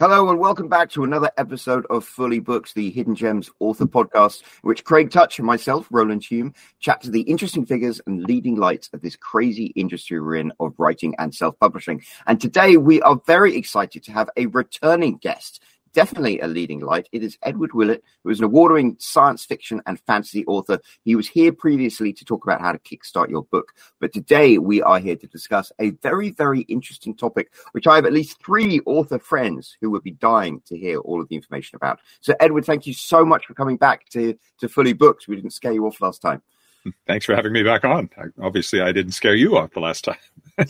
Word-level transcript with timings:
Hello 0.00 0.30
and 0.30 0.38
welcome 0.38 0.66
back 0.66 0.88
to 0.92 1.04
another 1.04 1.30
episode 1.36 1.84
of 1.90 2.06
Fully 2.06 2.38
Booked, 2.38 2.74
the 2.74 2.88
Hidden 2.90 3.14
Gems 3.14 3.50
author 3.58 3.84
podcast, 3.84 4.42
which 4.62 4.82
Craig 4.82 5.10
Touch 5.10 5.38
and 5.38 5.44
myself, 5.46 5.86
Roland 5.90 6.24
Hume, 6.24 6.54
chat 6.78 7.02
to 7.02 7.10
the 7.10 7.20
interesting 7.20 7.66
figures 7.66 8.00
and 8.06 8.22
leading 8.22 8.56
lights 8.56 8.88
of 8.94 9.02
this 9.02 9.14
crazy 9.14 9.66
industry 9.76 10.18
we're 10.18 10.36
in 10.36 10.54
of 10.58 10.72
writing 10.78 11.14
and 11.18 11.34
self-publishing. 11.34 12.02
And 12.26 12.40
today 12.40 12.78
we 12.78 13.02
are 13.02 13.20
very 13.26 13.54
excited 13.54 14.02
to 14.04 14.12
have 14.12 14.30
a 14.38 14.46
returning 14.46 15.18
guest 15.18 15.62
definitely 15.92 16.40
a 16.40 16.46
leading 16.46 16.80
light. 16.80 17.08
It 17.12 17.22
is 17.22 17.38
Edward 17.42 17.72
Willett, 17.72 18.04
who 18.22 18.30
is 18.30 18.38
an 18.38 18.44
award 18.44 18.72
winning 18.72 18.96
science 18.98 19.44
fiction 19.44 19.80
and 19.86 20.00
fantasy 20.00 20.44
author. 20.46 20.80
He 21.04 21.16
was 21.16 21.28
here 21.28 21.52
previously 21.52 22.12
to 22.12 22.24
talk 22.24 22.44
about 22.44 22.60
how 22.60 22.72
to 22.72 22.78
kickstart 22.78 23.30
your 23.30 23.44
book. 23.44 23.72
But 24.00 24.12
today 24.12 24.58
we 24.58 24.82
are 24.82 24.98
here 24.98 25.16
to 25.16 25.26
discuss 25.26 25.72
a 25.80 25.90
very, 26.02 26.30
very 26.30 26.60
interesting 26.62 27.14
topic, 27.14 27.52
which 27.72 27.86
I 27.86 27.96
have 27.96 28.06
at 28.06 28.12
least 28.12 28.42
three 28.44 28.80
author 28.86 29.18
friends 29.18 29.76
who 29.80 29.90
would 29.90 30.02
be 30.02 30.12
dying 30.12 30.62
to 30.66 30.76
hear 30.76 30.98
all 30.98 31.20
of 31.20 31.28
the 31.28 31.36
information 31.36 31.76
about. 31.76 32.00
So, 32.20 32.34
Edward, 32.40 32.64
thank 32.64 32.86
you 32.86 32.94
so 32.94 33.24
much 33.24 33.46
for 33.46 33.54
coming 33.54 33.76
back 33.76 34.08
to, 34.10 34.36
to 34.60 34.68
Fully 34.68 34.92
Booked. 34.92 35.28
We 35.28 35.36
didn't 35.36 35.52
scare 35.52 35.72
you 35.72 35.86
off 35.86 36.00
last 36.00 36.22
time. 36.22 36.42
Thanks 37.06 37.26
for 37.26 37.34
having 37.34 37.52
me 37.52 37.62
back 37.62 37.84
on. 37.84 38.08
Obviously, 38.40 38.80
I 38.80 38.92
didn't 38.92 39.12
scare 39.12 39.34
you 39.34 39.56
off 39.56 39.72
the 39.72 39.80
last 39.80 40.04
time. 40.04 40.16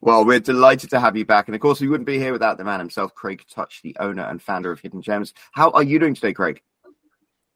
Well, 0.00 0.24
we're 0.24 0.40
delighted 0.40 0.90
to 0.90 1.00
have 1.00 1.16
you 1.16 1.24
back. 1.24 1.48
And 1.48 1.54
of 1.54 1.60
course, 1.60 1.80
we 1.80 1.88
wouldn't 1.88 2.06
be 2.06 2.18
here 2.18 2.32
without 2.32 2.58
the 2.58 2.64
man 2.64 2.80
himself, 2.80 3.14
Craig 3.14 3.44
Touch, 3.50 3.82
the 3.82 3.96
owner 4.00 4.22
and 4.22 4.40
founder 4.40 4.72
of 4.72 4.80
Hidden 4.80 5.02
Gems. 5.02 5.34
How 5.52 5.70
are 5.70 5.82
you 5.82 5.98
doing 5.98 6.14
today, 6.14 6.32
Craig? 6.32 6.62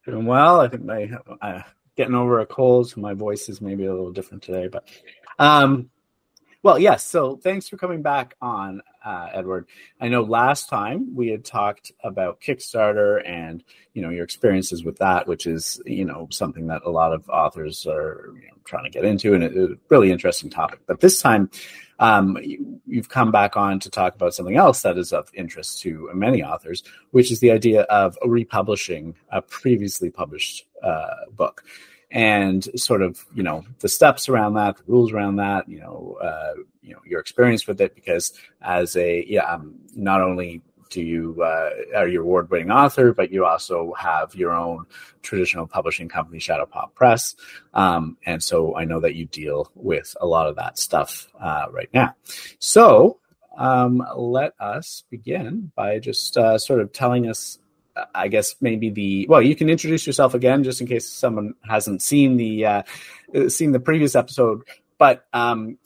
Doing 0.07 0.27
well. 0.27 0.61
I 0.61 0.69
think 0.69 0.85
my 0.85 1.11
uh, 1.41 1.63
getting 1.97 2.15
over 2.15 2.41
a 2.41 2.47
cold, 2.47 2.91
so 2.91 3.01
my 3.01 3.15
voice 3.15 3.49
is 3.49 3.61
maybe 3.61 3.87
a 3.87 3.93
little 3.93 4.13
different 4.13 4.43
today. 4.43 4.69
But 4.69 4.89
um, 5.39 5.91
well, 6.65 6.79
yes. 6.79 7.05
So 7.05 7.37
thanks 7.37 7.69
for 7.69 7.77
coming 7.77 8.01
back 8.01 8.37
on, 8.41 8.81
uh, 9.05 9.29
Edward. 9.35 9.67
I 10.01 10.09
know 10.09 10.23
last 10.23 10.71
time 10.71 11.15
we 11.15 11.29
had 11.29 11.45
talked 11.45 11.93
about 12.03 12.41
Kickstarter 12.41 13.21
and 13.29 13.63
you 13.93 14.01
know 14.01 14.09
your 14.09 14.25
experiences 14.25 14.83
with 14.83 14.97
that, 14.97 15.29
which 15.29 15.47
is 15.47 15.79
you 15.85 16.07
know 16.07 16.27
something 16.31 16.69
that 16.69 16.81
a 16.87 16.91
lot 16.91 17.13
of 17.13 17.29
authors 17.29 17.87
are 17.87 18.33
you 18.35 18.49
know, 18.49 18.55
trying 18.65 18.85
to 18.85 18.91
get 18.91 19.05
into, 19.05 19.35
and 19.35 19.45
it's 19.45 19.55
a 19.55 19.77
really 19.91 20.11
interesting 20.11 20.49
topic. 20.49 20.81
But 20.87 21.01
this 21.01 21.21
time, 21.21 21.51
um, 21.99 22.39
you, 22.43 22.81
have 22.95 23.11
come 23.11 23.31
back 23.31 23.59
on 23.59 23.79
to 23.81 23.91
talk 23.91 24.15
about 24.15 24.33
something 24.33 24.57
else 24.57 24.81
that 24.83 24.97
is 24.97 25.13
of 25.13 25.29
interest 25.35 25.83
to 25.83 26.09
many 26.15 26.43
authors, 26.43 26.83
which 27.11 27.31
is 27.31 27.41
the 27.41 27.51
idea 27.51 27.83
of 27.83 28.17
republishing 28.25 29.17
a 29.29 29.43
previously 29.43 30.09
published 30.09 30.65
uh, 30.83 31.27
book 31.31 31.63
and 32.15 32.69
sort 32.81 33.03
of 33.03 33.23
you 33.35 33.43
know 33.43 33.65
the 33.81 33.89
steps 33.89 34.29
around 34.29 34.55
that, 34.55 34.77
the 34.79 34.85
rules 34.87 35.13
around 35.13 35.37
that, 35.37 35.69
you 35.69 35.81
know, 35.81 36.17
uh, 36.23 36.55
you 36.81 36.95
know 36.95 37.01
your 37.05 37.21
experience 37.21 37.67
with 37.67 37.81
it. 37.81 37.95
Because 37.95 38.33
as 38.63 38.97
a 38.97 39.27
yeah, 39.29 39.43
um, 39.53 39.75
not 39.95 40.23
only 40.23 40.63
do 40.91 41.03
you 41.03 41.43
uh, 41.43 41.71
are 41.97 42.07
you 42.07 42.23
award 42.23 42.49
winning 42.51 42.71
author, 42.71 43.13
but 43.13 43.33
you 43.33 43.45
also 43.45 43.93
have 43.99 44.35
your 44.37 44.53
own 44.53 44.87
traditional 45.23 45.67
publishing 45.67 46.09
company, 46.09 46.39
Shadowpaw 46.39 46.95
Press, 46.95 47.35
um, 47.75 48.17
and 48.25 48.41
so 48.43 48.77
I 48.77 48.85
know 48.85 49.01
that 49.01 49.17
you 49.17 49.27
deal 49.27 49.71
with 49.75 50.17
a 50.21 50.27
lot 50.27 50.47
of 50.47 50.55
that 50.57 50.79
stuff 50.79 51.27
uh, 51.41 51.67
right 51.73 51.91
now. 51.93 52.15
So 52.61 53.19
um, 53.57 54.07
let 54.17 54.53
us 54.61 55.03
begin 55.11 55.73
by 55.75 55.99
just 55.99 56.37
uh, 56.37 56.59
sort 56.59 56.81
of 56.81 56.93
telling 56.93 57.29
us 57.29 57.59
I 58.15 58.29
guess 58.29 58.57
maybe 58.61 58.91
the 58.91 59.27
well, 59.29 59.43
you 59.43 59.55
can 59.55 59.71
introduce 59.71 60.07
yourself 60.07 60.35
again 60.35 60.65
just 60.65 60.81
in 60.81 60.87
case 60.87 61.09
someone 61.09 61.55
hasn't 61.69 62.03
seen 62.03 62.37
the 62.37 62.67
uh, 62.67 62.83
seen 63.49 63.73
the 63.73 63.81
previous 63.81 64.17
episode. 64.17 64.63
But 64.99 65.27
um, 65.33 65.79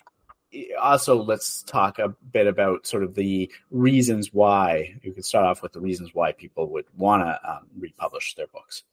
also, 0.81 1.23
let's 1.23 1.62
talk 1.62 1.98
a 1.98 2.09
bit 2.33 2.47
about 2.47 2.87
sort 2.87 3.03
of 3.03 3.15
the 3.15 3.50
reasons 3.70 4.33
why. 4.33 4.95
You 5.03 5.12
could 5.12 5.25
start 5.25 5.45
off 5.47 5.62
with 5.62 5.73
the 5.73 5.81
reasons 5.81 6.11
why 6.15 6.33
people 6.33 6.70
would 6.70 6.87
want 6.97 7.23
to 7.23 7.50
um, 7.50 7.67
republish 7.78 8.34
their 8.34 8.47
books. 8.47 8.84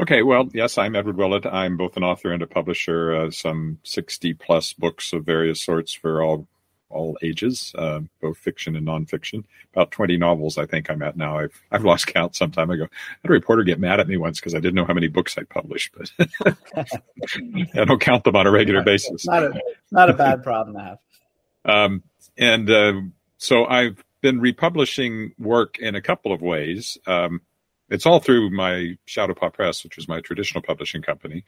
Okay, 0.00 0.22
well, 0.22 0.48
yes, 0.52 0.78
I'm 0.78 0.96
Edward 0.96 1.16
Willett. 1.16 1.46
I'm 1.46 1.76
both 1.76 1.96
an 1.96 2.02
author 2.02 2.32
and 2.32 2.42
a 2.42 2.46
publisher. 2.46 3.14
Uh, 3.14 3.30
some 3.30 3.78
60 3.84 4.34
plus 4.34 4.72
books 4.72 5.12
of 5.12 5.24
various 5.24 5.62
sorts 5.62 5.92
for 5.92 6.22
all 6.22 6.48
all 6.92 7.18
ages, 7.22 7.72
uh, 7.76 8.00
both 8.20 8.38
fiction 8.38 8.76
and 8.76 8.86
nonfiction. 8.86 9.44
About 9.72 9.90
20 9.90 10.16
novels, 10.16 10.58
I 10.58 10.66
think 10.66 10.90
I'm 10.90 11.02
at 11.02 11.16
now. 11.16 11.38
I've 11.38 11.62
I've 11.70 11.84
lost 11.84 12.06
count 12.06 12.36
some 12.36 12.50
time 12.50 12.70
ago. 12.70 12.84
I 12.84 13.18
had 13.22 13.30
a 13.30 13.32
reporter 13.32 13.62
get 13.62 13.80
mad 13.80 14.00
at 14.00 14.08
me 14.08 14.16
once 14.16 14.38
because 14.38 14.54
I 14.54 14.58
didn't 14.58 14.74
know 14.74 14.84
how 14.84 14.94
many 14.94 15.08
books 15.08 15.36
I 15.38 15.44
published, 15.44 15.94
but 15.96 16.12
I 17.74 17.84
don't 17.84 18.00
count 18.00 18.24
them 18.24 18.36
on 18.36 18.46
a 18.46 18.50
regular 18.50 18.82
basis. 18.82 19.26
Not 19.26 19.42
a, 19.42 19.60
not 19.90 20.10
a 20.10 20.14
bad 20.14 20.42
problem 20.42 20.76
to 20.76 20.82
have. 20.82 20.98
Um, 21.64 22.02
and 22.36 22.70
uh, 22.70 23.00
so 23.38 23.64
I've 23.66 24.02
been 24.20 24.40
republishing 24.40 25.34
work 25.38 25.78
in 25.78 25.94
a 25.94 26.02
couple 26.02 26.32
of 26.32 26.40
ways. 26.42 26.98
Um, 27.06 27.42
it's 27.88 28.06
all 28.06 28.20
through 28.20 28.50
my 28.50 28.96
Shadowpaw 29.06 29.52
Press, 29.52 29.84
which 29.84 29.96
was 29.96 30.08
my 30.08 30.20
traditional 30.20 30.62
publishing 30.62 31.02
company. 31.02 31.44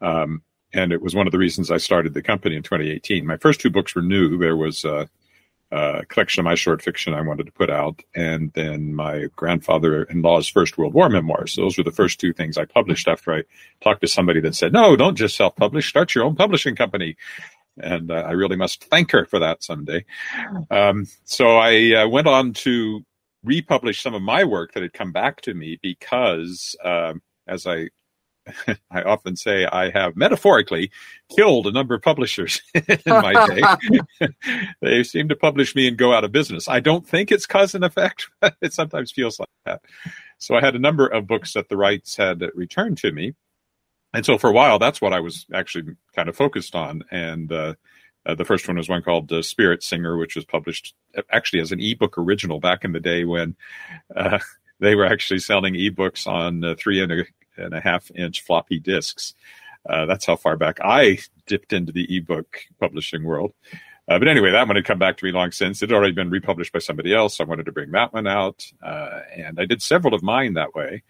Um, 0.00 0.42
and 0.74 0.92
it 0.92 1.02
was 1.02 1.14
one 1.14 1.26
of 1.26 1.32
the 1.32 1.38
reasons 1.38 1.70
I 1.70 1.76
started 1.78 2.14
the 2.14 2.22
company 2.22 2.56
in 2.56 2.62
2018. 2.62 3.26
My 3.26 3.36
first 3.36 3.60
two 3.60 3.70
books 3.70 3.94
were 3.94 4.02
new. 4.02 4.38
There 4.38 4.56
was 4.56 4.84
a, 4.84 5.08
a 5.70 6.04
collection 6.06 6.40
of 6.40 6.44
my 6.44 6.54
short 6.54 6.82
fiction 6.82 7.14
I 7.14 7.20
wanted 7.20 7.46
to 7.46 7.52
put 7.52 7.70
out, 7.70 8.02
and 8.14 8.52
then 8.54 8.94
my 8.94 9.26
grandfather-in-law's 9.36 10.48
First 10.48 10.78
World 10.78 10.94
War 10.94 11.08
memoirs. 11.08 11.54
So 11.54 11.62
Those 11.62 11.78
were 11.78 11.84
the 11.84 11.90
first 11.90 12.20
two 12.20 12.32
things 12.32 12.56
I 12.58 12.64
published 12.64 13.08
after 13.08 13.34
I 13.34 13.42
talked 13.82 14.00
to 14.02 14.08
somebody 14.08 14.40
that 14.40 14.54
said, 14.54 14.72
"No, 14.72 14.96
don't 14.96 15.16
just 15.16 15.36
self-publish. 15.36 15.88
Start 15.88 16.14
your 16.14 16.24
own 16.24 16.36
publishing 16.36 16.76
company." 16.76 17.16
And 17.78 18.10
uh, 18.10 18.14
I 18.14 18.32
really 18.32 18.56
must 18.56 18.84
thank 18.84 19.12
her 19.12 19.24
for 19.24 19.38
that 19.38 19.62
someday. 19.62 20.04
Um, 20.70 21.06
so 21.24 21.56
I 21.56 22.02
uh, 22.02 22.08
went 22.08 22.26
on 22.26 22.52
to 22.52 23.02
republish 23.44 24.02
some 24.02 24.14
of 24.14 24.22
my 24.22 24.44
work 24.44 24.74
that 24.74 24.82
had 24.82 24.92
come 24.92 25.10
back 25.10 25.40
to 25.42 25.54
me 25.54 25.78
because, 25.82 26.76
uh, 26.84 27.14
as 27.46 27.66
I 27.66 27.88
I 28.90 29.02
often 29.02 29.36
say 29.36 29.66
I 29.66 29.90
have 29.90 30.16
metaphorically 30.16 30.90
killed 31.34 31.66
a 31.66 31.72
number 31.72 31.94
of 31.94 32.02
publishers 32.02 32.60
in 32.74 33.00
my 33.06 33.46
day. 33.46 34.28
they 34.80 35.02
seem 35.02 35.28
to 35.28 35.36
publish 35.36 35.74
me 35.74 35.88
and 35.88 35.96
go 35.96 36.12
out 36.12 36.24
of 36.24 36.32
business. 36.32 36.68
I 36.68 36.80
don't 36.80 37.06
think 37.06 37.30
it's 37.30 37.46
cause 37.46 37.74
and 37.74 37.84
effect, 37.84 38.28
but 38.40 38.56
it 38.60 38.72
sometimes 38.72 39.12
feels 39.12 39.38
like 39.38 39.48
that. 39.64 39.82
So 40.38 40.54
I 40.54 40.60
had 40.60 40.74
a 40.74 40.80
number 40.80 41.06
of 41.06 41.26
books 41.26 41.52
that 41.52 41.68
the 41.68 41.76
rights 41.76 42.16
had 42.16 42.42
returned 42.54 42.98
to 42.98 43.12
me. 43.12 43.34
And 44.12 44.26
so 44.26 44.36
for 44.38 44.50
a 44.50 44.52
while, 44.52 44.78
that's 44.78 45.00
what 45.00 45.12
I 45.12 45.20
was 45.20 45.46
actually 45.54 45.94
kind 46.14 46.28
of 46.28 46.36
focused 46.36 46.74
on. 46.74 47.04
And 47.10 47.50
uh, 47.50 47.74
uh, 48.26 48.34
the 48.34 48.44
first 48.44 48.68
one 48.68 48.76
was 48.76 48.88
one 48.88 49.02
called 49.02 49.32
uh, 49.32 49.42
Spirit 49.42 49.82
Singer, 49.82 50.16
which 50.16 50.36
was 50.36 50.44
published 50.44 50.94
actually 51.30 51.60
as 51.60 51.72
an 51.72 51.80
ebook 51.80 52.18
original 52.18 52.60
back 52.60 52.84
in 52.84 52.92
the 52.92 53.00
day 53.00 53.24
when 53.24 53.56
uh, 54.14 54.38
they 54.80 54.94
were 54.94 55.06
actually 55.06 55.38
selling 55.38 55.74
ebooks 55.74 56.26
on 56.26 56.62
uh, 56.64 56.74
three 56.76 57.02
and 57.02 57.12
a 57.12 57.24
and 57.56 57.74
a 57.74 57.80
half 57.80 58.10
inch 58.14 58.42
floppy 58.42 58.78
disks. 58.78 59.34
Uh, 59.88 60.06
that's 60.06 60.26
how 60.26 60.36
far 60.36 60.56
back 60.56 60.78
I 60.82 61.18
dipped 61.46 61.72
into 61.72 61.92
the 61.92 62.16
ebook 62.16 62.60
publishing 62.78 63.24
world. 63.24 63.52
Uh, 64.08 64.18
but 64.18 64.28
anyway, 64.28 64.50
that 64.50 64.66
one 64.66 64.76
had 64.76 64.84
come 64.84 64.98
back 64.98 65.16
to 65.16 65.24
me 65.24 65.32
long 65.32 65.52
since. 65.52 65.82
It 65.82 65.90
had 65.90 65.96
already 65.96 66.12
been 66.12 66.30
republished 66.30 66.72
by 66.72 66.80
somebody 66.80 67.14
else. 67.14 67.36
So 67.36 67.44
I 67.44 67.46
wanted 67.46 67.66
to 67.66 67.72
bring 67.72 67.92
that 67.92 68.12
one 68.12 68.26
out. 68.26 68.64
Uh, 68.82 69.20
and 69.36 69.60
I 69.60 69.64
did 69.64 69.80
several 69.80 70.14
of 70.14 70.22
mine 70.22 70.54
that 70.54 70.74
way. 70.74 71.02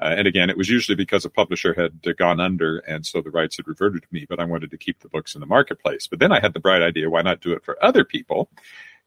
Uh, 0.00 0.14
and 0.16 0.26
again, 0.26 0.48
it 0.48 0.56
was 0.56 0.68
usually 0.68 0.96
because 0.96 1.24
a 1.24 1.30
publisher 1.30 1.74
had 1.74 2.16
gone 2.16 2.40
under, 2.40 2.78
and 2.78 3.04
so 3.04 3.20
the 3.20 3.30
rights 3.30 3.58
had 3.58 3.68
reverted 3.68 4.02
to 4.02 4.08
me, 4.10 4.24
but 4.26 4.40
I 4.40 4.44
wanted 4.44 4.70
to 4.70 4.78
keep 4.78 5.00
the 5.00 5.10
books 5.10 5.34
in 5.34 5.42
the 5.42 5.46
marketplace. 5.46 6.06
But 6.06 6.20
then 6.20 6.32
I 6.32 6.40
had 6.40 6.54
the 6.54 6.60
bright 6.60 6.80
idea 6.80 7.10
why 7.10 7.20
not 7.20 7.42
do 7.42 7.52
it 7.52 7.62
for 7.64 7.82
other 7.84 8.02
people? 8.02 8.48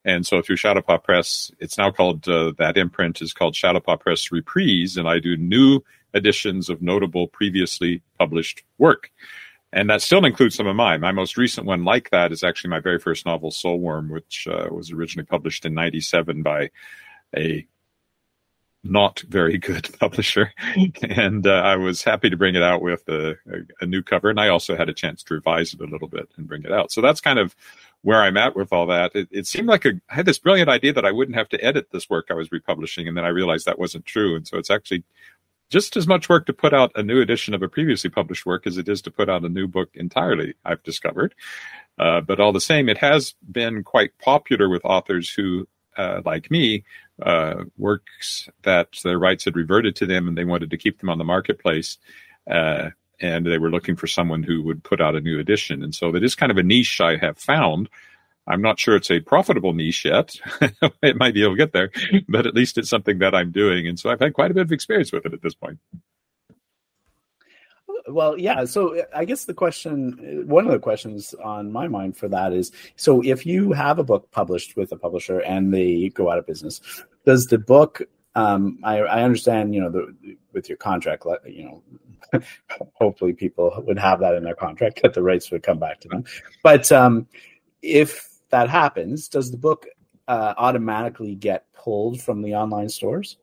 And 0.05 0.25
so 0.25 0.41
through 0.41 0.57
Shadowpaw 0.57 1.03
Press, 1.03 1.51
it's 1.59 1.79
now 1.79 1.89
called, 1.89 2.27
uh, 2.27 2.53
that 2.59 2.77
imprint 2.77 3.21
is 3.23 3.33
called 3.33 3.55
Shadowpaw 3.55 4.01
Press 4.01 4.31
Reprise, 4.31 4.95
and 4.97 5.07
I 5.07 5.17
do 5.17 5.35
new 5.35 5.81
editions 6.13 6.69
of 6.69 6.81
notable 6.81 7.27
previously 7.27 8.01
published 8.17 8.63
work. 8.77 9.11
And 9.71 9.89
that 9.89 10.03
still 10.03 10.23
includes 10.23 10.55
some 10.55 10.67
of 10.67 10.75
mine. 10.75 11.01
My 11.01 11.11
most 11.11 11.35
recent 11.35 11.65
one, 11.65 11.83
like 11.83 12.11
that, 12.11 12.31
is 12.31 12.43
actually 12.43 12.69
my 12.69 12.79
very 12.79 12.99
first 12.99 13.25
novel, 13.25 13.49
Soulworm, 13.49 14.09
which 14.09 14.47
uh, 14.47 14.67
was 14.71 14.91
originally 14.91 15.25
published 15.25 15.65
in 15.65 15.73
97 15.73 16.43
by 16.43 16.69
a 17.35 17.65
not 18.83 19.21
very 19.21 19.57
good 19.57 19.89
publisher. 19.99 20.53
and 21.01 21.47
uh, 21.47 21.51
I 21.51 21.77
was 21.77 22.03
happy 22.03 22.29
to 22.29 22.37
bring 22.37 22.55
it 22.55 22.63
out 22.63 22.81
with 22.81 23.07
a, 23.07 23.31
a, 23.31 23.57
a, 23.81 23.85
new 23.85 24.03
cover. 24.03 24.29
And 24.29 24.39
I 24.39 24.49
also 24.49 24.75
had 24.75 24.89
a 24.89 24.93
chance 24.93 25.23
to 25.23 25.33
revise 25.33 25.73
it 25.73 25.81
a 25.81 25.85
little 25.85 26.07
bit 26.07 26.29
and 26.37 26.47
bring 26.47 26.63
it 26.63 26.71
out. 26.71 26.91
So 26.91 27.01
that's 27.01 27.21
kind 27.21 27.39
of 27.39 27.55
where 28.01 28.21
I'm 28.21 28.37
at 28.37 28.55
with 28.55 28.73
all 28.73 28.87
that. 28.87 29.15
It, 29.15 29.29
it 29.31 29.47
seemed 29.47 29.69
like 29.69 29.85
a, 29.85 29.93
I 30.09 30.15
had 30.15 30.25
this 30.25 30.39
brilliant 30.39 30.69
idea 30.69 30.93
that 30.93 31.05
I 31.05 31.11
wouldn't 31.11 31.37
have 31.37 31.49
to 31.49 31.63
edit 31.63 31.91
this 31.91 32.09
work 32.09 32.27
I 32.29 32.33
was 32.33 32.51
republishing. 32.51 33.07
And 33.07 33.15
then 33.15 33.25
I 33.25 33.29
realized 33.29 33.65
that 33.65 33.79
wasn't 33.79 34.05
true. 34.05 34.35
And 34.35 34.45
so 34.45 34.57
it's 34.57 34.69
actually 34.69 35.03
just 35.73 35.97
as 35.97 36.05
much 36.05 36.29
work 36.29 36.45
to 36.45 36.53
put 36.53 36.71
out 36.71 36.91
a 36.93 37.01
new 37.01 37.19
edition 37.19 37.55
of 37.55 37.63
a 37.63 37.67
previously 37.67 38.07
published 38.07 38.45
work 38.45 38.67
as 38.67 38.77
it 38.77 38.87
is 38.87 39.01
to 39.01 39.09
put 39.09 39.27
out 39.27 39.43
a 39.43 39.49
new 39.49 39.67
book 39.67 39.89
entirely, 39.95 40.53
I've 40.63 40.83
discovered. 40.83 41.33
Uh, 41.97 42.21
but 42.21 42.39
all 42.39 42.53
the 42.53 42.61
same, 42.61 42.89
it 42.89 42.99
has 42.99 43.33
been 43.51 43.83
quite 43.83 44.15
popular 44.19 44.69
with 44.69 44.85
authors 44.85 45.33
who, 45.33 45.67
uh, 45.97 46.21
like 46.23 46.51
me, 46.51 46.83
uh, 47.23 47.63
works 47.75 48.47
that 48.61 48.89
their 49.03 49.17
rights 49.17 49.45
had 49.45 49.55
reverted 49.55 49.95
to 49.95 50.05
them 50.05 50.27
and 50.27 50.37
they 50.37 50.45
wanted 50.45 50.69
to 50.69 50.77
keep 50.77 50.99
them 50.99 51.09
on 51.09 51.17
the 51.17 51.23
marketplace. 51.23 51.97
Uh, 52.47 52.91
and 53.19 53.43
they 53.43 53.57
were 53.57 53.71
looking 53.71 53.95
for 53.95 54.05
someone 54.05 54.43
who 54.43 54.61
would 54.61 54.83
put 54.83 55.01
out 55.01 55.15
a 55.15 55.21
new 55.21 55.39
edition. 55.39 55.81
And 55.81 55.95
so 55.95 56.11
that 56.11 56.23
is 56.23 56.35
kind 56.35 56.51
of 56.51 56.59
a 56.59 56.63
niche 56.63 57.01
I 57.01 57.17
have 57.17 57.39
found 57.39 57.89
I'm 58.47 58.61
not 58.61 58.79
sure 58.79 58.95
it's 58.95 59.11
a 59.11 59.19
profitable 59.19 59.73
niche 59.73 60.05
yet. 60.05 60.35
it 61.01 61.15
might 61.15 61.33
be 61.33 61.43
able 61.43 61.53
to 61.53 61.57
get 61.57 61.71
there, 61.71 61.91
but 62.27 62.45
at 62.45 62.53
least 62.53 62.77
it's 62.77 62.89
something 62.89 63.19
that 63.19 63.33
I'm 63.33 63.51
doing. 63.51 63.87
And 63.87 63.97
so 63.97 64.09
I've 64.09 64.19
had 64.19 64.33
quite 64.33 64.51
a 64.51 64.53
bit 64.53 64.63
of 64.63 64.71
experience 64.71 65.11
with 65.11 65.25
it 65.25 65.33
at 65.33 65.41
this 65.41 65.55
point. 65.55 65.79
Well, 68.07 68.37
yeah. 68.37 68.65
So 68.65 69.01
I 69.15 69.23
guess 69.23 69.45
the 69.45 69.53
question, 69.53 70.43
one 70.47 70.65
of 70.65 70.71
the 70.71 70.79
questions 70.79 71.33
on 71.35 71.71
my 71.71 71.87
mind 71.87 72.17
for 72.17 72.27
that 72.27 72.51
is 72.51 72.71
so 72.97 73.23
if 73.23 73.45
you 73.45 73.71
have 73.71 73.97
a 73.97 74.03
book 74.03 74.29
published 74.31 74.75
with 74.75 74.91
a 74.91 74.97
publisher 74.97 75.39
and 75.39 75.73
they 75.73 76.09
go 76.09 76.29
out 76.29 76.37
of 76.37 76.45
business, 76.45 76.81
does 77.25 77.47
the 77.47 77.57
book, 77.57 78.01
um, 78.35 78.79
I, 78.83 78.99
I 78.99 79.23
understand, 79.23 79.73
you 79.73 79.79
know, 79.79 79.89
the, 79.89 80.35
with 80.51 80.67
your 80.67 80.77
contract, 80.77 81.25
you 81.45 81.63
know, 81.63 82.41
hopefully 82.93 83.31
people 83.31 83.73
would 83.85 83.99
have 83.99 84.19
that 84.19 84.35
in 84.35 84.43
their 84.43 84.55
contract 84.55 85.01
that 85.03 85.13
the 85.13 85.23
rights 85.23 85.49
would 85.51 85.63
come 85.63 85.79
back 85.79 86.01
to 86.01 86.09
them. 86.09 86.25
But 86.61 86.91
um, 86.91 87.27
if 87.81 88.32
that 88.53 88.69
happens, 88.69 89.27
does 89.27 89.49
the 89.49 89.57
book 89.57 89.87
uh, 90.27 90.53
automatically 90.57 91.33
get 91.33 91.65
pulled 91.73 92.21
from 92.21 92.43
the 92.43 92.53
online 92.53 92.87
stores? 92.87 93.37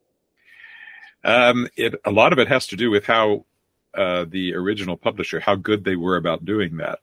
Um, 1.25 1.67
it, 1.77 1.97
a 2.05 2.13
lot 2.13 2.33
of 2.33 2.39
it 2.39 2.47
has 2.47 2.69
to 2.69 2.77
do 2.77 2.93
with 2.93 3.05
how 3.07 3.45
uh, 3.93 4.25
the 4.29 4.55
original 4.55 4.97
publisher, 4.97 5.41
how 5.41 5.57
good 5.57 5.83
they 5.83 5.97
were 5.97 6.17
about 6.17 6.45
doing 6.45 6.77
that. 6.77 7.01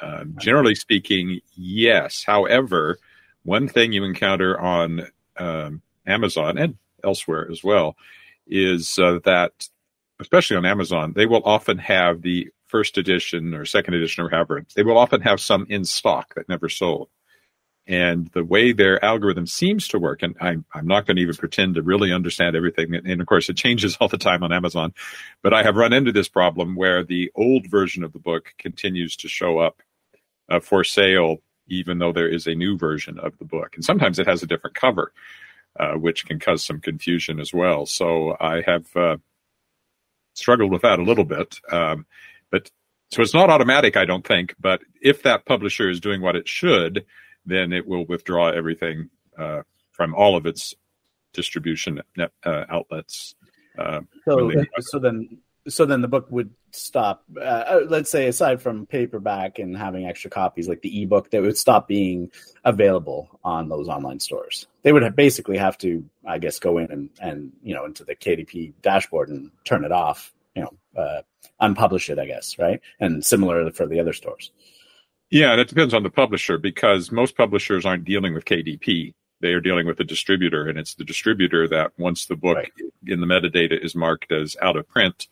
Uh, 0.00 0.24
generally 0.38 0.74
speaking, 0.74 1.40
yes. 1.54 2.24
However, 2.24 2.98
one 3.42 3.68
thing 3.68 3.92
you 3.92 4.04
encounter 4.04 4.58
on 4.58 5.06
um, 5.36 5.82
Amazon 6.06 6.56
and 6.56 6.78
elsewhere 7.04 7.46
as 7.52 7.62
well 7.62 7.94
is 8.46 8.98
uh, 8.98 9.18
that, 9.24 9.68
especially 10.18 10.56
on 10.56 10.64
Amazon, 10.64 11.12
they 11.14 11.26
will 11.26 11.42
often 11.44 11.76
have 11.76 12.22
the 12.22 12.48
first 12.68 12.96
edition 12.96 13.52
or 13.52 13.66
second 13.66 13.92
edition 13.92 14.24
or 14.24 14.30
however, 14.30 14.64
they 14.74 14.82
will 14.82 14.96
often 14.96 15.20
have 15.20 15.42
some 15.42 15.66
in 15.68 15.84
stock 15.84 16.32
that 16.36 16.48
never 16.48 16.70
sold 16.70 17.10
and 17.86 18.28
the 18.28 18.44
way 18.44 18.72
their 18.72 19.04
algorithm 19.04 19.46
seems 19.46 19.88
to 19.88 19.98
work, 19.98 20.22
and 20.22 20.36
I'm, 20.40 20.64
I'm 20.72 20.86
not 20.86 21.06
going 21.06 21.16
to 21.16 21.22
even 21.22 21.34
pretend 21.34 21.74
to 21.74 21.82
really 21.82 22.12
understand 22.12 22.54
everything. 22.54 22.94
And 22.94 23.20
of 23.20 23.26
course, 23.26 23.48
it 23.48 23.56
changes 23.56 23.96
all 24.00 24.08
the 24.08 24.18
time 24.18 24.42
on 24.42 24.52
Amazon. 24.52 24.94
But 25.42 25.54
I 25.54 25.62
have 25.62 25.76
run 25.76 25.92
into 25.92 26.12
this 26.12 26.28
problem 26.28 26.76
where 26.76 27.02
the 27.02 27.30
old 27.34 27.68
version 27.68 28.04
of 28.04 28.12
the 28.12 28.18
book 28.18 28.54
continues 28.58 29.16
to 29.16 29.28
show 29.28 29.58
up 29.58 29.82
uh, 30.48 30.60
for 30.60 30.84
sale, 30.84 31.38
even 31.68 31.98
though 31.98 32.12
there 32.12 32.28
is 32.28 32.46
a 32.46 32.54
new 32.54 32.76
version 32.76 33.18
of 33.18 33.36
the 33.38 33.44
book. 33.44 33.74
And 33.74 33.84
sometimes 33.84 34.18
it 34.18 34.26
has 34.26 34.42
a 34.42 34.46
different 34.46 34.76
cover, 34.76 35.12
uh, 35.78 35.94
which 35.94 36.26
can 36.26 36.38
cause 36.38 36.64
some 36.64 36.80
confusion 36.80 37.40
as 37.40 37.52
well. 37.52 37.86
So 37.86 38.36
I 38.38 38.62
have 38.66 38.96
uh, 38.96 39.16
struggled 40.34 40.70
with 40.70 40.82
that 40.82 40.98
a 40.98 41.04
little 41.04 41.24
bit. 41.24 41.58
Um, 41.70 42.06
but 42.50 42.70
so 43.10 43.22
it's 43.22 43.34
not 43.34 43.50
automatic, 43.50 43.96
I 43.96 44.04
don't 44.04 44.26
think. 44.26 44.54
But 44.60 44.82
if 45.00 45.22
that 45.22 45.44
publisher 45.44 45.88
is 45.90 46.00
doing 46.00 46.20
what 46.20 46.36
it 46.36 46.48
should, 46.48 47.04
then 47.46 47.72
it 47.72 47.86
will 47.86 48.06
withdraw 48.06 48.48
everything 48.48 49.10
uh, 49.38 49.62
from 49.90 50.14
all 50.14 50.36
of 50.36 50.46
its 50.46 50.74
distribution 51.32 52.02
net, 52.16 52.32
uh, 52.44 52.64
outlets. 52.68 53.34
Uh, 53.78 54.00
so, 54.24 54.50
so 54.80 54.98
then, 54.98 55.38
so 55.68 55.84
then 55.86 56.00
the 56.00 56.08
book 56.08 56.26
would 56.30 56.50
stop. 56.72 57.24
Uh, 57.36 57.40
uh, 57.40 57.80
let's 57.88 58.10
say, 58.10 58.26
aside 58.26 58.60
from 58.60 58.86
paperback 58.86 59.58
and 59.58 59.76
having 59.76 60.06
extra 60.06 60.30
copies, 60.30 60.68
like 60.68 60.82
the 60.82 61.02
ebook, 61.02 61.30
that 61.30 61.42
would 61.42 61.58
stop 61.58 61.88
being 61.88 62.30
available 62.64 63.28
on 63.44 63.68
those 63.68 63.88
online 63.88 64.20
stores. 64.20 64.66
They 64.82 64.92
would 64.92 65.02
have 65.02 65.16
basically 65.16 65.58
have 65.58 65.78
to, 65.78 66.04
I 66.26 66.38
guess, 66.38 66.58
go 66.58 66.78
in 66.78 66.90
and 66.90 67.10
and 67.20 67.52
you 67.62 67.74
know 67.74 67.84
into 67.84 68.04
the 68.04 68.16
KDP 68.16 68.72
dashboard 68.82 69.28
and 69.28 69.50
turn 69.64 69.84
it 69.84 69.92
off. 69.92 70.32
You 70.54 70.62
know, 70.62 71.00
uh, 71.00 71.22
unpublish 71.60 72.10
it, 72.10 72.18
I 72.18 72.26
guess, 72.26 72.58
right? 72.58 72.80
And 72.98 73.24
similar 73.24 73.70
for 73.70 73.86
the 73.86 74.00
other 74.00 74.12
stores. 74.12 74.50
Yeah, 75.30 75.54
that 75.56 75.68
depends 75.68 75.94
on 75.94 76.02
the 76.02 76.10
publisher 76.10 76.58
because 76.58 77.12
most 77.12 77.36
publishers 77.36 77.86
aren't 77.86 78.04
dealing 78.04 78.34
with 78.34 78.44
KDP. 78.44 79.14
They 79.40 79.52
are 79.52 79.60
dealing 79.60 79.86
with 79.86 80.00
a 80.00 80.04
distributor, 80.04 80.68
and 80.68 80.78
it's 80.78 80.94
the 80.94 81.04
distributor 81.04 81.68
that 81.68 81.92
once 81.96 82.26
the 82.26 82.36
book 82.36 82.56
right. 82.56 82.72
in 83.06 83.20
the 83.20 83.26
metadata 83.26 83.82
is 83.82 83.94
marked 83.94 84.32
as 84.32 84.56
out 84.60 84.76
of 84.76 84.88
print, 84.88 85.28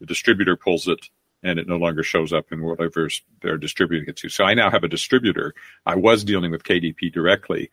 the 0.00 0.06
distributor 0.06 0.56
pulls 0.56 0.88
it 0.88 1.10
and 1.42 1.58
it 1.58 1.68
no 1.68 1.76
longer 1.76 2.02
shows 2.02 2.32
up 2.32 2.52
in 2.52 2.62
whatever 2.62 3.08
they're 3.40 3.58
distributing 3.58 4.08
it 4.08 4.16
to. 4.16 4.28
So 4.28 4.44
I 4.44 4.54
now 4.54 4.70
have 4.70 4.84
a 4.84 4.88
distributor. 4.88 5.54
I 5.84 5.96
was 5.96 6.24
dealing 6.24 6.52
with 6.52 6.62
KDP 6.62 7.12
directly, 7.12 7.70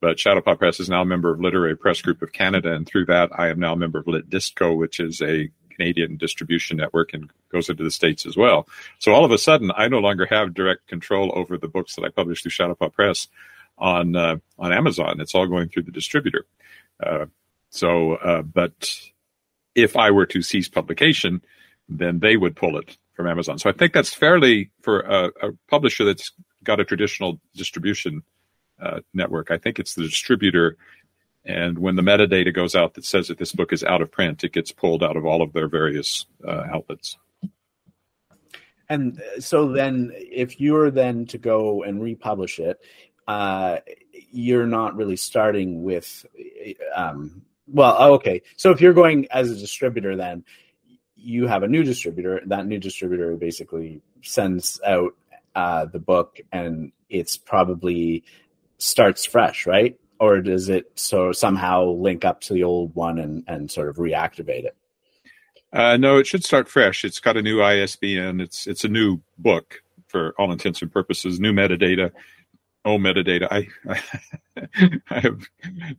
but 0.00 0.16
Shadowpaw 0.16 0.58
Press 0.58 0.80
is 0.80 0.88
now 0.88 1.02
a 1.02 1.06
member 1.06 1.32
of 1.32 1.40
Literary 1.40 1.76
Press 1.76 2.00
Group 2.00 2.22
of 2.22 2.32
Canada, 2.32 2.72
and 2.72 2.86
through 2.86 3.06
that, 3.06 3.30
I 3.36 3.48
am 3.48 3.58
now 3.58 3.72
a 3.72 3.76
member 3.76 3.98
of 3.98 4.06
LitDistCo, 4.06 4.76
which 4.76 5.00
is 5.00 5.20
a 5.20 5.50
Canadian 5.78 6.16
distribution 6.16 6.76
network 6.76 7.14
and 7.14 7.30
goes 7.52 7.68
into 7.68 7.84
the 7.84 7.90
States 7.90 8.26
as 8.26 8.36
well. 8.36 8.66
So 8.98 9.12
all 9.12 9.24
of 9.24 9.30
a 9.30 9.38
sudden, 9.38 9.70
I 9.76 9.88
no 9.88 9.98
longer 9.98 10.26
have 10.26 10.54
direct 10.54 10.86
control 10.88 11.32
over 11.34 11.56
the 11.56 11.68
books 11.68 11.94
that 11.94 12.04
I 12.04 12.08
publish 12.08 12.42
through 12.42 12.50
Shadowpaw 12.50 12.92
Press 12.92 13.28
on 13.78 14.16
uh, 14.16 14.36
on 14.58 14.72
Amazon. 14.72 15.20
It's 15.20 15.34
all 15.34 15.46
going 15.46 15.68
through 15.68 15.84
the 15.84 15.92
distributor. 15.92 16.46
Uh, 17.00 17.26
so, 17.70 18.14
uh, 18.14 18.42
but 18.42 18.92
if 19.74 19.96
I 19.96 20.10
were 20.10 20.26
to 20.26 20.42
cease 20.42 20.68
publication, 20.68 21.42
then 21.88 22.18
they 22.18 22.36
would 22.36 22.56
pull 22.56 22.76
it 22.78 22.96
from 23.14 23.26
Amazon. 23.28 23.58
So 23.58 23.70
I 23.70 23.72
think 23.72 23.92
that's 23.92 24.12
fairly 24.12 24.70
for 24.82 25.00
a, 25.00 25.30
a 25.42 25.52
publisher 25.68 26.04
that's 26.04 26.32
got 26.64 26.80
a 26.80 26.84
traditional 26.84 27.40
distribution 27.54 28.22
uh, 28.80 29.00
network. 29.14 29.50
I 29.50 29.58
think 29.58 29.78
it's 29.78 29.94
the 29.94 30.02
distributor 30.02 30.76
and 31.48 31.78
when 31.78 31.96
the 31.96 32.02
metadata 32.02 32.54
goes 32.54 32.74
out 32.74 32.92
that 32.94 33.06
says 33.06 33.28
that 33.28 33.38
this 33.38 33.52
book 33.52 33.72
is 33.72 33.82
out 33.82 34.02
of 34.02 34.12
print, 34.12 34.44
it 34.44 34.52
gets 34.52 34.70
pulled 34.70 35.02
out 35.02 35.16
of 35.16 35.24
all 35.24 35.40
of 35.40 35.54
their 35.54 35.66
various 35.66 36.26
uh, 36.46 36.64
outlets. 36.70 37.16
And 38.90 39.20
so 39.40 39.72
then, 39.72 40.12
if 40.14 40.60
you're 40.60 40.90
then 40.90 41.24
to 41.26 41.38
go 41.38 41.82
and 41.82 42.02
republish 42.02 42.58
it, 42.58 42.78
uh, 43.26 43.78
you're 44.30 44.66
not 44.66 44.94
really 44.94 45.16
starting 45.16 45.82
with, 45.82 46.26
um, 46.94 47.42
well, 47.66 47.96
oh, 47.98 48.14
okay. 48.14 48.42
So 48.56 48.70
if 48.70 48.82
you're 48.82 48.94
going 48.94 49.26
as 49.30 49.50
a 49.50 49.56
distributor, 49.56 50.16
then 50.16 50.44
you 51.16 51.46
have 51.46 51.62
a 51.62 51.68
new 51.68 51.82
distributor. 51.82 52.42
That 52.44 52.66
new 52.66 52.78
distributor 52.78 53.36
basically 53.36 54.02
sends 54.22 54.80
out 54.86 55.14
uh, 55.54 55.86
the 55.86 55.98
book, 55.98 56.40
and 56.52 56.92
it's 57.08 57.38
probably 57.38 58.22
starts 58.76 59.24
fresh, 59.24 59.66
right? 59.66 59.98
Or 60.20 60.40
does 60.40 60.68
it 60.68 60.90
so 60.94 61.32
somehow 61.32 61.84
link 61.84 62.24
up 62.24 62.40
to 62.42 62.52
the 62.52 62.64
old 62.64 62.94
one 62.94 63.18
and, 63.18 63.44
and 63.46 63.70
sort 63.70 63.88
of 63.88 63.96
reactivate 63.96 64.64
it? 64.64 64.76
Uh, 65.72 65.96
no, 65.96 66.18
it 66.18 66.26
should 66.26 66.44
start 66.44 66.68
fresh. 66.68 67.04
It's 67.04 67.20
got 67.20 67.36
a 67.36 67.42
new 67.42 67.62
ISBN. 67.62 68.40
It's 68.40 68.66
it's 68.66 68.84
a 68.84 68.88
new 68.88 69.20
book 69.36 69.82
for 70.08 70.34
all 70.38 70.50
intents 70.50 70.80
and 70.82 70.90
purposes. 70.90 71.38
New 71.38 71.52
metadata. 71.52 72.10
Oh, 72.84 72.96
metadata. 72.96 73.48
I 73.50 73.68
I, 73.88 74.98
I 75.10 75.20
have 75.20 75.42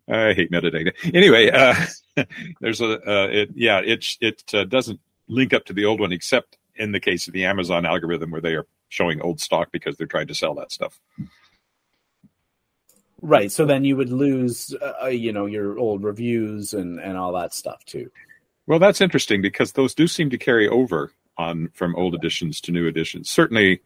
I 0.08 0.34
hate 0.34 0.52
metadata. 0.52 0.94
Anyway, 1.14 1.52
uh, 1.52 1.76
there's 2.62 2.82
a 2.82 2.94
uh, 2.94 3.28
it 3.28 3.50
yeah 3.54 3.80
it 3.80 4.06
it 4.22 4.44
uh, 4.54 4.64
doesn't 4.64 5.00
link 5.28 5.54
up 5.54 5.66
to 5.66 5.74
the 5.74 5.86
old 5.86 6.00
one 6.00 6.12
except 6.12 6.58
in 6.76 6.92
the 6.92 7.00
case 7.00 7.28
of 7.28 7.34
the 7.34 7.46
Amazon 7.46 7.86
algorithm 7.86 8.32
where 8.32 8.42
they 8.42 8.56
are 8.56 8.66
showing 8.88 9.22
old 9.22 9.40
stock 9.40 9.72
because 9.72 9.98
they're 9.98 10.08
trying 10.08 10.28
to 10.28 10.36
sell 10.36 10.56
that 10.56 10.72
stuff. 10.72 11.00
Right. 13.22 13.52
So 13.52 13.66
then 13.66 13.84
you 13.84 13.96
would 13.98 14.12
lose, 14.12 14.74
uh, 14.82 14.94
uh, 15.04 15.08
you 15.08 15.34
know, 15.34 15.46
your 15.46 15.78
old 15.78 16.04
reviews 16.04 16.74
and 16.74 17.00
and 17.00 17.18
all 17.18 17.34
that 17.34 17.54
stuff 17.54 17.84
too. 17.86 18.12
Well, 18.68 18.80
that's 18.80 19.02
interesting 19.02 19.42
because 19.42 19.74
those 19.74 19.94
do 19.94 20.08
seem 20.08 20.30
to 20.30 20.38
carry 20.38 20.68
over 20.68 21.12
on 21.38 21.70
from 21.74 21.96
old 21.96 22.16
editions 22.16 22.62
to 22.62 22.72
new 22.72 22.88
editions. 22.88 23.30
Certainly, 23.30 23.82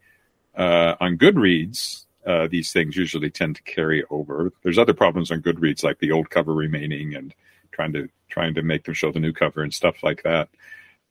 uh, 0.56 0.96
on 1.00 1.18
Goodreads, 1.18 2.06
uh, 2.26 2.48
these 2.48 2.72
things 2.72 2.96
usually 2.96 3.30
tend 3.30 3.56
to 3.56 3.64
carry 3.64 4.04
over. 4.10 4.52
There's 4.64 4.78
other 4.78 4.94
problems 4.94 5.32
on 5.32 5.42
Goodreads 5.42 5.84
like 5.84 6.00
the 6.00 6.12
old 6.12 6.30
cover 6.30 6.54
remaining 6.54 7.16
and 7.16 7.34
trying 7.72 7.94
to 7.94 8.10
trying 8.30 8.54
to 8.56 8.64
make 8.64 8.84
them 8.84 8.94
show 8.94 9.12
the 9.12 9.20
new 9.20 9.34
cover 9.34 9.62
and 9.62 9.74
stuff 9.74 10.04
like 10.04 10.24
that. 10.24 10.50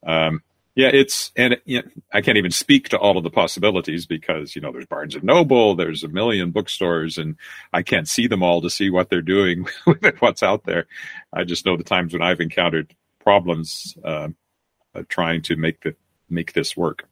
Um, 0.04 0.42
yeah, 0.74 0.88
it's 0.88 1.32
and 1.36 1.58
you 1.66 1.82
know, 1.82 1.88
I 2.12 2.22
can't 2.22 2.38
even 2.38 2.50
speak 2.50 2.88
to 2.90 2.98
all 2.98 3.18
of 3.18 3.24
the 3.24 3.30
possibilities 3.30 4.06
because 4.06 4.56
you 4.56 4.62
know 4.62 4.72
there's 4.72 4.86
Barnes 4.86 5.14
and 5.14 5.24
Noble, 5.24 5.74
there's 5.74 6.02
a 6.02 6.08
million 6.08 6.50
bookstores, 6.50 7.18
and 7.18 7.36
I 7.72 7.82
can't 7.82 8.08
see 8.08 8.26
them 8.26 8.42
all 8.42 8.62
to 8.62 8.70
see 8.70 8.88
what 8.88 9.10
they're 9.10 9.20
doing 9.20 9.66
with 9.86 10.20
what's 10.20 10.42
out 10.42 10.64
there. 10.64 10.86
I 11.32 11.44
just 11.44 11.66
know 11.66 11.76
the 11.76 11.84
times 11.84 12.14
when 12.14 12.22
I've 12.22 12.40
encountered 12.40 12.94
problems 13.20 13.96
uh, 14.02 14.28
trying 15.08 15.42
to 15.42 15.56
make 15.56 15.82
the 15.82 15.94
make 16.30 16.54
this 16.54 16.74
work. 16.74 17.06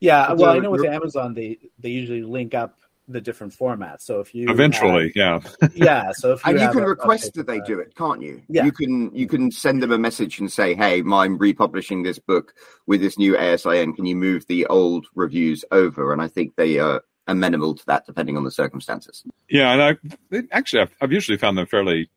Yeah, 0.00 0.32
well, 0.32 0.50
I 0.50 0.58
know 0.58 0.70
with 0.70 0.86
Amazon 0.86 1.34
they 1.34 1.58
they 1.78 1.90
usually 1.90 2.22
link 2.22 2.54
up 2.54 2.78
the 3.08 3.20
different 3.20 3.52
formats. 3.52 4.02
So 4.02 4.20
if 4.20 4.34
you 4.34 4.48
eventually, 4.48 5.12
have, 5.16 5.56
yeah, 5.60 5.68
yeah. 5.74 6.12
So 6.12 6.32
if 6.32 6.44
you 6.44 6.52
and 6.52 6.60
you 6.60 6.70
can 6.70 6.84
request 6.84 7.34
that 7.34 7.46
they 7.46 7.60
do 7.60 7.78
it, 7.80 7.94
can't 7.94 8.20
you? 8.20 8.42
Yeah. 8.48 8.64
You 8.64 8.72
can 8.72 9.14
you 9.14 9.26
can 9.26 9.50
send 9.50 9.82
them 9.82 9.92
a 9.92 9.98
message 9.98 10.38
and 10.38 10.50
say, 10.50 10.74
"Hey, 10.74 11.02
I'm 11.02 11.38
republishing 11.38 12.02
this 12.02 12.18
book 12.18 12.54
with 12.86 13.00
this 13.00 13.18
new 13.18 13.34
ASIN. 13.34 13.94
Can 13.94 14.06
you 14.06 14.16
move 14.16 14.46
the 14.46 14.66
old 14.66 15.06
reviews 15.14 15.64
over?" 15.70 16.12
And 16.12 16.22
I 16.22 16.28
think 16.28 16.56
they 16.56 16.78
are 16.78 17.02
amenable 17.26 17.74
to 17.74 17.86
that, 17.86 18.06
depending 18.06 18.36
on 18.36 18.44
the 18.44 18.50
circumstances. 18.50 19.24
Yeah, 19.48 19.72
and 19.72 19.82
I 20.30 20.42
actually 20.52 20.82
I've, 20.82 20.94
I've 21.00 21.12
usually 21.12 21.38
found 21.38 21.58
them 21.58 21.66
fairly 21.66 22.10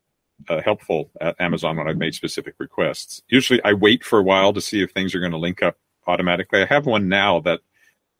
uh, 0.48 0.60
helpful 0.62 1.10
at 1.20 1.40
Amazon 1.40 1.76
when 1.76 1.88
I've 1.88 1.96
made 1.96 2.14
specific 2.14 2.54
requests. 2.58 3.22
Usually, 3.28 3.62
I 3.64 3.72
wait 3.72 4.04
for 4.04 4.18
a 4.18 4.22
while 4.22 4.52
to 4.52 4.60
see 4.60 4.82
if 4.82 4.92
things 4.92 5.14
are 5.14 5.20
going 5.20 5.32
to 5.32 5.38
link 5.38 5.62
up 5.62 5.76
automatically. 6.06 6.62
I 6.62 6.66
have 6.66 6.86
one 6.86 7.08
now 7.08 7.40
that 7.40 7.60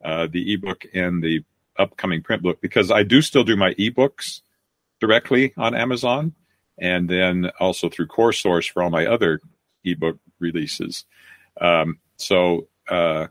uh, 0.04 0.26
the 0.30 0.52
ebook 0.52 0.86
and 0.94 1.22
the 1.22 1.44
upcoming 1.78 2.22
print 2.22 2.42
book 2.42 2.60
because 2.60 2.90
I 2.90 3.02
do 3.02 3.22
still 3.22 3.44
do 3.44 3.56
my 3.56 3.74
ebooks 3.74 4.40
directly 5.00 5.52
on 5.56 5.74
Amazon 5.74 6.34
and 6.78 7.08
then 7.08 7.50
also 7.58 7.88
through 7.88 8.06
CoreSource 8.06 8.70
for 8.70 8.82
all 8.82 8.90
my 8.90 9.06
other 9.06 9.40
ebook 9.84 10.18
releases. 10.38 11.04
Um, 11.60 11.98
so 12.16 12.68
uh, 12.88 13.28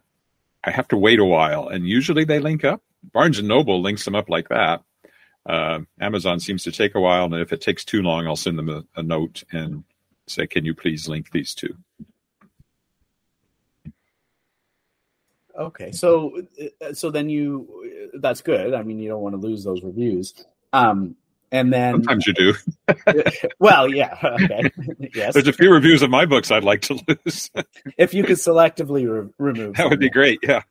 I 0.64 0.72
have 0.72 0.88
to 0.90 0.98
wait 0.98 1.20
a 1.20 1.26
while, 1.26 1.68
and 1.68 1.88
usually 1.88 2.24
they 2.24 2.40
link 2.40 2.64
up. 2.64 2.82
Barnes 3.14 3.38
and 3.38 3.48
Noble 3.48 3.82
links 3.82 4.06
them 4.06 4.16
up 4.16 4.30
like 4.30 4.50
that. 4.50 4.82
Uh, 5.46 5.82
Amazon 6.02 6.40
seems 6.40 6.64
to 6.64 6.72
take 6.72 6.96
a 6.96 7.00
while, 7.00 7.26
and 7.26 7.36
if 7.36 7.54
it 7.54 7.62
takes 7.62 7.86
too 7.86 8.02
long, 8.02 8.26
I'll 8.26 8.36
send 8.36 8.58
them 8.58 8.70
a, 8.70 8.84
a 8.96 9.04
note 9.04 9.44
and 9.52 9.84
say, 10.28 10.48
"Can 10.48 10.66
you 10.66 10.74
please 10.74 11.08
link 11.08 11.32
these 11.32 11.54
two? 11.54 11.78
Okay, 15.56 15.92
so 15.92 16.42
uh, 16.82 16.94
so 16.94 17.12
then 17.12 17.30
you 17.30 17.85
that's 18.20 18.42
good. 18.42 18.74
I 18.74 18.84
mean, 18.84 19.00
you 19.00 19.10
don't 19.10 19.22
want 19.22 19.34
to 19.34 19.42
lose 19.42 19.64
those 19.64 19.84
reviews. 19.84 20.34
Um, 20.74 21.16
and 21.52 21.72
then 21.72 21.94
sometimes 21.94 22.28
you 22.28 22.34
do. 22.34 22.54
well, 23.60 23.88
yeah, 23.88 24.18
okay, 24.24 24.70
yes. 25.14 25.34
There's 25.34 25.48
a 25.48 25.54
few 25.54 25.72
reviews 25.72 26.02
of 26.02 26.10
my 26.10 26.26
books 26.26 26.52
I'd 26.52 26.64
like 26.64 26.82
to 26.84 27.00
lose. 27.08 27.50
if 27.98 28.14
you 28.14 28.24
could 28.24 28.38
selectively 28.38 29.08
re- 29.10 29.32
remove, 29.38 29.76
that 29.76 29.90
would 29.90 30.00
be 30.00 30.10
great. 30.10 30.40
Yeah. 30.44 30.64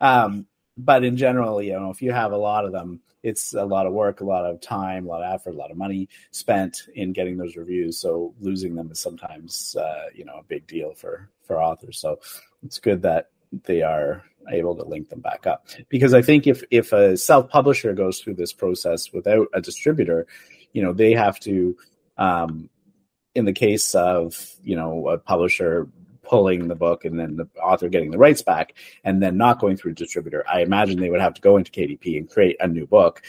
um, 0.00 0.46
but 0.76 1.04
in 1.04 1.16
general, 1.16 1.62
you 1.62 1.72
know, 1.74 1.90
if 1.90 2.02
you 2.02 2.10
have 2.12 2.32
a 2.32 2.36
lot 2.36 2.64
of 2.64 2.72
them, 2.72 3.00
it's 3.22 3.52
a 3.52 3.64
lot 3.64 3.86
of 3.86 3.92
work, 3.92 4.22
a 4.22 4.24
lot 4.24 4.46
of 4.46 4.60
time, 4.60 5.04
a 5.04 5.08
lot 5.08 5.22
of 5.22 5.32
effort, 5.34 5.54
a 5.54 5.56
lot 5.56 5.70
of 5.70 5.76
money 5.76 6.08
spent 6.30 6.88
in 6.94 7.12
getting 7.12 7.36
those 7.36 7.56
reviews. 7.56 7.98
So 7.98 8.34
losing 8.40 8.74
them 8.74 8.90
is 8.90 8.98
sometimes, 8.98 9.76
uh, 9.76 10.06
you 10.14 10.24
know, 10.24 10.38
a 10.38 10.44
big 10.44 10.66
deal 10.66 10.94
for 10.94 11.28
for 11.42 11.62
authors. 11.62 11.98
So 11.98 12.18
it's 12.62 12.78
good 12.78 13.02
that 13.02 13.28
they 13.64 13.82
are 13.82 14.22
able 14.50 14.74
to 14.76 14.84
link 14.84 15.08
them 15.08 15.20
back 15.20 15.46
up. 15.46 15.66
Because 15.88 16.14
i 16.14 16.22
think 16.22 16.46
if 16.46 16.62
if 16.70 16.92
a 16.92 17.16
self 17.16 17.48
publisher 17.48 17.92
goes 17.92 18.20
through 18.20 18.34
this 18.34 18.52
process 18.52 19.12
without 19.12 19.48
a 19.52 19.60
distributor 19.60 20.26
you 20.72 20.82
know 20.82 20.92
they 20.92 21.12
have 21.12 21.38
to 21.40 21.76
um 22.18 22.68
in 23.34 23.44
the 23.44 23.52
case 23.52 23.94
of 23.94 24.54
you 24.62 24.76
know 24.76 25.08
a 25.08 25.18
publisher 25.18 25.88
pulling 26.22 26.68
the 26.68 26.74
book 26.74 27.04
and 27.04 27.18
then 27.18 27.36
the 27.36 27.48
author 27.60 27.88
getting 27.88 28.10
the 28.10 28.18
rights 28.18 28.42
back 28.42 28.74
and 29.02 29.22
then 29.22 29.36
not 29.36 29.58
going 29.58 29.76
through 29.76 29.92
a 29.92 29.94
distributor 29.94 30.44
i 30.48 30.60
imagine 30.60 31.00
they 31.00 31.10
would 31.10 31.20
have 31.20 31.34
to 31.34 31.40
go 31.40 31.56
into 31.56 31.72
kdp 31.72 32.16
and 32.16 32.30
create 32.30 32.56
a 32.60 32.68
new 32.68 32.86
book 32.86 33.22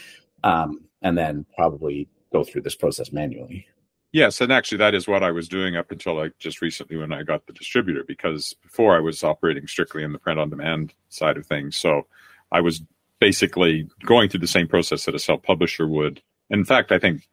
um, 0.44 0.84
and 1.02 1.16
then 1.16 1.44
probably 1.56 2.08
go 2.32 2.44
through 2.44 2.62
this 2.62 2.74
process 2.74 3.12
manually 3.12 3.66
Yes, 4.12 4.42
and 4.42 4.52
actually, 4.52 4.78
that 4.78 4.94
is 4.94 5.08
what 5.08 5.22
I 5.22 5.30
was 5.30 5.48
doing 5.48 5.76
up 5.76 5.90
until 5.90 6.16
like 6.16 6.38
just 6.38 6.60
recently 6.60 6.98
when 6.98 7.12
I 7.12 7.22
got 7.22 7.46
the 7.46 7.52
distributor. 7.54 8.04
Because 8.06 8.54
before 8.62 8.94
I 8.94 9.00
was 9.00 9.24
operating 9.24 9.66
strictly 9.66 10.02
in 10.04 10.12
the 10.12 10.18
print 10.18 10.38
on 10.38 10.50
demand 10.50 10.92
side 11.08 11.38
of 11.38 11.46
things, 11.46 11.76
so 11.76 12.06
I 12.50 12.60
was 12.60 12.82
basically 13.20 13.88
going 14.04 14.28
through 14.28 14.40
the 14.40 14.46
same 14.46 14.68
process 14.68 15.06
that 15.06 15.14
a 15.14 15.18
self 15.18 15.42
publisher 15.42 15.88
would. 15.88 16.22
In 16.50 16.64
fact, 16.64 16.92
I 16.92 16.98
think 16.98 17.26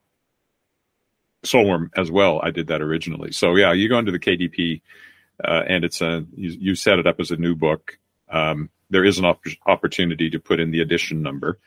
Soulworm 1.44 1.90
as 1.98 2.12
well. 2.12 2.40
I 2.44 2.52
did 2.52 2.68
that 2.68 2.82
originally. 2.82 3.32
So 3.32 3.56
yeah, 3.56 3.74
you 3.74 3.90
go 3.90 4.00
into 4.00 4.12
the 4.12 4.20
KDP, 4.20 4.82
uh, 5.44 5.64
and 5.68 5.84
it's 5.84 6.02
a 6.02 6.26
you, 6.36 6.58
you, 6.60 6.76
set 6.76 7.00
it 7.00 7.08
up 7.08 7.20
as 7.20 7.32
a 7.32 7.38
new 7.38 7.56
book. 7.56 7.98
Um, 8.30 8.70
there 8.90 9.06
is 9.06 9.18
an 9.20 9.26
op- 9.26 9.44
opportunity 9.66 10.30
to 10.30 10.40
put 10.40 10.60
in 10.60 10.72
the 10.72 10.82
edition 10.82 11.22
number. 11.22 11.60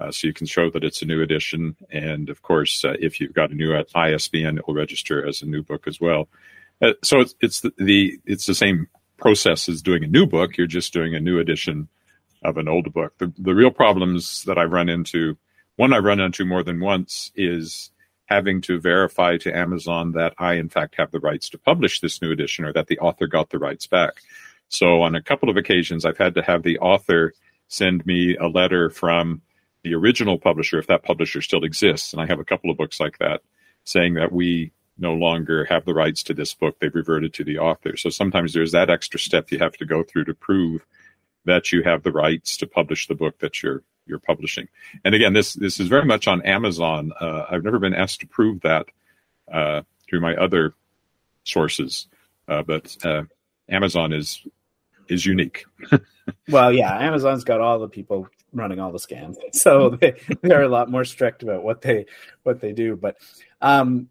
Uh, 0.00 0.10
so 0.10 0.26
you 0.26 0.32
can 0.32 0.46
show 0.46 0.70
that 0.70 0.82
it's 0.82 1.02
a 1.02 1.06
new 1.06 1.20
edition. 1.20 1.76
And 1.90 2.30
of 2.30 2.42
course, 2.42 2.84
uh, 2.84 2.94
if 2.98 3.20
you've 3.20 3.34
got 3.34 3.50
a 3.50 3.54
new 3.54 3.74
ISBN, 3.94 4.58
it 4.58 4.66
will 4.66 4.74
register 4.74 5.26
as 5.26 5.42
a 5.42 5.46
new 5.46 5.62
book 5.62 5.86
as 5.86 6.00
well. 6.00 6.28
Uh, 6.80 6.94
so 7.02 7.20
it's, 7.20 7.34
it's 7.40 7.60
the, 7.60 7.72
the, 7.76 8.18
it's 8.24 8.46
the 8.46 8.54
same 8.54 8.88
process 9.18 9.68
as 9.68 9.82
doing 9.82 10.02
a 10.02 10.08
new 10.08 10.26
book. 10.26 10.56
You're 10.56 10.66
just 10.66 10.92
doing 10.92 11.14
a 11.14 11.20
new 11.20 11.38
edition 11.38 11.88
of 12.42 12.56
an 12.56 12.68
old 12.68 12.90
book. 12.92 13.12
The, 13.18 13.32
the 13.36 13.54
real 13.54 13.70
problems 13.70 14.44
that 14.44 14.56
I 14.56 14.64
run 14.64 14.88
into, 14.88 15.36
one 15.76 15.92
I 15.92 15.98
run 15.98 16.20
into 16.20 16.46
more 16.46 16.62
than 16.62 16.80
once, 16.80 17.30
is 17.34 17.90
having 18.24 18.62
to 18.62 18.80
verify 18.80 19.36
to 19.36 19.54
Amazon 19.54 20.12
that 20.12 20.32
I, 20.38 20.54
in 20.54 20.70
fact, 20.70 20.94
have 20.96 21.10
the 21.10 21.20
rights 21.20 21.50
to 21.50 21.58
publish 21.58 22.00
this 22.00 22.22
new 22.22 22.30
edition 22.30 22.64
or 22.64 22.72
that 22.72 22.86
the 22.86 22.98
author 23.00 23.26
got 23.26 23.50
the 23.50 23.58
rights 23.58 23.86
back. 23.86 24.22
So 24.68 25.02
on 25.02 25.14
a 25.14 25.22
couple 25.22 25.50
of 25.50 25.56
occasions, 25.56 26.06
I've 26.06 26.16
had 26.16 26.34
to 26.36 26.42
have 26.42 26.62
the 26.62 26.78
author 26.78 27.34
send 27.68 28.06
me 28.06 28.36
a 28.36 28.46
letter 28.46 28.88
from 28.88 29.42
the 29.82 29.94
original 29.94 30.38
publisher, 30.38 30.78
if 30.78 30.86
that 30.88 31.02
publisher 31.02 31.40
still 31.42 31.64
exists, 31.64 32.12
and 32.12 32.20
I 32.20 32.26
have 32.26 32.40
a 32.40 32.44
couple 32.44 32.70
of 32.70 32.76
books 32.76 33.00
like 33.00 33.18
that, 33.18 33.42
saying 33.84 34.14
that 34.14 34.32
we 34.32 34.72
no 34.98 35.14
longer 35.14 35.64
have 35.64 35.84
the 35.84 35.94
rights 35.94 36.22
to 36.24 36.34
this 36.34 36.52
book. 36.54 36.78
They've 36.78 36.94
reverted 36.94 37.32
to 37.34 37.44
the 37.44 37.58
author. 37.58 37.96
So 37.96 38.10
sometimes 38.10 38.52
there's 38.52 38.72
that 38.72 38.90
extra 38.90 39.18
step 39.18 39.50
you 39.50 39.58
have 39.58 39.76
to 39.78 39.86
go 39.86 40.02
through 40.02 40.24
to 40.24 40.34
prove 40.34 40.84
that 41.46 41.72
you 41.72 41.82
have 41.82 42.02
the 42.02 42.12
rights 42.12 42.58
to 42.58 42.66
publish 42.66 43.06
the 43.06 43.14
book 43.14 43.38
that 43.38 43.62
you're 43.62 43.82
you're 44.06 44.18
publishing. 44.18 44.68
And 45.04 45.14
again, 45.14 45.32
this 45.32 45.54
this 45.54 45.80
is 45.80 45.88
very 45.88 46.04
much 46.04 46.28
on 46.28 46.42
Amazon. 46.42 47.12
Uh, 47.18 47.46
I've 47.50 47.64
never 47.64 47.78
been 47.78 47.94
asked 47.94 48.20
to 48.20 48.26
prove 48.26 48.60
that 48.62 48.86
uh, 49.50 49.82
through 50.08 50.20
my 50.20 50.34
other 50.34 50.74
sources, 51.44 52.06
uh, 52.48 52.62
but 52.62 52.96
uh, 53.04 53.24
Amazon 53.68 54.12
is 54.12 54.46
is 55.08 55.24
unique. 55.24 55.64
well, 56.48 56.72
yeah, 56.72 56.98
Amazon's 56.98 57.44
got 57.44 57.60
all 57.60 57.78
the 57.78 57.88
people 57.88 58.28
running 58.52 58.80
all 58.80 58.92
the 58.92 58.98
scans, 58.98 59.38
so 59.52 59.90
they, 59.90 60.14
they're 60.42 60.62
a 60.62 60.68
lot 60.68 60.90
more 60.90 61.04
strict 61.04 61.42
about 61.42 61.62
what 61.62 61.80
they 61.82 62.06
what 62.42 62.60
they 62.60 62.72
do. 62.72 62.96
But 62.96 63.16
um, 63.60 64.08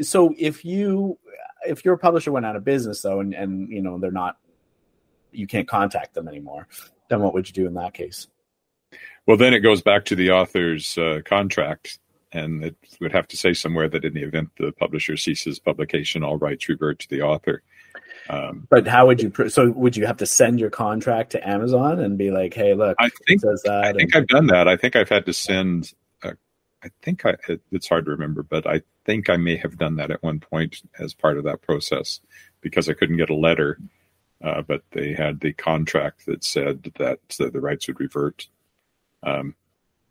so 0.00 0.34
if 0.38 0.64
you 0.64 1.18
if 1.66 1.84
your 1.84 1.96
publisher 1.96 2.32
went 2.32 2.46
out 2.46 2.56
of 2.56 2.64
business 2.64 3.02
though, 3.02 3.20
and 3.20 3.34
and 3.34 3.68
you 3.70 3.82
know 3.82 3.98
they're 3.98 4.10
not, 4.10 4.36
you 5.32 5.46
can't 5.46 5.68
contact 5.68 6.14
them 6.14 6.28
anymore, 6.28 6.68
then 7.08 7.20
what 7.20 7.34
would 7.34 7.48
you 7.48 7.54
do 7.54 7.66
in 7.66 7.74
that 7.74 7.94
case? 7.94 8.28
Well, 9.26 9.36
then 9.36 9.54
it 9.54 9.60
goes 9.60 9.82
back 9.82 10.04
to 10.06 10.16
the 10.16 10.30
author's 10.30 10.96
uh, 10.98 11.20
contract, 11.24 11.98
and 12.32 12.64
it 12.64 12.76
would 13.00 13.12
have 13.12 13.28
to 13.28 13.36
say 13.36 13.54
somewhere 13.54 13.88
that 13.88 14.04
in 14.04 14.14
the 14.14 14.22
event 14.22 14.50
the 14.58 14.72
publisher 14.72 15.16
ceases 15.16 15.58
publication, 15.58 16.24
all 16.24 16.38
rights 16.38 16.68
revert 16.68 16.98
to 17.00 17.08
the 17.08 17.22
author. 17.22 17.62
Um, 18.28 18.66
but 18.70 18.86
how 18.86 19.06
would 19.06 19.22
you? 19.22 19.32
So 19.48 19.70
would 19.70 19.96
you 19.96 20.06
have 20.06 20.18
to 20.18 20.26
send 20.26 20.60
your 20.60 20.70
contract 20.70 21.32
to 21.32 21.48
Amazon 21.48 21.98
and 22.00 22.18
be 22.18 22.30
like, 22.30 22.54
"Hey, 22.54 22.74
look, 22.74 22.96
I 23.00 23.08
think 23.26 23.42
I 23.44 23.92
think 23.92 24.14
I've 24.14 24.26
done 24.28 24.46
that. 24.48 24.68
I 24.68 24.76
think 24.76 24.96
I've 24.96 25.08
had 25.08 25.26
to 25.26 25.32
send. 25.32 25.92
A, 26.22 26.34
I 26.82 26.90
think 27.02 27.24
I, 27.26 27.34
it's 27.70 27.88
hard 27.88 28.04
to 28.04 28.10
remember, 28.10 28.42
but 28.42 28.66
I 28.66 28.82
think 29.04 29.30
I 29.30 29.36
may 29.36 29.56
have 29.56 29.78
done 29.78 29.96
that 29.96 30.10
at 30.10 30.22
one 30.22 30.40
point 30.40 30.82
as 30.98 31.14
part 31.14 31.38
of 31.38 31.44
that 31.44 31.62
process 31.62 32.20
because 32.60 32.88
I 32.88 32.94
couldn't 32.94 33.16
get 33.16 33.30
a 33.30 33.34
letter, 33.34 33.78
uh, 34.42 34.62
but 34.62 34.82
they 34.92 35.12
had 35.12 35.40
the 35.40 35.52
contract 35.52 36.26
that 36.26 36.44
said 36.44 36.92
that 36.98 37.20
the 37.38 37.60
rights 37.60 37.88
would 37.88 38.00
revert. 38.00 38.48
Um, 39.22 39.54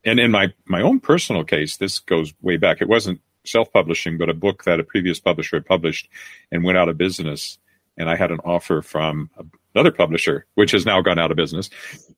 and 0.04 0.20
in 0.20 0.32
my 0.32 0.54
my 0.66 0.82
own 0.82 1.00
personal 1.00 1.44
case, 1.44 1.78
this 1.78 2.00
goes 2.00 2.34
way 2.42 2.58
back. 2.58 2.82
It 2.82 2.90
wasn't 2.90 3.22
self 3.46 3.72
publishing, 3.72 4.18
but 4.18 4.30
a 4.30 4.34
book 4.34 4.64
that 4.64 4.80
a 4.80 4.84
previous 4.84 5.20
publisher 5.20 5.58
had 5.58 5.66
published 5.66 6.10
and 6.52 6.64
went 6.64 6.78
out 6.78 6.90
of 6.90 6.98
business 6.98 7.58
and 8.00 8.10
I 8.10 8.16
had 8.16 8.32
an 8.32 8.40
offer 8.46 8.82
from 8.82 9.30
another 9.76 9.92
publisher, 9.92 10.46
which 10.56 10.72
has 10.72 10.86
now 10.86 11.02
gone 11.02 11.20
out 11.20 11.32
of 11.32 11.38
business, 11.38 11.70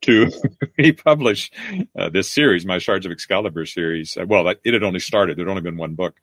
to 0.02 0.32
republish 0.78 1.52
uh, 1.98 2.10
this 2.10 2.30
series, 2.30 2.66
my 2.66 2.78
Shards 2.78 3.06
of 3.06 3.12
Excalibur 3.12 3.66
series. 3.66 4.16
Uh, 4.16 4.26
well, 4.26 4.48
it 4.48 4.74
had 4.74 4.84
only 4.84 5.00
started; 5.00 5.38
there'd 5.38 5.50
only 5.50 5.62
been 5.62 5.78
one 5.78 5.96
book. 5.96 6.16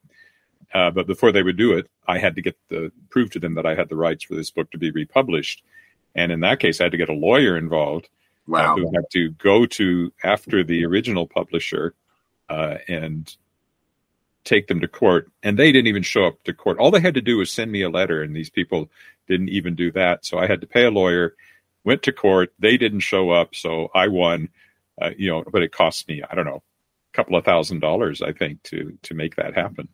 Uh, 0.72 0.90
but 0.90 1.06
before 1.06 1.32
they 1.32 1.42
would 1.42 1.56
do 1.56 1.72
it, 1.72 1.90
I 2.06 2.18
had 2.18 2.36
to 2.36 2.42
get 2.42 2.56
the 2.68 2.92
prove 3.10 3.30
to 3.30 3.40
them 3.40 3.54
that 3.54 3.66
I 3.66 3.74
had 3.74 3.88
the 3.88 3.96
rights 3.96 4.24
for 4.24 4.34
this 4.34 4.50
book 4.50 4.70
to 4.70 4.78
be 4.78 4.90
republished, 4.90 5.62
and 6.14 6.30
in 6.30 6.40
that 6.40 6.60
case, 6.60 6.80
I 6.80 6.84
had 6.84 6.92
to 6.92 6.98
get 6.98 7.08
a 7.08 7.14
lawyer 7.14 7.56
involved. 7.58 8.08
Uh, 8.50 8.76
who 8.76 8.90
had 8.94 9.04
to 9.12 9.28
go 9.32 9.66
to 9.66 10.10
after 10.24 10.64
the 10.64 10.82
original 10.82 11.26
publisher 11.26 11.94
uh, 12.48 12.78
and 12.88 13.36
take 14.48 14.66
them 14.66 14.80
to 14.80 14.88
court 14.88 15.30
and 15.42 15.58
they 15.58 15.70
didn't 15.70 15.88
even 15.88 16.02
show 16.02 16.24
up 16.24 16.42
to 16.44 16.52
court. 16.52 16.78
All 16.78 16.90
they 16.90 17.00
had 17.00 17.14
to 17.14 17.20
do 17.20 17.36
was 17.36 17.50
send 17.50 17.70
me 17.70 17.82
a 17.82 17.90
letter 17.90 18.22
and 18.22 18.34
these 18.34 18.50
people 18.50 18.90
didn't 19.28 19.50
even 19.50 19.74
do 19.74 19.92
that. 19.92 20.24
So 20.24 20.38
i 20.38 20.46
had 20.46 20.60
to 20.62 20.66
pay 20.66 20.84
a 20.84 20.90
lawyer 20.90 21.34
went 21.84 22.02
to 22.04 22.12
court. 22.12 22.52
They 22.58 22.76
didn't 22.76 23.00
show 23.00 23.30
up 23.30 23.54
so 23.54 23.90
i 23.94 24.08
won. 24.08 24.48
Uh, 25.00 25.10
you 25.16 25.30
know 25.30 25.44
but 25.52 25.62
it 25.62 25.70
cost 25.70 26.08
me 26.08 26.24
i 26.28 26.34
don't 26.34 26.44
know 26.44 26.60
a 26.60 27.16
couple 27.16 27.36
of 27.36 27.44
thousand 27.44 27.78
dollars 27.78 28.20
i 28.20 28.32
think 28.32 28.60
to 28.64 28.98
to 29.02 29.14
make 29.14 29.36
that 29.36 29.54
happen. 29.54 29.88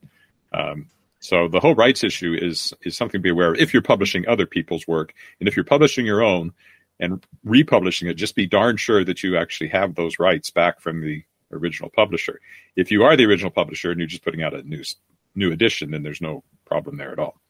Um, 0.53 0.87
so 1.21 1.49
the 1.49 1.61
whole 1.61 1.75
rights 1.75 2.05
issue 2.05 2.37
is 2.41 2.73
is 2.83 2.97
something 2.97 3.19
to 3.19 3.23
be 3.23 3.31
aware 3.31 3.53
of 3.53 3.59
if 3.59 3.73
you're 3.73 3.83
publishing 3.83 4.29
other 4.29 4.47
people's 4.47 4.87
work. 4.87 5.15
And 5.41 5.49
if 5.49 5.57
you're 5.57 5.65
publishing 5.65 6.07
your 6.07 6.23
own 6.23 6.53
and 7.01 7.27
republishing 7.43 8.09
it 8.09 8.15
just 8.15 8.37
be 8.37 8.47
darn 8.47 8.77
sure 8.77 9.05
that 9.05 9.23
you 9.23 9.37
actually 9.37 9.69
have 9.69 9.95
those 9.95 10.19
rights 10.19 10.51
back 10.51 10.81
from 10.81 11.01
the 11.01 11.25
original 11.55 11.91
publisher. 11.91 12.41
If 12.77 12.91
you 12.91 13.03
are 13.05 13.17
the 13.17 13.25
original 13.27 13.51
publisher 13.51 13.91
and 13.91 13.99
you're 13.99 14.07
just 14.09 14.25
putting 14.25 14.43
out 14.43 14.55
a 14.55 14.63
new 14.63 14.83
new 15.35 15.53
edition, 15.53 15.91
then 15.91 16.03
there's 16.03 16.21
no 16.21 16.45
problem 16.65 16.97
there 16.97 17.13
at 17.13 17.19
all. 17.19 17.41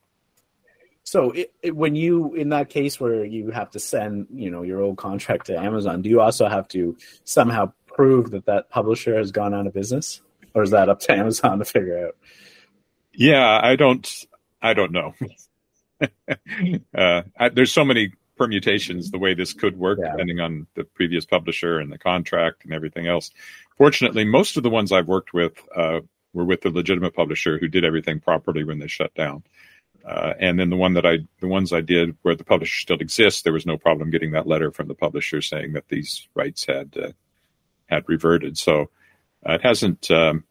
So 1.06 1.32
it, 1.32 1.52
it, 1.62 1.76
when 1.76 1.94
you 1.94 2.34
in 2.34 2.48
that 2.50 2.70
case 2.70 2.98
where 2.98 3.24
you 3.24 3.50
have 3.50 3.70
to 3.72 3.78
send 3.78 4.26
you 4.32 4.50
know 4.50 4.62
your 4.62 4.80
old 4.80 4.96
contract 4.96 5.46
to 5.46 5.58
Amazon, 5.58 6.02
do 6.02 6.08
you 6.08 6.20
also 6.20 6.48
have 6.48 6.66
to 6.68 6.96
somehow 7.24 7.72
prove 7.86 8.30
that 8.30 8.46
that 8.46 8.70
publisher 8.70 9.16
has 9.16 9.30
gone 9.30 9.54
out 9.54 9.66
of 9.66 9.74
business, 9.74 10.22
or 10.54 10.62
is 10.62 10.70
that 10.70 10.88
up 10.88 11.00
to 11.00 11.12
Amazon 11.12 11.58
to 11.58 11.64
figure 11.64 12.06
out? 12.06 12.16
Yeah, 13.12 13.60
I 13.62 13.76
don't. 13.76 14.10
I 14.62 14.72
don't 14.72 14.92
know. 14.92 15.14
uh, 16.96 17.22
I, 17.38 17.48
there's 17.50 17.72
so 17.72 17.84
many 17.84 18.12
permutations 18.36 19.10
the 19.10 19.18
way 19.18 19.34
this 19.34 19.52
could 19.52 19.78
work 19.78 19.98
Yeah. 20.02 20.10
depending 20.10 20.40
on 20.40 20.66
the 20.74 20.84
previous 20.84 21.24
publisher 21.24 21.78
and 21.78 21.92
the 21.92 21.98
contract 21.98 22.64
and 22.64 22.72
everything 22.72 23.06
else. 23.06 23.30
Fortunately, 23.76 24.24
most 24.24 24.56
of 24.56 24.62
the 24.62 24.70
ones 24.70 24.92
I've 24.92 25.08
worked 25.08 25.34
with 25.34 25.52
uh, 25.74 26.00
were 26.32 26.44
with 26.44 26.62
the 26.62 26.70
legitimate 26.70 27.14
publisher 27.14 27.58
who 27.58 27.68
did 27.68 27.84
everything 27.84 28.20
properly 28.20 28.64
when 28.64 28.78
they 28.78 28.86
shut 28.86 29.14
down. 29.14 29.42
Uh, 30.04 30.34
and 30.38 30.60
then 30.60 30.68
the 30.68 30.76
one 30.76 30.94
that 30.94 31.06
I, 31.06 31.18
the 31.40 31.48
ones 31.48 31.72
I 31.72 31.80
did 31.80 32.16
where 32.22 32.34
the 32.34 32.44
publisher 32.44 32.78
still 32.78 32.98
exists, 32.98 33.42
there 33.42 33.52
was 33.52 33.64
no 33.64 33.78
problem 33.78 34.10
getting 34.10 34.32
that 34.32 34.46
letter 34.46 34.70
from 34.70 34.88
the 34.88 34.94
publisher 34.94 35.40
saying 35.40 35.72
that 35.72 35.88
these 35.88 36.28
rights 36.34 36.66
had 36.66 36.94
uh, 37.02 37.12
had 37.86 38.04
reverted. 38.06 38.58
So 38.58 38.90
uh, 39.48 39.54
it 39.54 39.62
hasn't. 39.62 40.10
Um, 40.10 40.44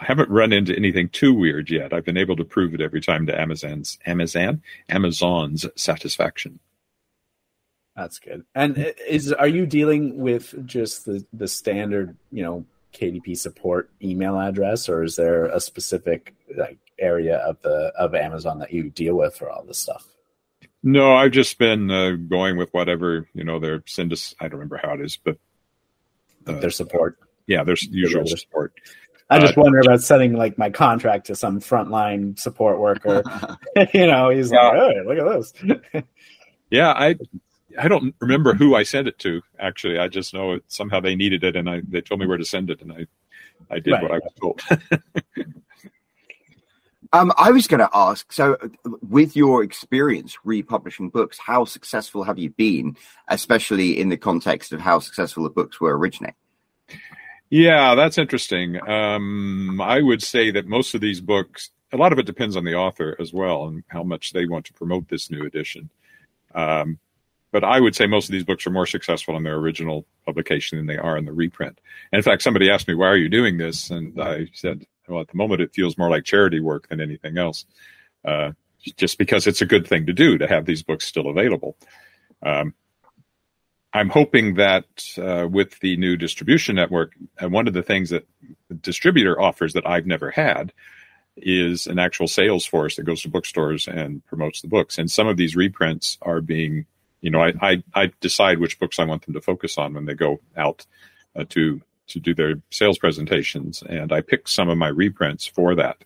I 0.00 0.06
haven't 0.06 0.30
run 0.30 0.52
into 0.52 0.74
anything 0.74 1.10
too 1.10 1.32
weird 1.32 1.70
yet. 1.70 1.92
I've 1.92 2.04
been 2.04 2.16
able 2.16 2.34
to 2.36 2.44
prove 2.44 2.74
it 2.74 2.80
every 2.80 3.00
time 3.00 3.26
to 3.26 3.40
Amazon's 3.40 3.98
Amazon 4.06 4.62
Amazon's 4.88 5.66
satisfaction. 5.76 6.58
That's 7.96 8.18
good. 8.18 8.44
And 8.54 8.94
is 9.06 9.32
are 9.32 9.46
you 9.48 9.66
dealing 9.66 10.18
with 10.18 10.66
just 10.66 11.04
the 11.04 11.24
the 11.32 11.46
standard, 11.48 12.16
you 12.30 12.42
know, 12.42 12.64
KDP 12.94 13.36
support 13.36 13.90
email 14.02 14.38
address, 14.40 14.88
or 14.88 15.02
is 15.02 15.16
there 15.16 15.46
a 15.46 15.60
specific 15.60 16.34
like 16.56 16.78
area 16.98 17.36
of 17.38 17.60
the 17.62 17.92
of 17.98 18.14
Amazon 18.14 18.58
that 18.60 18.72
you 18.72 18.90
deal 18.90 19.14
with 19.14 19.36
for 19.36 19.50
all 19.50 19.62
this 19.64 19.78
stuff? 19.78 20.06
No, 20.82 21.14
I've 21.14 21.32
just 21.32 21.58
been 21.58 21.90
uh, 21.90 22.12
going 22.12 22.56
with 22.56 22.72
whatever 22.72 23.28
you 23.34 23.44
know. 23.44 23.58
Their 23.60 23.82
send 23.86 24.12
us. 24.12 24.34
I 24.40 24.44
don't 24.44 24.52
remember 24.58 24.80
how 24.82 24.94
it 24.94 25.00
is, 25.02 25.16
but 25.16 25.36
Uh, 26.46 26.58
their 26.58 26.70
support. 26.70 27.18
yeah, 27.46 27.62
there's 27.62 27.84
usual 27.84 28.22
Regular. 28.22 28.36
support. 28.38 28.72
I 29.30 29.38
just 29.38 29.56
uh, 29.56 29.60
wonder 29.62 29.78
about 29.80 30.00
sending 30.02 30.32
like 30.32 30.58
my 30.58 30.70
contract 30.70 31.26
to 31.26 31.36
some 31.36 31.60
frontline 31.60 32.38
support 32.38 32.80
worker. 32.80 33.22
you 33.94 34.06
know, 34.06 34.30
he's 34.30 34.50
Yeah. 34.50 34.68
like, 34.68 34.78
"Hey, 34.78 35.00
look 35.06 35.18
at 35.18 35.92
this." 35.92 36.04
Yeah, 36.70 36.90
I 36.92 37.16
I 37.78 37.88
don't 37.88 38.14
remember 38.20 38.54
who 38.54 38.74
I 38.74 38.82
sent 38.82 39.08
it 39.08 39.18
to. 39.20 39.42
Actually, 39.58 39.98
I 39.98 40.08
just 40.08 40.34
know 40.34 40.52
it, 40.52 40.64
somehow 40.68 41.00
they 41.00 41.14
needed 41.14 41.44
it, 41.44 41.56
and 41.56 41.68
I 41.68 41.82
they 41.86 42.00
told 42.00 42.20
me 42.20 42.26
where 42.26 42.38
to 42.38 42.44
send 42.44 42.70
it, 42.70 42.80
and 42.82 42.92
I 42.92 43.06
I 43.70 43.78
did 43.78 43.92
Right. 43.92 44.02
what 44.02 44.12
I 44.12 44.18
was 44.18 44.32
told. 44.40 44.60
Um, 47.14 47.30
I 47.36 47.50
was 47.50 47.66
going 47.66 47.80
to 47.80 47.90
ask. 47.92 48.32
So, 48.32 48.54
uh, 48.54 48.68
with 49.02 49.36
your 49.36 49.62
experience 49.62 50.38
republishing 50.44 51.10
books, 51.10 51.38
how 51.38 51.66
successful 51.66 52.22
have 52.24 52.38
you 52.38 52.50
been, 52.50 52.96
especially 53.28 54.00
in 54.00 54.08
the 54.08 54.16
context 54.16 54.72
of 54.72 54.80
how 54.80 54.98
successful 54.98 55.44
the 55.44 55.50
books 55.50 55.78
were 55.78 55.96
originally? 55.96 56.34
Yeah, 57.50 57.94
that's 57.96 58.16
interesting. 58.16 58.80
Um, 58.88 59.78
I 59.82 60.00
would 60.00 60.22
say 60.22 60.50
that 60.52 60.66
most 60.66 60.94
of 60.94 61.02
these 61.02 61.20
books, 61.20 61.70
a 61.92 61.98
lot 61.98 62.12
of 62.12 62.18
it 62.18 62.24
depends 62.24 62.56
on 62.56 62.64
the 62.64 62.76
author 62.76 63.14
as 63.20 63.30
well 63.30 63.66
and 63.66 63.84
how 63.88 64.02
much 64.02 64.32
they 64.32 64.46
want 64.46 64.64
to 64.66 64.72
promote 64.72 65.08
this 65.08 65.30
new 65.30 65.44
edition. 65.44 65.90
Um, 66.54 66.98
but 67.52 67.62
I 67.62 67.78
would 67.78 67.94
say 67.94 68.06
most 68.06 68.28
of 68.28 68.32
these 68.32 68.44
books 68.44 68.66
are 68.66 68.70
more 68.70 68.86
successful 68.86 69.36
in 69.36 69.44
their 69.44 69.56
original 69.56 70.06
publication 70.24 70.78
than 70.78 70.86
they 70.86 70.96
are 70.96 71.16
in 71.16 71.26
the 71.26 71.32
reprint. 71.32 71.78
And 72.10 72.18
in 72.18 72.22
fact, 72.22 72.42
somebody 72.42 72.70
asked 72.70 72.88
me, 72.88 72.94
why 72.94 73.06
are 73.08 73.16
you 73.16 73.28
doing 73.28 73.58
this? 73.58 73.90
And 73.90 74.20
I 74.20 74.48
said, 74.54 74.86
well, 75.06 75.20
at 75.20 75.28
the 75.28 75.36
moment, 75.36 75.60
it 75.60 75.74
feels 75.74 75.98
more 75.98 76.10
like 76.10 76.24
charity 76.24 76.60
work 76.60 76.88
than 76.88 77.00
anything 77.00 77.38
else. 77.38 77.66
Uh, 78.24 78.52
just 78.96 79.18
because 79.18 79.46
it's 79.46 79.62
a 79.62 79.66
good 79.66 79.86
thing 79.86 80.06
to 80.06 80.12
do 80.12 80.38
to 80.38 80.48
have 80.48 80.64
these 80.64 80.82
books 80.82 81.06
still 81.06 81.28
available. 81.28 81.76
Um, 82.42 82.74
I'm 83.92 84.08
hoping 84.08 84.54
that 84.54 84.86
uh, 85.18 85.46
with 85.48 85.78
the 85.80 85.96
new 85.96 86.16
distribution 86.16 86.76
network, 86.76 87.12
and 87.38 87.52
one 87.52 87.68
of 87.68 87.74
the 87.74 87.82
things 87.82 88.10
that 88.10 88.26
the 88.68 88.74
distributor 88.74 89.40
offers 89.40 89.74
that 89.74 89.86
I've 89.86 90.06
never 90.06 90.30
had 90.30 90.72
is 91.36 91.86
an 91.86 91.98
actual 91.98 92.26
sales 92.26 92.64
force 92.64 92.96
that 92.96 93.04
goes 93.04 93.22
to 93.22 93.28
bookstores 93.28 93.86
and 93.88 94.24
promotes 94.26 94.62
the 94.62 94.68
books. 94.68 94.98
And 94.98 95.10
some 95.10 95.28
of 95.28 95.36
these 95.36 95.56
reprints 95.56 96.18
are 96.22 96.40
being, 96.40 96.86
you 97.22 97.30
know, 97.30 97.40
I 97.40 97.52
I, 97.62 97.82
I 97.94 98.12
decide 98.20 98.58
which 98.58 98.78
books 98.78 98.98
I 98.98 99.04
want 99.04 99.24
them 99.24 99.34
to 99.34 99.40
focus 99.40 99.78
on 99.78 99.94
when 99.94 100.04
they 100.04 100.14
go 100.14 100.40
out 100.56 100.84
uh, 101.34 101.44
to 101.50 101.80
to 102.08 102.20
do 102.20 102.34
their 102.34 102.56
sales 102.70 102.98
presentations, 102.98 103.82
and 103.88 104.12
I 104.12 104.20
pick 104.20 104.48
some 104.48 104.68
of 104.68 104.76
my 104.76 104.88
reprints 104.88 105.46
for 105.46 105.74
that. 105.76 106.04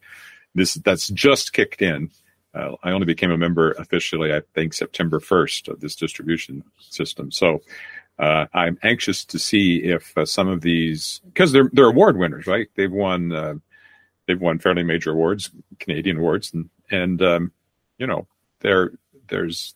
This 0.55 0.75
that's 0.75 1.09
just 1.09 1.53
kicked 1.53 1.83
in. 1.83 2.11
Uh, 2.55 2.77
I 2.83 2.93
only 2.93 3.07
became 3.07 3.31
a 3.31 3.37
member 3.37 3.73
officially, 3.73 4.33
I 4.33 4.41
think, 4.55 4.73
September 4.73 5.21
1st 5.21 5.69
of 5.69 5.81
this 5.81 5.95
distribution 5.95 6.65
system. 6.79 7.31
So 7.31 7.61
uh, 8.19 8.47
I'm 8.55 8.79
anxious 8.83 9.27
to 9.27 9.39
see 9.39 9.77
if 9.85 10.17
uh, 10.17 10.25
some 10.25 10.49
of 10.49 10.63
these, 10.63 11.21
because 11.27 11.53
they're 11.53 11.71
they're 11.73 11.91
award 11.91 12.17
winners, 12.17 12.47
right? 12.47 12.69
They've 12.75 12.93
won 12.93 13.33
uh, 13.33 13.55
they've 14.27 14.41
won 14.41 14.59
fairly 14.59 14.85
major 14.85 15.13
awards, 15.13 15.51
Canadian 15.79 16.19
awards, 16.19 16.53
and 16.55 16.71
and 16.91 17.21
um, 17.21 17.53
you 17.99 18.07
know 18.07 18.27
there 18.61 18.93
there's 19.29 19.75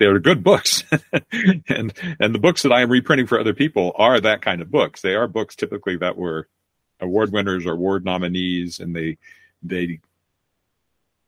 they're 0.00 0.18
good 0.18 0.42
books, 0.42 0.82
and 1.68 1.92
and 2.18 2.34
the 2.34 2.40
books 2.40 2.62
that 2.62 2.72
I 2.72 2.80
am 2.80 2.90
reprinting 2.90 3.26
for 3.26 3.38
other 3.38 3.54
people 3.54 3.92
are 3.94 4.18
that 4.18 4.42
kind 4.42 4.62
of 4.62 4.70
books. 4.70 5.02
They 5.02 5.14
are 5.14 5.28
books 5.28 5.54
typically 5.54 5.98
that 5.98 6.16
were 6.16 6.48
award 6.98 7.32
winners 7.32 7.66
or 7.66 7.72
award 7.72 8.04
nominees, 8.04 8.80
and 8.80 8.96
they 8.96 9.18
they 9.62 10.00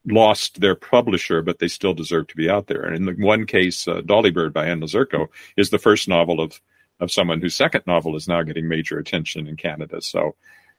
lost 0.05 0.59
their 0.59 0.75
publisher, 0.75 1.43
but 1.43 1.59
they 1.59 1.67
still 1.67 1.93
deserve 1.93 2.27
to 2.27 2.35
be 2.35 2.49
out 2.49 2.65
there. 2.65 2.81
And 2.81 2.95
in 2.95 3.05
the 3.05 3.25
one 3.25 3.45
case, 3.45 3.87
uh, 3.87 4.01
Dollybird 4.01 4.51
by 4.51 4.65
Anne 4.65 4.81
Lazurko 4.81 5.27
is 5.55 5.69
the 5.69 5.77
first 5.77 6.07
novel 6.07 6.41
of 6.41 6.59
of 6.99 7.11
someone 7.11 7.41
whose 7.41 7.55
second 7.55 7.83
novel 7.85 8.15
is 8.15 8.27
now 8.27 8.41
getting 8.41 8.67
major 8.67 8.97
attention 8.97 9.47
in 9.47 9.55
Canada. 9.55 10.01
So 10.01 10.35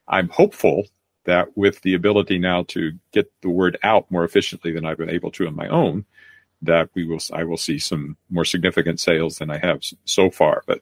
I'm 0.08 0.28
hopeful 0.28 0.86
that 1.26 1.56
with 1.56 1.80
the 1.82 1.94
ability 1.94 2.38
now 2.38 2.64
to 2.64 2.92
get 3.12 3.32
the 3.40 3.50
word 3.50 3.78
out 3.82 4.10
more 4.10 4.24
efficiently 4.24 4.72
than 4.72 4.84
I've 4.84 4.98
been 4.98 5.10
able 5.10 5.30
to 5.32 5.46
on 5.46 5.54
my 5.54 5.68
own, 5.68 6.04
that 6.64 6.90
we 6.94 7.04
will 7.04 7.18
I 7.32 7.44
will 7.44 7.56
see 7.56 7.78
some 7.78 8.16
more 8.30 8.44
significant 8.44 9.00
sales 9.00 9.38
than 9.38 9.50
I 9.50 9.58
have 9.58 9.82
so 10.04 10.30
far. 10.30 10.62
But 10.66 10.80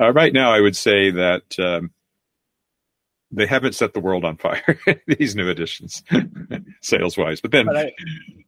uh, 0.00 0.12
right 0.12 0.32
now, 0.32 0.52
I 0.52 0.60
would 0.60 0.76
say 0.76 1.10
that. 1.10 1.58
Um, 1.58 1.90
they 3.32 3.46
haven't 3.46 3.74
set 3.74 3.94
the 3.94 4.00
world 4.00 4.24
on 4.24 4.36
fire 4.36 4.78
these 5.18 5.34
new 5.34 5.48
editions 5.48 6.04
sales 6.82 7.16
wise 7.16 7.40
but 7.40 7.50
then 7.50 7.66
But 7.66 7.76
I, 7.76 7.92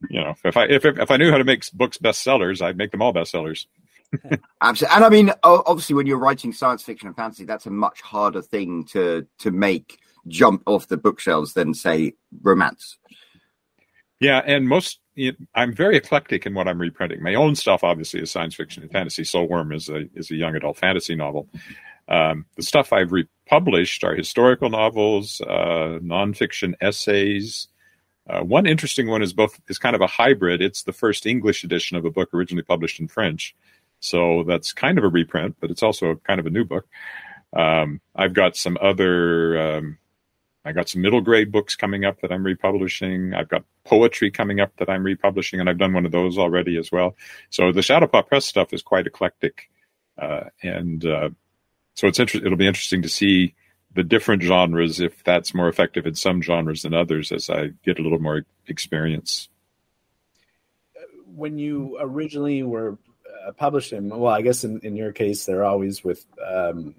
you 0.08 0.20
know 0.20 0.34
if 0.44 0.56
i 0.56 0.64
if, 0.66 0.84
if 0.84 1.10
i 1.10 1.16
knew 1.16 1.32
how 1.32 1.38
to 1.38 1.44
make 1.44 1.68
books 1.72 1.98
bestsellers 1.98 2.62
i'd 2.62 2.76
make 2.76 2.92
them 2.92 3.02
all 3.02 3.12
bestsellers 3.12 3.66
Absolutely. 4.62 4.94
And 4.94 5.04
I 5.04 5.08
mean, 5.08 5.32
obviously, 5.42 5.94
when 5.94 6.06
you're 6.06 6.18
writing 6.18 6.52
science 6.52 6.82
fiction 6.82 7.08
and 7.08 7.16
fantasy, 7.16 7.44
that's 7.44 7.66
a 7.66 7.70
much 7.70 8.00
harder 8.00 8.42
thing 8.42 8.84
to 8.92 9.26
to 9.38 9.50
make 9.50 9.98
jump 10.28 10.62
off 10.66 10.88
the 10.88 10.96
bookshelves 10.96 11.52
than 11.54 11.74
say 11.74 12.12
romance. 12.42 12.98
yeah 14.20 14.42
and 14.44 14.68
most 14.68 15.00
know, 15.16 15.32
i'm 15.54 15.74
very 15.74 15.96
eclectic 15.96 16.46
in 16.46 16.54
what 16.54 16.68
i'm 16.68 16.80
reprinting. 16.80 17.22
My 17.22 17.34
own 17.34 17.54
stuff 17.54 17.82
obviously 17.82 18.20
is 18.20 18.30
science 18.30 18.54
fiction 18.54 18.82
and 18.82 18.92
fantasy. 18.92 19.22
Soulworm 19.22 19.74
is 19.74 19.88
a 19.88 20.04
is 20.14 20.30
a 20.30 20.36
young 20.36 20.54
adult 20.54 20.76
fantasy 20.76 21.14
novel. 21.14 21.48
Um, 22.08 22.46
the 22.56 22.62
stuff 22.62 22.92
i've 22.92 23.12
republished 23.12 24.04
are 24.04 24.14
historical 24.14 24.70
novels 24.70 25.40
uh, 25.40 25.98
nonfiction 26.02 26.74
essays. 26.80 27.68
Uh, 28.28 28.40
one 28.40 28.66
interesting 28.66 29.08
one 29.08 29.22
is 29.22 29.32
both 29.32 29.60
is 29.68 29.78
kind 29.78 29.94
of 29.96 30.02
a 30.02 30.06
hybrid. 30.06 30.60
It's 30.60 30.82
the 30.82 30.92
first 30.92 31.26
english 31.26 31.64
edition 31.64 31.96
of 31.96 32.04
a 32.04 32.10
book 32.10 32.30
originally 32.32 32.64
published 32.64 33.00
in 33.00 33.08
french. 33.08 33.56
So 34.00 34.44
that's 34.46 34.72
kind 34.72 34.98
of 34.98 35.04
a 35.04 35.08
reprint 35.08 35.56
but 35.60 35.70
it's 35.70 35.82
also 35.82 36.16
kind 36.26 36.38
of 36.40 36.46
a 36.46 36.50
new 36.50 36.64
book. 36.64 36.86
Um, 37.52 38.00
i've 38.14 38.34
got 38.34 38.56
some 38.56 38.76
other 38.80 39.58
um, 39.58 39.98
I 40.66 40.72
got 40.72 40.88
some 40.88 41.00
middle 41.00 41.20
grade 41.20 41.52
books 41.52 41.76
coming 41.76 42.04
up 42.04 42.20
that 42.20 42.32
I'm 42.32 42.44
republishing. 42.44 43.34
I've 43.34 43.48
got 43.48 43.64
poetry 43.84 44.32
coming 44.32 44.58
up 44.58 44.72
that 44.78 44.90
I'm 44.90 45.04
republishing, 45.04 45.60
and 45.60 45.70
I've 45.70 45.78
done 45.78 45.92
one 45.92 46.04
of 46.04 46.10
those 46.12 46.38
already 46.38 46.76
as 46.76 46.90
well. 46.90 47.14
So 47.50 47.70
the 47.70 47.82
Shadowpaw 47.82 48.26
Press 48.26 48.44
stuff 48.44 48.72
is 48.72 48.82
quite 48.82 49.06
eclectic, 49.06 49.70
uh, 50.18 50.44
and 50.62 51.06
uh, 51.06 51.30
so 51.94 52.08
it's 52.08 52.18
inter- 52.18 52.40
it'll 52.44 52.56
be 52.56 52.66
interesting 52.66 53.02
to 53.02 53.08
see 53.08 53.54
the 53.94 54.02
different 54.02 54.42
genres 54.42 55.00
if 55.00 55.22
that's 55.22 55.54
more 55.54 55.68
effective 55.68 56.04
in 56.04 56.16
some 56.16 56.42
genres 56.42 56.82
than 56.82 56.92
others 56.92 57.30
as 57.30 57.48
I 57.48 57.68
get 57.84 57.98
a 57.98 58.02
little 58.02 58.18
more 58.18 58.44
experience. 58.66 59.48
when 61.34 61.58
you 61.58 61.96
originally 62.00 62.62
were 62.62 62.98
uh, 63.46 63.52
published 63.52 63.92
well, 63.96 64.26
I 64.32 64.42
guess 64.42 64.64
in, 64.64 64.80
in 64.80 64.96
your 64.96 65.12
case, 65.12 65.46
they're 65.46 65.64
always 65.64 66.02
with 66.02 66.26
um, 66.44 66.96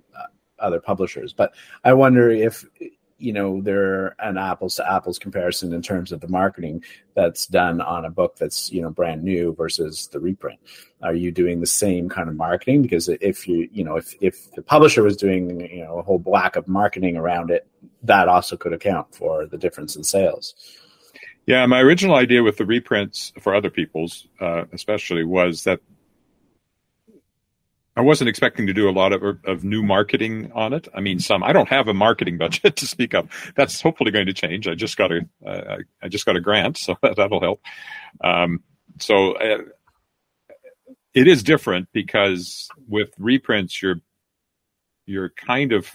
other 0.59 0.79
publishers. 0.79 1.33
But 1.33 1.53
I 1.83 1.93
wonder 1.93 2.29
if 2.29 2.65
you 3.17 3.33
know 3.33 3.61
they're 3.61 4.15
an 4.19 4.37
apples 4.37 4.75
to 4.75 4.91
apples 4.91 5.19
comparison 5.19 5.73
in 5.73 5.81
terms 5.81 6.11
of 6.11 6.21
the 6.21 6.27
marketing 6.27 6.83
that's 7.15 7.47
done 7.47 7.81
on 7.81 8.05
a 8.05 8.09
book 8.09 8.35
that's 8.37 8.71
you 8.71 8.81
know 8.81 8.89
brand 8.89 9.23
new 9.23 9.53
versus 9.55 10.07
the 10.07 10.19
reprint. 10.19 10.59
Are 11.01 11.13
you 11.13 11.31
doing 11.31 11.59
the 11.59 11.67
same 11.67 12.09
kind 12.09 12.29
of 12.29 12.35
marketing? 12.35 12.81
Because 12.81 13.09
if 13.09 13.47
you 13.47 13.69
you 13.71 13.83
know 13.83 13.97
if 13.97 14.15
if 14.21 14.51
the 14.51 14.61
publisher 14.61 15.03
was 15.03 15.17
doing 15.17 15.61
you 15.61 15.83
know 15.83 15.99
a 15.99 16.03
whole 16.03 16.19
black 16.19 16.55
of 16.55 16.67
marketing 16.67 17.17
around 17.17 17.49
it, 17.49 17.67
that 18.03 18.27
also 18.27 18.57
could 18.57 18.73
account 18.73 19.13
for 19.13 19.45
the 19.45 19.57
difference 19.57 19.95
in 19.95 20.03
sales. 20.03 20.55
Yeah, 21.45 21.65
my 21.65 21.79
original 21.79 22.15
idea 22.15 22.43
with 22.43 22.57
the 22.57 22.65
reprints 22.65 23.31
for 23.39 23.55
other 23.55 23.69
people's, 23.69 24.27
uh, 24.41 24.65
especially, 24.73 25.23
was 25.23 25.63
that 25.63 25.79
I 27.97 28.01
wasn't 28.01 28.29
expecting 28.29 28.67
to 28.67 28.73
do 28.73 28.87
a 28.87 28.91
lot 28.91 29.11
of 29.11 29.23
of 29.43 29.63
new 29.63 29.81
marketing 29.81 30.51
on 30.53 30.71
it. 30.71 30.87
I 30.93 31.01
mean, 31.01 31.19
some 31.19 31.43
I 31.43 31.51
don't 31.51 31.67
have 31.69 31.87
a 31.87 31.95
marketing 31.95 32.37
budget 32.37 32.75
to 32.77 32.85
speak 32.85 33.15
of. 33.15 33.27
That's 33.55 33.81
hopefully 33.81 34.11
going 34.11 34.27
to 34.27 34.33
change. 34.33 34.67
I 34.67 34.75
just 34.75 34.97
got 34.97 35.11
a 35.11 35.21
uh, 35.45 35.77
I 36.01 36.07
just 36.07 36.25
got 36.25 36.35
a 36.35 36.39
grant, 36.39 36.77
so 36.77 36.95
that'll 37.01 37.41
help. 37.41 37.61
Um, 38.23 38.63
so 38.99 39.33
uh, 39.33 39.63
it 41.15 41.27
is 41.27 41.41
different 41.41 41.89
because 41.91 42.69
with 42.87 43.09
reprints, 43.17 43.81
you're 43.81 44.01
you're 45.07 45.29
kind 45.29 45.71
of 45.71 45.91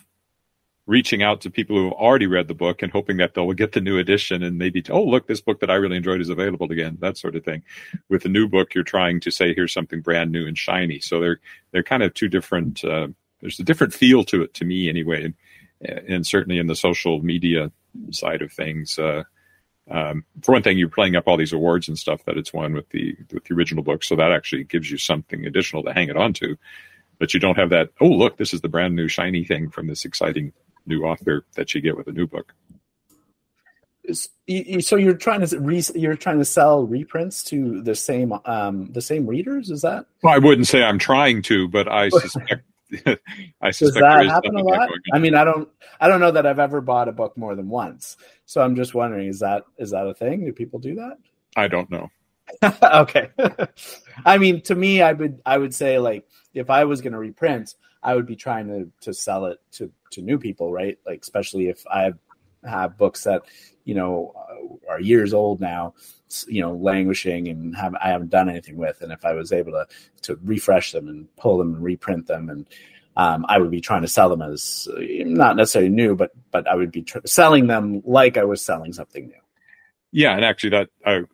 reaching 0.87 1.23
out 1.23 1.41
to 1.41 1.51
people 1.51 1.77
who 1.77 1.85
have 1.85 1.93
already 1.93 2.27
read 2.27 2.49
the 2.49 2.55
book 2.55 2.83
and 2.83 2.91
hoping 2.91 3.17
that 3.19 3.35
they'll 3.35 3.53
get 3.53 3.73
the 3.73 3.81
new 3.81 3.99
edition 3.99 4.43
and 4.43 4.59
maybe 4.59 4.83
oh 4.91 5.03
look 5.03 5.27
this 5.27 5.41
book 5.41 5.61
that 5.61 5.71
i 5.71 5.75
really 5.75 5.97
enjoyed 5.97 6.21
is 6.21 6.29
available 6.29 6.71
again 6.73 6.99
that 7.01 7.17
sort 7.17 7.37
of 7.37 7.45
thing 7.45 7.63
with 8.09 8.25
a 8.25 8.29
new 8.29 8.49
book 8.49 8.75
you're 8.75 8.83
trying 8.83 9.21
to 9.21 9.31
say 9.31 9.55
here's 9.55 9.73
something 9.73 10.01
brand 10.01 10.33
new 10.33 10.47
and 10.47 10.59
shiny 10.59 10.99
so 10.99 11.21
they're 11.21 11.41
they're 11.71 11.83
kind 11.83 12.03
of 12.03 12.13
two 12.15 12.29
different 12.29 12.85
uh, 12.85 13.07
there's 13.41 13.61
a 13.61 13.65
different 13.65 13.95
feel 13.95 14.25
to 14.25 14.43
it 14.43 14.55
to 14.55 14.65
me 14.65 14.89
anyway 14.89 15.33
and, 15.85 16.25
certainly 16.27 16.59
in 16.59 16.69
the 16.69 16.77
social 16.77 17.23
media 17.23 17.73
side 18.11 18.41
of 18.41 18.53
things 18.53 18.99
uh, 18.99 19.25
um, 19.91 20.25
for 20.43 20.53
one 20.53 20.63
thing, 20.63 20.79
you're 20.79 20.89
playing 20.89 21.17
up 21.17 21.27
all 21.27 21.37
these 21.37 21.53
awards 21.53 21.89
and 21.89 21.99
stuff 21.99 22.25
that 22.25 22.39
it's 22.39 22.53
won 22.53 22.73
with 22.73 22.89
the 22.91 23.17
with 23.33 23.45
the 23.45 23.55
original 23.55 23.83
book, 23.83 24.05
so 24.05 24.15
that 24.17 24.33
actually 24.33 24.65
gives 24.65 24.91
you 24.91 24.97
something 24.97 25.45
additional 25.45 25.83
to 25.83 25.93
hang 25.93 26.09
it 26.09 26.17
on 26.17 26.33
to. 26.35 26.57
But 27.19 27.35
you 27.35 27.41
don't 27.41 27.59
have 27.59 27.71
that. 27.71 27.91
Oh, 28.01 28.09
look, 28.09 28.37
this 28.37 28.55
is 28.55 28.61
the 28.61 28.69
brand 28.69 28.95
new 28.95 29.09
shiny 29.09 29.45
thing 29.45 29.71
from 29.71 29.89
this 29.89 30.05
exciting 30.05 30.53
new 30.87 31.05
author 31.05 31.45
that 31.55 31.75
you 31.75 31.81
get 31.81 31.97
with 31.97 32.09
a 32.09 32.13
new 32.13 32.27
book. 32.27 32.53
So 34.81 34.97
you're 34.97 35.15
trying 35.15 35.47
to 35.47 35.61
re- 35.61 35.83
you're 35.95 36.17
trying 36.17 36.39
to 36.39 36.45
sell 36.45 36.85
reprints 36.85 37.45
to 37.45 37.81
the 37.83 37.95
same 37.95 38.33
um, 38.45 38.91
the 38.93 39.01
same 39.01 39.27
readers? 39.27 39.71
Is 39.71 39.83
that? 39.83 40.07
Well, 40.23 40.35
I 40.35 40.39
wouldn't 40.39 40.67
say 40.67 40.83
I'm 40.83 40.99
trying 40.99 41.43
to, 41.43 41.69
but 41.69 41.87
I 41.87 42.09
suspect 42.11 42.65
I 43.61 43.71
suspect 43.71 43.95
Does 43.95 43.95
that 43.95 44.27
happen 44.27 44.57
a 44.57 44.63
lot? 44.63 44.91
I 45.13 45.19
mean, 45.19 45.35
I 45.35 45.45
don't, 45.45 45.69
I 46.01 46.09
don't 46.09 46.21
know 46.21 46.31
that 46.31 46.47
I've 46.47 46.59
ever 46.59 46.81
bought 46.81 47.09
a 47.09 47.13
book 47.13 47.37
more 47.37 47.55
than 47.55 47.69
once. 47.69 48.17
So 48.45 48.61
I'm 48.61 48.77
just 48.77 48.95
wondering, 48.95 49.29
is 49.29 49.39
that 49.41 49.65
is 49.79 49.91
that 49.93 50.07
a 50.07 50.15
thing? 50.15 50.45
Do 50.45 50.53
people 50.53 50.79
do 50.79 50.97
that? 50.97 51.19
I 51.57 51.69
don't 51.69 51.91
know. 51.91 52.11
okay. 52.83 53.31
I 54.27 54.37
mean, 54.37 54.61
to 54.63 54.75
me, 54.75 55.01
I 55.01 55.13
would, 55.13 55.41
I 55.47 55.57
would 55.57 55.75
say 55.75 55.99
like 55.99 56.27
if 56.55 56.69
I 56.69 56.85
was 56.85 57.01
going 57.01 57.13
to 57.13 57.19
reprint, 57.19 57.75
I 58.03 58.15
would 58.15 58.27
be 58.27 58.37
trying 58.37 58.69
to 58.69 58.91
to 59.03 59.15
sell 59.15 59.47
it 59.47 59.59
to 59.73 59.91
to 60.13 60.23
new 60.23 60.39
people, 60.39 60.73
right? 60.73 60.99
Like 61.07 61.21
especially 61.23 61.69
if 61.69 61.85
I 61.87 62.13
have, 62.65 62.97
books 62.97 63.25
that 63.25 63.43
you 63.85 63.95
know 63.95 64.81
are 64.89 65.01
years 65.01 65.35
old 65.35 65.61
now, 65.61 65.95
you 66.47 66.61
know, 66.61 66.75
languishing 66.75 67.49
and 67.49 67.77
have 67.77 67.95
I 67.95 68.09
haven't 68.09 68.31
done 68.31 68.49
anything 68.49 68.77
with, 68.77 69.03
and 69.03 69.13
if 69.13 69.25
I 69.25 69.33
was 69.33 69.53
able 69.53 69.73
to 69.73 69.87
to 70.23 70.39
refresh 70.45 70.93
them 70.93 71.09
and 71.09 71.35
pull 71.37 71.59
them 71.59 71.75
and 71.75 71.83
reprint 71.83 72.27
them 72.27 72.51
and 72.51 72.67
um, 73.17 73.45
I 73.49 73.59
would 73.59 73.71
be 73.71 73.81
trying 73.81 74.03
to 74.03 74.09
sell 74.09 74.29
them 74.29 74.43
as 74.43 74.89
not 74.97 75.57
necessarily 75.57 75.91
new, 75.91 76.15
but 76.15 76.33
but 76.51 76.67
I 76.67 76.75
would 76.75 76.91
be 76.91 77.03
tr- 77.03 77.19
selling 77.27 77.67
them 77.67 78.03
like 78.05 78.37
I 78.37 78.45
was 78.45 78.65
selling 78.65 78.93
something 78.93 79.27
new. 79.27 79.35
Yeah, 80.13 80.35
and 80.35 80.45
actually, 80.45 80.71
that 80.71 80.89
I 81.05 81.25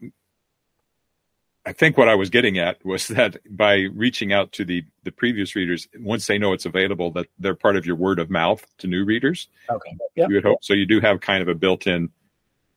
I 1.68 1.72
think 1.72 1.98
what 1.98 2.08
I 2.08 2.14
was 2.14 2.30
getting 2.30 2.56
at 2.56 2.82
was 2.82 3.08
that 3.08 3.36
by 3.54 3.88
reaching 3.92 4.32
out 4.32 4.52
to 4.52 4.64
the 4.64 4.86
the 5.04 5.12
previous 5.12 5.54
readers, 5.54 5.86
once 5.98 6.26
they 6.26 6.38
know 6.38 6.54
it's 6.54 6.64
available, 6.64 7.10
that 7.10 7.26
they're 7.38 7.54
part 7.54 7.76
of 7.76 7.84
your 7.84 7.96
word 7.96 8.18
of 8.18 8.30
mouth 8.30 8.66
to 8.78 8.86
new 8.86 9.04
readers. 9.04 9.48
Okay. 9.68 9.94
Yep. 10.16 10.30
You 10.30 10.34
would 10.36 10.44
hope 10.44 10.64
so. 10.64 10.72
You 10.72 10.86
do 10.86 10.98
have 11.00 11.20
kind 11.20 11.42
of 11.42 11.48
a 11.48 11.54
built-in. 11.54 12.08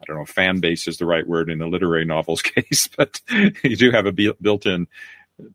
I 0.01 0.03
don't 0.05 0.17
know, 0.17 0.25
fan 0.25 0.59
base 0.59 0.89
is 0.89 0.97
the 0.97 1.05
right 1.05 1.25
word 1.25 1.49
in 1.49 1.59
the 1.59 1.67
literary 1.67 2.03
novels 2.03 2.41
case, 2.41 2.89
but 2.97 3.21
you 3.63 3.77
do 3.77 3.91
have 3.91 4.07
a 4.07 4.11
built-in 4.11 4.87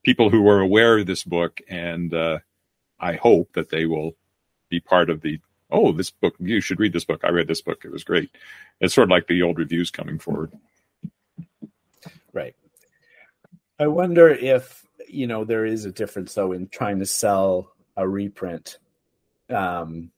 people 0.03 0.31
who 0.31 0.49
are 0.49 0.61
aware 0.61 0.97
of 0.97 1.07
this 1.07 1.23
book, 1.23 1.61
and 1.69 2.15
uh, 2.15 2.39
I 2.99 3.17
hope 3.17 3.53
that 3.53 3.69
they 3.69 3.85
will 3.85 4.17
be 4.71 4.81
part 4.81 5.11
of 5.11 5.21
the. 5.21 5.41
Oh, 5.71 5.93
this 5.93 6.11
book! 6.11 6.37
You 6.39 6.63
should 6.63 6.81
read 6.81 6.95
this 6.95 7.05
book. 7.05 7.21
I 7.23 7.29
read 7.29 7.49
this 7.49 7.61
book. 7.61 7.85
It 7.85 7.93
was 7.93 8.05
great. 8.05 8.31
It's 8.81 8.95
sort 8.95 9.09
of 9.09 9.11
like 9.11 9.27
the 9.27 9.43
old 9.43 9.59
reviews 9.59 9.91
coming 9.91 10.19
forward. 10.19 10.53
Right. 12.33 12.55
I 13.79 13.87
wonder 13.87 14.29
if 14.29 14.85
you 15.09 15.27
know 15.27 15.45
there 15.45 15.67
is 15.67 15.85
a 15.85 15.93
difference 15.93 16.35
though 16.35 16.53
in 16.53 16.69
trying 16.69 16.99
to 17.01 17.07
sell 17.07 17.73
a 17.97 18.09
reprint, 18.09 18.79
um, 19.51 20.11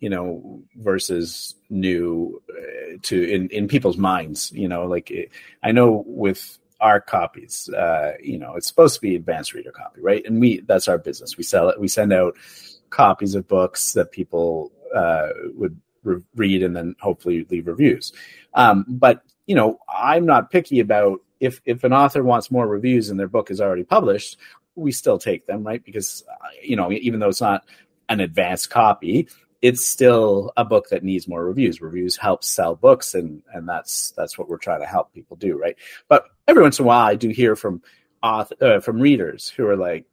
you 0.00 0.10
know, 0.10 0.62
versus 0.76 1.54
new 1.70 2.42
uh, 2.50 2.96
to 3.02 3.22
in 3.22 3.48
in 3.50 3.68
people's 3.68 3.96
minds. 3.96 4.52
You 4.52 4.68
know, 4.68 4.86
like 4.86 5.10
it, 5.10 5.30
I 5.62 5.72
know 5.72 6.04
with 6.06 6.58
our 6.80 7.00
copies, 7.00 7.68
uh, 7.70 8.12
you 8.22 8.38
know, 8.38 8.54
it's 8.54 8.66
supposed 8.66 8.96
to 8.96 9.00
be 9.00 9.16
advanced 9.16 9.54
reader 9.54 9.72
copy, 9.72 10.00
right? 10.00 10.24
And 10.26 10.40
we 10.40 10.60
that's 10.60 10.88
our 10.88 10.98
business. 10.98 11.36
We 11.36 11.44
sell 11.44 11.68
it. 11.68 11.80
We 11.80 11.88
send 11.88 12.12
out 12.12 12.36
copies 12.90 13.34
of 13.34 13.48
books 13.48 13.92
that 13.94 14.12
people 14.12 14.72
uh, 14.94 15.28
would 15.54 15.80
re- 16.02 16.22
read 16.34 16.62
and 16.62 16.76
then 16.76 16.96
hopefully 17.00 17.46
leave 17.50 17.66
reviews. 17.66 18.12
Um, 18.54 18.84
but 18.88 19.22
you 19.46 19.54
know, 19.54 19.78
I'm 19.88 20.26
not 20.26 20.50
picky 20.50 20.80
about 20.80 21.20
if 21.40 21.60
if 21.64 21.84
an 21.84 21.92
author 21.92 22.22
wants 22.22 22.50
more 22.50 22.66
reviews 22.66 23.10
and 23.10 23.18
their 23.18 23.28
book 23.28 23.50
is 23.50 23.60
already 23.60 23.84
published, 23.84 24.38
we 24.74 24.92
still 24.92 25.18
take 25.18 25.46
them, 25.46 25.64
right? 25.64 25.84
Because 25.84 26.24
you 26.62 26.76
know, 26.76 26.90
even 26.92 27.20
though 27.20 27.28
it's 27.28 27.40
not 27.40 27.64
an 28.08 28.20
advanced 28.20 28.70
copy, 28.70 29.28
it's 29.62 29.84
still 29.84 30.52
a 30.56 30.64
book 30.64 30.88
that 30.90 31.02
needs 31.02 31.26
more 31.26 31.44
reviews. 31.44 31.80
Reviews 31.80 32.16
help 32.16 32.44
sell 32.44 32.74
books, 32.74 33.14
and 33.14 33.42
and 33.52 33.68
that's 33.68 34.12
that's 34.12 34.38
what 34.38 34.48
we're 34.48 34.58
trying 34.58 34.80
to 34.80 34.86
help 34.86 35.12
people 35.12 35.36
do, 35.36 35.58
right? 35.58 35.76
But 36.08 36.26
every 36.46 36.62
once 36.62 36.78
in 36.78 36.84
a 36.84 36.88
while, 36.88 37.06
I 37.06 37.14
do 37.14 37.30
hear 37.30 37.56
from 37.56 37.82
author 38.22 38.54
uh, 38.60 38.80
from 38.80 39.00
readers 39.00 39.48
who 39.48 39.66
are 39.66 39.76
like, 39.76 40.04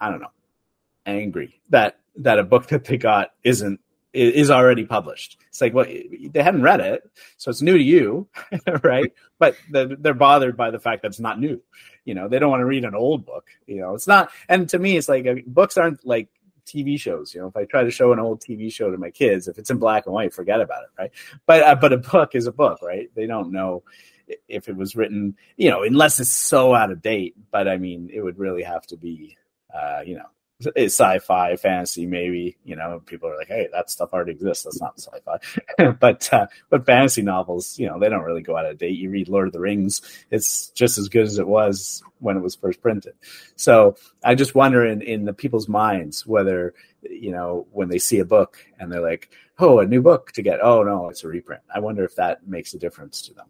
I 0.00 0.10
don't 0.10 0.20
know, 0.20 0.32
angry 1.06 1.60
that 1.70 1.98
that 2.16 2.38
a 2.38 2.44
book 2.44 2.68
that 2.68 2.84
they 2.84 2.96
got 2.96 3.32
isn't 3.44 3.80
is 4.12 4.50
already 4.50 4.84
published. 4.84 5.38
It's 5.48 5.60
like, 5.60 5.72
well, 5.72 5.86
they 5.86 6.42
haven't 6.42 6.62
read 6.62 6.80
it, 6.80 7.02
so 7.38 7.50
it's 7.50 7.62
new 7.62 7.78
to 7.78 7.82
you, 7.82 8.28
right? 8.82 9.12
But 9.38 9.56
they're 9.70 10.14
bothered 10.14 10.56
by 10.56 10.70
the 10.70 10.78
fact 10.78 11.02
that 11.02 11.08
it's 11.08 11.20
not 11.20 11.40
new. 11.40 11.62
You 12.04 12.14
know, 12.14 12.28
they 12.28 12.38
don't 12.38 12.50
want 12.50 12.60
to 12.60 12.66
read 12.66 12.84
an 12.84 12.94
old 12.94 13.24
book. 13.24 13.46
You 13.66 13.80
know, 13.80 13.94
it's 13.94 14.06
not. 14.06 14.30
And 14.48 14.68
to 14.70 14.78
me, 14.78 14.96
it's 14.96 15.08
like 15.08 15.26
uh, 15.26 15.36
books 15.46 15.78
aren't 15.78 16.04
like 16.04 16.28
TV 16.66 16.98
shows. 16.98 17.34
You 17.34 17.40
know, 17.40 17.46
if 17.48 17.56
I 17.56 17.64
try 17.64 17.84
to 17.84 17.90
show 17.90 18.12
an 18.12 18.18
old 18.18 18.42
TV 18.42 18.72
show 18.72 18.90
to 18.90 18.98
my 18.98 19.10
kids, 19.10 19.48
if 19.48 19.58
it's 19.58 19.70
in 19.70 19.78
black 19.78 20.06
and 20.06 20.14
white, 20.14 20.34
forget 20.34 20.60
about 20.60 20.82
it, 20.82 20.90
right? 20.98 21.10
But 21.46 21.62
uh, 21.62 21.74
but 21.76 21.92
a 21.92 21.98
book 21.98 22.34
is 22.34 22.46
a 22.46 22.52
book, 22.52 22.80
right? 22.82 23.10
They 23.14 23.26
don't 23.26 23.52
know 23.52 23.82
if 24.48 24.68
it 24.68 24.76
was 24.76 24.96
written, 24.96 25.36
you 25.56 25.70
know, 25.70 25.82
unless 25.82 26.20
it's 26.20 26.30
so 26.30 26.74
out 26.74 26.90
of 26.90 27.02
date. 27.02 27.34
But 27.50 27.68
I 27.68 27.78
mean, 27.78 28.10
it 28.12 28.20
would 28.20 28.38
really 28.38 28.62
have 28.62 28.86
to 28.88 28.96
be, 28.96 29.36
uh, 29.74 30.02
you 30.04 30.16
know, 30.16 30.26
sci-fi, 30.76 31.56
fantasy, 31.56 32.06
maybe. 32.06 32.56
You 32.64 32.76
know, 32.76 33.02
people 33.04 33.28
are 33.28 33.36
like, 33.36 33.48
"Hey, 33.48 33.68
that 33.72 33.90
stuff 33.90 34.12
already 34.12 34.32
exists. 34.32 34.64
That's 34.64 34.80
not 34.80 34.98
sci-fi." 34.98 35.92
but 36.00 36.32
uh, 36.32 36.46
but 36.70 36.86
fantasy 36.86 37.22
novels, 37.22 37.78
you 37.78 37.86
know, 37.86 37.98
they 37.98 38.08
don't 38.08 38.24
really 38.24 38.42
go 38.42 38.56
out 38.56 38.66
of 38.66 38.78
date. 38.78 38.98
You 38.98 39.10
read 39.10 39.28
Lord 39.28 39.48
of 39.48 39.52
the 39.52 39.60
Rings; 39.60 40.02
it's 40.30 40.68
just 40.70 40.98
as 40.98 41.08
good 41.08 41.26
as 41.26 41.38
it 41.38 41.46
was 41.46 42.02
when 42.18 42.36
it 42.36 42.42
was 42.42 42.54
first 42.54 42.80
printed. 42.80 43.14
So 43.56 43.96
I 44.24 44.34
just 44.34 44.54
wonder 44.54 44.84
in 44.84 45.02
in 45.02 45.24
the 45.24 45.32
people's 45.32 45.68
minds 45.68 46.26
whether 46.26 46.74
you 47.02 47.32
know 47.32 47.66
when 47.72 47.88
they 47.88 47.98
see 47.98 48.18
a 48.18 48.24
book 48.24 48.58
and 48.78 48.90
they're 48.90 49.00
like, 49.00 49.30
"Oh, 49.58 49.80
a 49.80 49.86
new 49.86 50.02
book 50.02 50.32
to 50.32 50.42
get." 50.42 50.60
Oh 50.62 50.82
no, 50.82 51.08
it's 51.08 51.24
a 51.24 51.28
reprint. 51.28 51.62
I 51.74 51.80
wonder 51.80 52.04
if 52.04 52.16
that 52.16 52.46
makes 52.46 52.74
a 52.74 52.78
difference 52.78 53.22
to 53.22 53.34
them. 53.34 53.46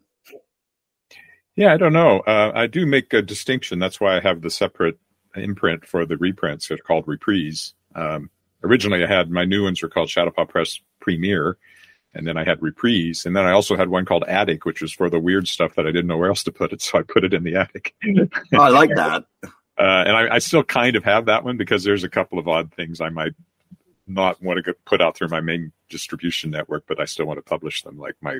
Yeah, 1.55 1.73
I 1.73 1.77
don't 1.77 1.93
know. 1.93 2.21
Uh, 2.21 2.51
I 2.55 2.67
do 2.67 2.85
make 2.85 3.13
a 3.13 3.21
distinction. 3.21 3.77
That's 3.77 3.99
why 3.99 4.17
I 4.17 4.21
have 4.21 4.41
the 4.41 4.49
separate 4.49 4.97
imprint 5.35 5.85
for 5.85 6.05
the 6.05 6.17
reprints. 6.17 6.67
They're 6.67 6.77
called 6.77 7.07
Reprise. 7.07 7.73
Um, 7.95 8.29
originally, 8.63 9.03
I 9.03 9.07
had 9.07 9.29
my 9.29 9.45
new 9.45 9.63
ones 9.63 9.81
were 9.81 9.89
called 9.89 10.09
Shadowpaw 10.09 10.49
Press 10.49 10.79
Premier, 10.99 11.57
and 12.13 12.27
then 12.27 12.37
I 12.37 12.43
had 12.43 12.61
Reprise, 12.61 13.25
and 13.25 13.35
then 13.35 13.45
I 13.45 13.51
also 13.51 13.75
had 13.75 13.89
one 13.89 14.05
called 14.05 14.23
Attic, 14.25 14.65
which 14.65 14.81
was 14.81 14.93
for 14.93 15.09
the 15.09 15.19
weird 15.19 15.47
stuff 15.47 15.75
that 15.75 15.87
I 15.87 15.91
didn't 15.91 16.07
know 16.07 16.17
where 16.17 16.29
else 16.29 16.43
to 16.43 16.51
put 16.51 16.73
it, 16.73 16.81
so 16.83 16.99
I 16.99 17.01
put 17.03 17.23
it 17.23 17.33
in 17.33 17.43
the 17.43 17.55
attic. 17.55 17.93
oh, 18.05 18.27
I 18.53 18.69
like 18.69 18.95
that. 18.95 19.25
Uh, 19.75 20.03
and 20.05 20.15
I, 20.15 20.35
I, 20.35 20.37
still 20.37 20.63
kind 20.63 20.95
of 20.95 21.03
have 21.03 21.25
that 21.25 21.43
one 21.43 21.57
because 21.57 21.83
there's 21.83 22.03
a 22.03 22.09
couple 22.09 22.37
of 22.37 22.47
odd 22.47 22.71
things 22.75 23.01
I 23.01 23.09
might 23.09 23.33
not 24.05 24.39
want 24.39 24.63
to 24.63 24.75
put 24.85 25.01
out 25.01 25.17
through 25.17 25.29
my 25.29 25.41
main 25.41 25.71
distribution 25.89 26.51
network, 26.51 26.83
but 26.87 26.99
I 26.99 27.05
still 27.05 27.25
want 27.25 27.39
to 27.39 27.41
publish 27.41 27.81
them, 27.81 27.97
like 27.97 28.15
my 28.21 28.39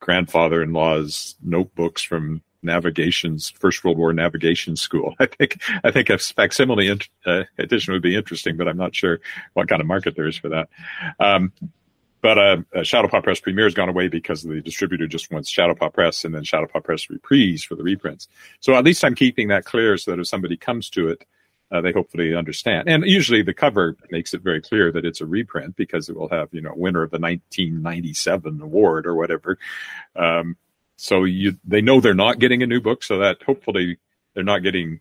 grandfather-in-law's 0.00 1.36
notebooks 1.40 2.02
from 2.02 2.42
navigations 2.62 3.50
First 3.50 3.84
World 3.84 3.98
War 3.98 4.12
navigation 4.12 4.76
school. 4.76 5.14
I 5.20 5.26
think 5.26 5.60
I 5.84 5.90
think 5.90 6.10
a 6.10 6.18
facsimile 6.18 6.98
uh, 7.26 7.44
edition 7.58 7.92
would 7.92 8.02
be 8.02 8.16
interesting, 8.16 8.56
but 8.56 8.68
I'm 8.68 8.76
not 8.76 8.94
sure 8.94 9.20
what 9.54 9.68
kind 9.68 9.80
of 9.80 9.86
market 9.86 10.16
there 10.16 10.28
is 10.28 10.36
for 10.36 10.48
that. 10.48 10.68
Um, 11.20 11.52
but 12.20 12.38
uh, 12.38 12.56
uh, 12.74 12.80
Shadowpaw 12.80 13.22
Press 13.22 13.40
Premier 13.40 13.64
has 13.64 13.74
gone 13.74 13.88
away 13.88 14.08
because 14.08 14.42
the 14.42 14.60
distributor 14.60 15.06
just 15.06 15.30
wants 15.30 15.48
Shadow 15.48 15.74
Shadowpaw 15.74 15.94
Press 15.94 16.24
and 16.24 16.34
then 16.34 16.42
Shadow 16.42 16.66
Shadowpaw 16.66 16.84
Press 16.84 17.08
Reprise 17.10 17.62
for 17.62 17.76
the 17.76 17.84
reprints. 17.84 18.28
So 18.60 18.74
at 18.74 18.84
least 18.84 19.04
I'm 19.04 19.14
keeping 19.14 19.48
that 19.48 19.64
clear 19.64 19.96
so 19.96 20.10
that 20.10 20.20
if 20.20 20.26
somebody 20.26 20.56
comes 20.56 20.90
to 20.90 21.08
it, 21.08 21.24
uh, 21.70 21.80
they 21.80 21.92
hopefully 21.92 22.34
understand. 22.34 22.88
And 22.88 23.04
usually 23.04 23.42
the 23.42 23.54
cover 23.54 23.96
makes 24.10 24.32
it 24.32 24.40
very 24.40 24.60
clear 24.60 24.90
that 24.92 25.04
it's 25.04 25.20
a 25.20 25.26
reprint 25.26 25.76
because 25.76 26.08
it 26.08 26.16
will 26.16 26.30
have, 26.30 26.48
you 26.52 26.62
know, 26.62 26.72
winner 26.74 27.02
of 27.02 27.10
the 27.10 27.18
1997 27.18 28.60
award 28.62 29.06
or 29.06 29.14
whatever. 29.14 29.58
Um, 30.16 30.56
so 30.98 31.22
you 31.22 31.56
they 31.64 31.80
know 31.80 32.00
they're 32.00 32.12
not 32.12 32.40
getting 32.40 32.62
a 32.62 32.66
new 32.66 32.80
book, 32.80 33.04
so 33.04 33.18
that 33.18 33.40
hopefully 33.46 33.98
they're 34.34 34.42
not 34.42 34.64
getting 34.64 35.00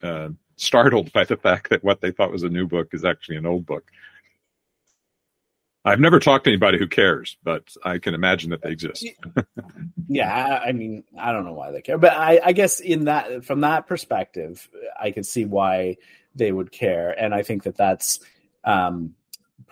uh, 0.00 0.28
startled 0.56 1.12
by 1.12 1.24
the 1.24 1.36
fact 1.48 1.70
that 1.70 1.82
what 1.82 2.00
they 2.00 2.12
thought 2.12 2.30
was 2.30 2.44
a 2.44 2.48
new 2.48 2.66
book 2.66 2.88
is 2.92 3.04
actually 3.04 3.36
an 3.36 3.44
old 3.44 3.66
book. 3.66 3.90
I've 5.84 5.98
never 5.98 6.20
talked 6.20 6.44
to 6.44 6.50
anybody 6.50 6.78
who 6.78 6.86
cares, 6.86 7.36
but 7.42 7.74
I 7.84 7.98
can 7.98 8.14
imagine 8.14 8.50
that 8.50 8.62
they 8.62 8.70
exist. 8.70 9.04
yeah, 10.08 10.60
I 10.64 10.70
mean, 10.70 11.02
I 11.18 11.32
don't 11.32 11.44
know 11.44 11.54
why 11.54 11.72
they 11.72 11.82
care, 11.82 11.98
but 11.98 12.12
I, 12.12 12.40
I 12.44 12.52
guess 12.52 12.78
in 12.78 13.06
that 13.06 13.44
from 13.44 13.62
that 13.62 13.88
perspective, 13.88 14.68
I 14.98 15.10
could 15.10 15.26
see 15.26 15.44
why 15.44 15.96
they 16.36 16.52
would 16.52 16.70
care, 16.70 17.10
and 17.10 17.34
I 17.34 17.42
think 17.42 17.64
that 17.64 17.76
that's 17.76 18.20
um, 18.62 19.16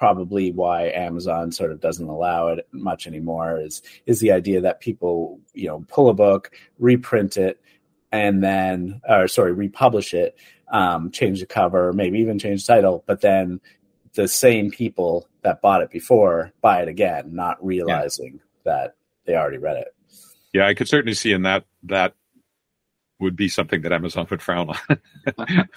probably 0.01 0.51
why 0.51 0.89
Amazon 0.89 1.53
sort 1.53 1.71
of 1.71 1.79
doesn't 1.79 2.09
allow 2.09 2.49
it 2.49 2.67
much 2.73 3.07
anymore. 3.07 3.61
Is 3.61 3.83
is 4.07 4.19
the 4.19 4.33
idea 4.33 4.63
that 4.63 4.81
people 4.81 5.39
you 5.53 5.67
know 5.67 5.85
pull 5.89 6.09
a 6.09 6.15
book, 6.15 6.51
reprint 6.79 7.37
it, 7.37 7.61
and 8.11 8.43
then 8.43 9.03
or 9.07 9.29
sorry, 9.29 9.53
republish 9.53 10.15
it, 10.15 10.39
um, 10.73 11.11
change 11.11 11.41
the 11.41 11.47
cover, 11.47 11.93
maybe 11.93 12.19
even 12.19 12.39
change 12.39 12.65
the 12.65 12.73
title, 12.73 13.05
but 13.07 13.21
then 13.21 13.61
the 14.15 14.27
same 14.27 14.71
people 14.71 15.29
that 15.43 15.61
bought 15.61 15.83
it 15.83 15.91
before 15.91 16.51
buy 16.63 16.81
it 16.81 16.89
again, 16.89 17.35
not 17.35 17.63
realizing 17.63 18.41
yeah. 18.65 18.73
that 18.73 18.95
they 19.27 19.35
already 19.35 19.59
read 19.59 19.77
it. 19.77 19.95
Yeah, 20.55 20.67
I 20.67 20.73
could 20.73 20.89
certainly 20.89 21.15
see 21.15 21.33
in 21.33 21.43
that 21.43 21.67
that 21.83 22.15
would 23.19 23.37
be 23.37 23.51
something 23.51 23.83
that 23.83 23.93
Amazon 23.93 24.27
would 24.31 24.41
frown 24.41 24.71
on. 24.71 24.99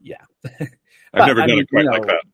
yeah, 0.00 0.18
I've 1.14 1.26
never 1.26 1.40
done 1.40 1.50
mean, 1.50 1.58
it 1.58 1.68
quite 1.68 1.84
you 1.84 1.90
know, 1.90 1.96
like 1.96 2.06
that. 2.06 2.24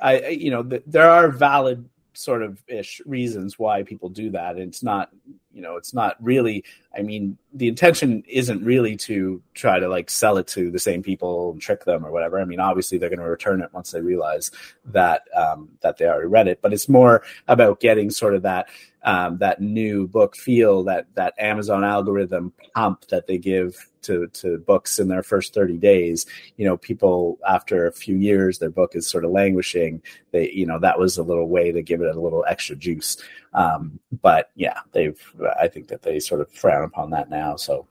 I, 0.00 0.28
you 0.28 0.50
know, 0.50 0.62
th- 0.62 0.84
there 0.86 1.10
are 1.10 1.28
valid 1.30 1.88
sort 2.18 2.42
of 2.42 2.60
ish 2.66 3.00
reasons 3.06 3.60
why 3.60 3.84
people 3.84 4.08
do 4.08 4.30
that. 4.30 4.56
And 4.56 4.64
it's 4.64 4.82
not, 4.82 5.10
you 5.52 5.62
know, 5.62 5.76
it's 5.76 5.94
not 5.94 6.16
really, 6.20 6.64
I 6.96 7.02
mean, 7.02 7.38
the 7.54 7.68
intention 7.68 8.24
isn't 8.26 8.64
really 8.64 8.96
to 8.96 9.40
try 9.54 9.78
to 9.78 9.88
like 9.88 10.10
sell 10.10 10.36
it 10.36 10.48
to 10.48 10.72
the 10.72 10.80
same 10.80 11.00
people 11.00 11.52
and 11.52 11.60
trick 11.60 11.84
them 11.84 12.04
or 12.04 12.10
whatever. 12.10 12.40
I 12.40 12.44
mean, 12.44 12.58
obviously 12.58 12.98
they're 12.98 13.08
going 13.08 13.20
to 13.20 13.24
return 13.24 13.62
it 13.62 13.72
once 13.72 13.92
they 13.92 14.00
realize 14.00 14.50
that, 14.86 15.22
um, 15.32 15.68
that 15.82 15.98
they 15.98 16.06
already 16.06 16.26
read 16.26 16.48
it, 16.48 16.60
but 16.60 16.72
it's 16.72 16.88
more 16.88 17.22
about 17.46 17.78
getting 17.78 18.10
sort 18.10 18.34
of 18.34 18.42
that, 18.42 18.68
um, 19.04 19.38
that 19.38 19.60
new 19.60 20.08
book 20.08 20.34
feel 20.34 20.82
that, 20.84 21.06
that 21.14 21.34
Amazon 21.38 21.84
algorithm 21.84 22.52
pump 22.74 23.06
that 23.08 23.28
they 23.28 23.38
give 23.38 23.88
to 24.08 24.26
to 24.28 24.58
books 24.58 24.98
in 24.98 25.08
their 25.08 25.22
first 25.22 25.54
30 25.54 25.76
days 25.76 26.26
you 26.56 26.64
know 26.64 26.76
people 26.76 27.38
after 27.48 27.86
a 27.86 27.92
few 27.92 28.16
years 28.16 28.58
their 28.58 28.70
book 28.70 28.96
is 28.96 29.06
sort 29.06 29.24
of 29.24 29.30
languishing 29.30 30.02
they 30.32 30.50
you 30.50 30.66
know 30.66 30.78
that 30.78 30.98
was 30.98 31.18
a 31.18 31.22
little 31.22 31.48
way 31.48 31.70
to 31.70 31.82
give 31.82 32.00
it 32.00 32.16
a 32.16 32.20
little 32.20 32.44
extra 32.48 32.74
juice 32.74 33.16
um, 33.54 33.98
but 34.22 34.50
yeah 34.54 34.80
they've 34.92 35.20
i 35.60 35.68
think 35.68 35.88
that 35.88 36.02
they 36.02 36.18
sort 36.18 36.40
of 36.40 36.50
frown 36.50 36.84
upon 36.84 37.10
that 37.10 37.30
now 37.30 37.54
so 37.54 37.86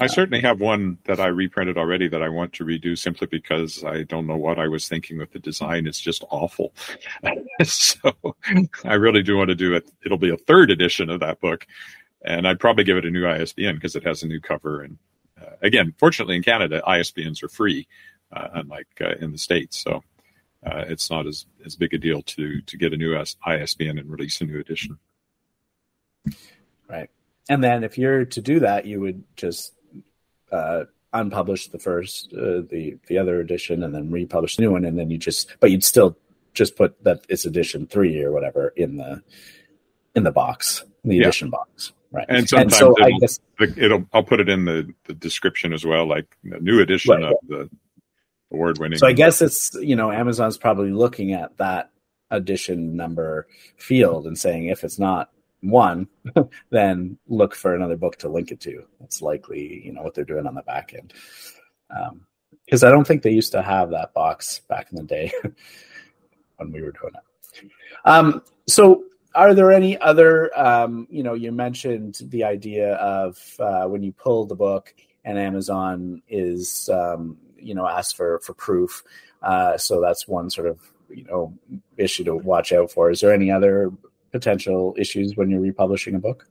I 0.00 0.08
certainly 0.08 0.40
have 0.40 0.58
one 0.58 0.98
that 1.04 1.20
I 1.20 1.28
reprinted 1.28 1.78
already 1.78 2.08
that 2.08 2.22
I 2.22 2.28
want 2.28 2.52
to 2.54 2.64
redo 2.64 2.98
simply 2.98 3.28
because 3.28 3.84
I 3.84 4.02
don't 4.02 4.26
know 4.26 4.36
what 4.36 4.58
I 4.58 4.66
was 4.66 4.88
thinking 4.88 5.18
with 5.18 5.30
the 5.30 5.38
design. 5.38 5.86
It's 5.86 6.00
just 6.00 6.24
awful. 6.30 6.74
so 7.62 8.12
I 8.84 8.94
really 8.94 9.22
do 9.22 9.36
want 9.36 9.50
to 9.50 9.54
do 9.54 9.72
it. 9.74 9.88
It'll 10.04 10.18
be 10.18 10.30
a 10.30 10.36
third 10.36 10.72
edition 10.72 11.10
of 11.10 11.20
that 11.20 11.40
book. 11.40 11.64
And 12.24 12.48
I'd 12.48 12.58
probably 12.58 12.82
give 12.82 12.96
it 12.96 13.04
a 13.04 13.10
new 13.10 13.26
ISBN 13.26 13.76
because 13.76 13.94
it 13.94 14.04
has 14.04 14.22
a 14.22 14.26
new 14.26 14.40
cover 14.40 14.82
and 14.82 14.98
again, 15.62 15.94
fortunately 15.98 16.36
in 16.36 16.42
Canada, 16.42 16.82
ISBNs 16.86 17.42
are 17.42 17.48
free, 17.48 17.86
uh, 18.32 18.48
unlike 18.54 18.88
uh, 19.00 19.14
in 19.20 19.32
the 19.32 19.38
states. 19.38 19.78
So 19.78 20.02
it's 20.66 21.10
not 21.10 21.26
as, 21.26 21.46
as 21.64 21.76
big 21.76 21.92
a 21.94 21.98
deal 21.98 22.22
to 22.22 22.60
to 22.62 22.76
get 22.76 22.92
a 22.92 22.96
new 22.96 23.14
ISBN 23.46 23.98
and 23.98 24.10
release 24.10 24.40
a 24.40 24.44
new 24.44 24.58
edition. 24.58 24.98
Right, 26.88 27.10
and 27.48 27.62
then 27.62 27.84
if 27.84 27.98
you're 27.98 28.24
to 28.24 28.40
do 28.40 28.60
that, 28.60 28.86
you 28.86 29.00
would 29.00 29.24
just 29.36 29.74
unpublish 31.14 31.70
the 31.70 31.78
first 31.78 32.32
uh, 32.34 32.62
the 32.68 32.98
the 33.06 33.16
other 33.16 33.40
edition 33.40 33.84
and 33.84 33.94
then 33.94 34.10
republish 34.10 34.56
the 34.56 34.62
new 34.62 34.72
one 34.72 34.84
and 34.84 34.98
then 34.98 35.10
you 35.10 35.16
just 35.16 35.54
but 35.60 35.70
you'd 35.70 35.84
still 35.84 36.18
just 36.52 36.76
put 36.76 37.02
that 37.04 37.24
it's 37.28 37.44
edition 37.44 37.86
three 37.86 38.20
or 38.22 38.32
whatever 38.32 38.68
in 38.76 38.96
the 38.96 39.22
in 40.16 40.24
the 40.24 40.32
box 40.32 40.84
in 41.04 41.10
the 41.10 41.16
yeah. 41.16 41.22
edition 41.22 41.50
box 41.50 41.92
Right. 42.14 42.26
And 42.28 42.48
sometimes 42.48 42.74
and 42.74 42.78
so 42.78 42.94
it'll, 43.04 43.18
guess, 43.18 43.40
it'll, 43.76 44.06
I'll 44.12 44.22
put 44.22 44.38
it 44.38 44.48
in 44.48 44.66
the, 44.66 44.94
the 45.06 45.14
description 45.14 45.72
as 45.72 45.84
well, 45.84 46.06
like 46.06 46.36
the 46.44 46.60
new 46.60 46.80
edition 46.80 47.12
right, 47.12 47.24
of 47.24 47.34
the 47.48 47.68
award 48.52 48.78
winning. 48.78 49.00
So 49.00 49.08
I 49.08 49.12
guess 49.12 49.42
it's, 49.42 49.74
you 49.74 49.96
know, 49.96 50.12
Amazon's 50.12 50.56
probably 50.56 50.92
looking 50.92 51.32
at 51.32 51.56
that 51.58 51.90
edition 52.30 52.94
number 52.94 53.48
field 53.78 54.28
and 54.28 54.38
saying 54.38 54.66
if 54.66 54.84
it's 54.84 54.96
not 54.96 55.30
one, 55.60 56.06
then 56.70 57.18
look 57.26 57.52
for 57.52 57.74
another 57.74 57.96
book 57.96 58.16
to 58.18 58.28
link 58.28 58.52
it 58.52 58.60
to. 58.60 58.84
That's 59.00 59.20
likely, 59.20 59.84
you 59.84 59.92
know, 59.92 60.02
what 60.02 60.14
they're 60.14 60.24
doing 60.24 60.46
on 60.46 60.54
the 60.54 60.62
back 60.62 60.94
end. 60.94 61.12
Because 62.64 62.84
um, 62.84 62.88
I 62.88 62.92
don't 62.92 63.06
think 63.06 63.22
they 63.22 63.32
used 63.32 63.52
to 63.52 63.62
have 63.62 63.90
that 63.90 64.14
box 64.14 64.60
back 64.68 64.86
in 64.92 64.98
the 64.98 65.02
day 65.02 65.32
when 66.58 66.70
we 66.70 66.80
were 66.80 66.92
doing 66.92 67.14
it. 67.14 67.70
Um, 68.04 68.40
so 68.68 69.02
are 69.34 69.54
there 69.54 69.72
any 69.72 69.98
other 69.98 70.56
um, 70.58 71.06
you 71.10 71.22
know 71.22 71.34
you 71.34 71.52
mentioned 71.52 72.20
the 72.28 72.44
idea 72.44 72.94
of 72.94 73.38
uh, 73.58 73.84
when 73.84 74.02
you 74.02 74.12
pull 74.12 74.46
the 74.46 74.54
book 74.54 74.94
and 75.24 75.38
amazon 75.38 76.22
is 76.28 76.88
um, 76.92 77.36
you 77.58 77.74
know 77.74 77.86
asked 77.86 78.16
for 78.16 78.40
for 78.40 78.54
proof 78.54 79.02
uh, 79.44 79.76
so 79.76 80.00
that's 80.00 80.26
one 80.26 80.48
sort 80.48 80.66
of 80.66 80.80
you 81.10 81.24
know 81.24 81.54
issue 81.96 82.24
to 82.24 82.34
watch 82.34 82.72
out 82.72 82.90
for. 82.90 83.10
Is 83.10 83.20
there 83.20 83.32
any 83.32 83.50
other 83.50 83.92
potential 84.32 84.94
issues 84.98 85.36
when 85.36 85.50
you're 85.50 85.60
republishing 85.60 86.14
a 86.14 86.18
book? 86.18 86.46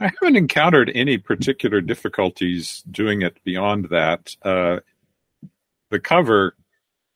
I 0.00 0.10
haven't 0.20 0.36
encountered 0.36 0.90
any 0.94 1.18
particular 1.18 1.80
difficulties 1.80 2.82
doing 2.90 3.22
it 3.22 3.38
beyond 3.44 3.90
that. 3.90 4.34
Uh, 4.42 4.80
the 5.90 6.00
cover 6.00 6.56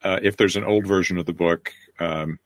uh, 0.02 0.20
if 0.22 0.36
there's 0.36 0.56
an 0.56 0.64
old 0.64 0.86
version 0.86 1.18
of 1.18 1.26
the 1.26 1.32
book 1.32 1.72
um, 1.98 2.38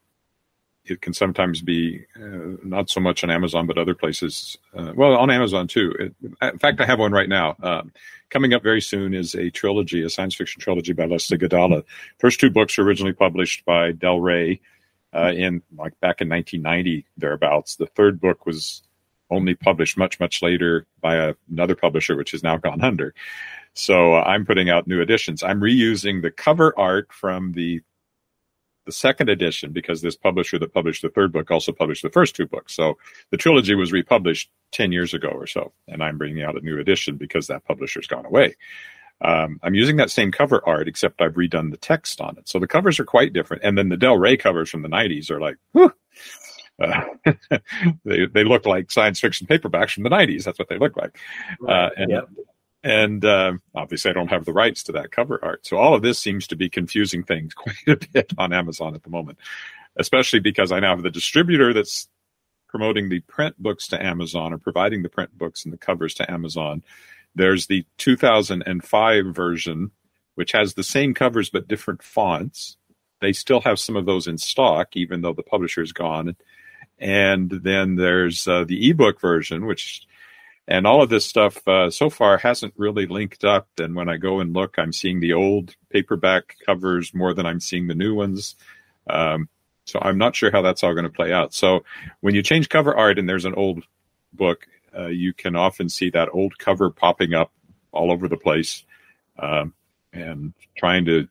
it 0.91 1.01
can 1.03 1.15
sometimes 1.15 1.63
be 1.63 2.05
uh, 2.17 2.57
not 2.63 2.91
so 2.91 3.01
much 3.01 3.23
on 3.25 3.31
Amazon, 3.31 3.67
but 3.67 3.79
other 3.79 3.95
places. 3.95 4.59
Uh, 4.77 4.93
well, 4.95 5.17
on 5.17 5.31
Amazon 5.31 5.67
too. 5.67 5.95
It, 5.99 6.15
in 6.43 6.59
fact, 6.59 6.81
I 6.81 6.87
have 6.87 6.99
one 6.99 7.13
right 7.13 7.29
now. 7.29 7.57
Um, 7.63 7.93
coming 8.31 8.55
up 8.55 8.63
very 8.63 8.81
soon 8.81 9.15
is 9.15 9.35
a 9.35 9.51
trilogy, 9.51 10.03
a 10.03 10.11
science 10.11 10.35
fiction 10.35 10.61
trilogy 10.61 10.93
by 10.93 11.07
Leslie 11.07 11.39
Gadallah. 11.39 11.85
First 12.19 12.41
two 12.41 12.51
books 12.51 12.77
were 12.77 12.85
originally 12.85 13.13
published 13.13 13.65
by 13.65 13.93
Del 13.93 14.21
Rey 14.21 14.61
uh, 15.15 15.33
in 15.35 15.63
like 15.77 15.99
back 16.01 16.21
in 16.21 16.29
1990 16.29 17.07
thereabouts. 17.17 17.77
The 17.77 17.87
third 17.87 18.21
book 18.21 18.47
was 18.47 18.83
only 19.31 19.55
published 19.55 19.97
much 19.97 20.19
much 20.19 20.43
later 20.43 20.87
by 21.01 21.17
a, 21.17 21.35
another 21.51 21.77
publisher, 21.77 22.17
which 22.17 22.33
has 22.33 22.43
now 22.43 22.57
gone 22.57 22.83
under. 22.83 23.15
So 23.75 24.15
uh, 24.15 24.23
I'm 24.23 24.45
putting 24.45 24.69
out 24.69 24.87
new 24.87 25.01
editions. 25.01 25.43
I'm 25.43 25.61
reusing 25.61 26.23
the 26.23 26.31
cover 26.31 26.75
art 26.77 27.13
from 27.13 27.53
the 27.53 27.81
the 28.91 28.97
second 28.97 29.29
edition 29.29 29.71
because 29.71 30.03
this 30.03 30.17
publisher 30.17 30.59
that 30.59 30.75
published 30.75 31.03
the 31.03 31.11
third 31.11 31.33
book 31.33 31.49
also 31.49 31.71
published 31.71 32.03
the 32.03 32.11
first 32.11 32.35
two 32.35 32.47
books. 32.47 32.75
So 32.75 32.99
the 33.31 33.37
trilogy 33.37 33.77
was 33.77 33.93
republished 33.93 34.51
10 34.73 34.91
years 34.91 35.15
ago 35.15 35.29
or 35.29 35.47
so, 35.47 35.73
and 35.87 36.03
I'm 36.03 36.19
bringing 36.19 36.43
out 36.43 36.57
a 36.57 36.61
new 36.61 36.77
edition 36.81 37.17
because 37.17 37.47
that 37.47 37.65
publisher's 37.65 38.09
gone 38.09 38.27
away. 38.27 38.57
Um, 39.23 39.61
I'm 39.63 39.75
using 39.75 39.97
that 39.99 40.11
same 40.11 40.33
cover 40.33 40.61
art, 40.67 40.89
except 40.89 41.21
I've 41.21 41.35
redone 41.35 41.71
the 41.71 41.77
text 41.77 42.21
on 42.21 42.37
it. 42.37 42.49
So 42.49 42.59
the 42.59 42.67
covers 42.67 42.99
are 42.99 43.05
quite 43.05 43.33
different. 43.33 43.63
And 43.63 43.79
then 43.79 43.91
the 43.91 43.97
Del 43.97 44.17
Rey 44.17 44.37
covers 44.37 44.71
from 44.71 44.83
the 44.83 44.89
90s 44.89 45.31
are 45.31 45.41
like, 45.41 45.57
whew, 45.73 45.93
uh, 46.83 47.05
they 48.05 48.27
they 48.27 48.43
look 48.43 48.67
like 48.67 48.91
science 48.91 49.21
fiction 49.21 49.47
paperbacks 49.47 49.93
from 49.93 50.03
the 50.03 50.11
90s. 50.11 50.45
That's 50.45 50.59
what 50.59 50.69
they 50.69 50.79
look 50.79 50.97
like. 50.97 51.17
Uh, 51.69 51.91
and 51.97 52.11
and 52.83 53.25
uh, 53.25 53.55
obviously 53.75 54.11
I 54.11 54.15
don't 54.15 54.29
have 54.29 54.45
the 54.45 54.53
rights 54.53 54.83
to 54.85 54.93
that 54.93 55.11
cover 55.11 55.39
art. 55.43 55.67
So 55.67 55.77
all 55.77 55.95
of 55.95 56.03
this 56.03 56.19
seems 56.19 56.47
to 56.49 56.57
be 56.57 56.71
confusing 56.71 57.23
things 57.23 57.55
quite 57.55 57.77
a 57.87 57.97
bit 57.97 58.33
on 58.39 58.53
Amazon 58.53 58.95
at 58.95 59.03
the 59.03 59.11
moment, 59.11 59.39
especially 59.97 60.41
because 60.41 60.73
I 60.73 60.81
now 60.81 60.95
have 60.95 61.03
the 61.03 61.11
distributor 61.11 61.73
that's 61.73 62.09
promoting 62.69 63.09
the 63.09 63.21
print 63.21 63.61
books 63.61 63.89
to 63.89 64.03
Amazon 64.03 64.53
or 64.53 64.59
providing 64.59 65.03
the 65.03 65.09
print 65.09 65.37
books 65.37 65.65
and 65.65 65.73
the 65.73 65.79
covers 65.79 66.15
to 66.15 66.31
Amazon. 66.31 66.83
There's 67.35 67.67
the 67.67 67.85
2005 67.99 69.27
version, 69.27 69.91
which 70.37 70.53
has 70.53 70.75
the 70.75 70.85
same 70.85 71.13
covers 71.13 71.51
but 71.51 71.69
different 71.69 72.03
fonts. 72.03 72.77
They 73.21 73.33
still 73.33 73.61
have 73.63 73.79
some 73.79 73.97
of 73.97 74.07
those 74.07 74.27
in 74.27 74.39
stock, 74.39 74.97
even 74.97 75.21
though 75.21 75.33
the 75.33 75.43
publisher's 75.43 75.93
gone. 75.93 76.37
And 76.99 77.51
then 77.51 77.97
there's 77.97 78.47
uh, 78.47 78.65
the 78.65 78.89
ebook 78.91 79.21
version, 79.21 79.67
which 79.67 80.07
and 80.71 80.87
all 80.87 81.03
of 81.03 81.09
this 81.09 81.27
stuff 81.27 81.67
uh, 81.67 81.91
so 81.91 82.09
far 82.09 82.39
hasn't 82.39 82.73
really 82.77 83.07
linked 83.07 83.45
up. 83.45 83.69
And 83.79 83.97
when 83.97 84.09
I 84.09 84.17
go 84.17 84.39
and 84.39 84.55
look, 84.55 84.79
I'm 84.79 84.93
seeing 84.93 85.19
the 85.19 85.33
old 85.33 85.75
paperback 85.91 86.57
covers 86.65 87.13
more 87.13 87.35
than 87.35 87.45
I'm 87.45 87.59
seeing 87.59 87.89
the 87.89 87.95
new 87.97 88.15
ones. 88.15 88.55
Um, 89.09 89.49
so 89.85 89.99
I'm 90.01 90.17
not 90.17 90.37
sure 90.37 90.53
how 90.53 90.63
that's 90.63 90.85
all 90.85 90.95
going 90.95 91.05
to 91.05 91.11
play 91.11 91.33
out. 91.33 91.53
So 91.53 91.83
when 92.21 92.37
you 92.37 92.43
change 92.45 92.69
cover 92.69 92.95
art 92.95 93.19
and 93.19 93.29
there's 93.29 93.45
an 93.45 93.57
old 93.57 93.83
book, 94.33 94.69
uh, 94.97 95.09
you 95.09 95.33
can 95.33 95.57
often 95.57 95.89
see 95.89 96.09
that 96.11 96.29
old 96.33 96.57
cover 96.57 96.89
popping 96.89 97.35
up 97.35 97.51
all 97.91 98.13
over 98.13 98.29
the 98.29 98.37
place 98.37 98.85
um, 99.41 99.75
and 100.13 100.55
trying 100.77 101.05
to. 101.07 101.29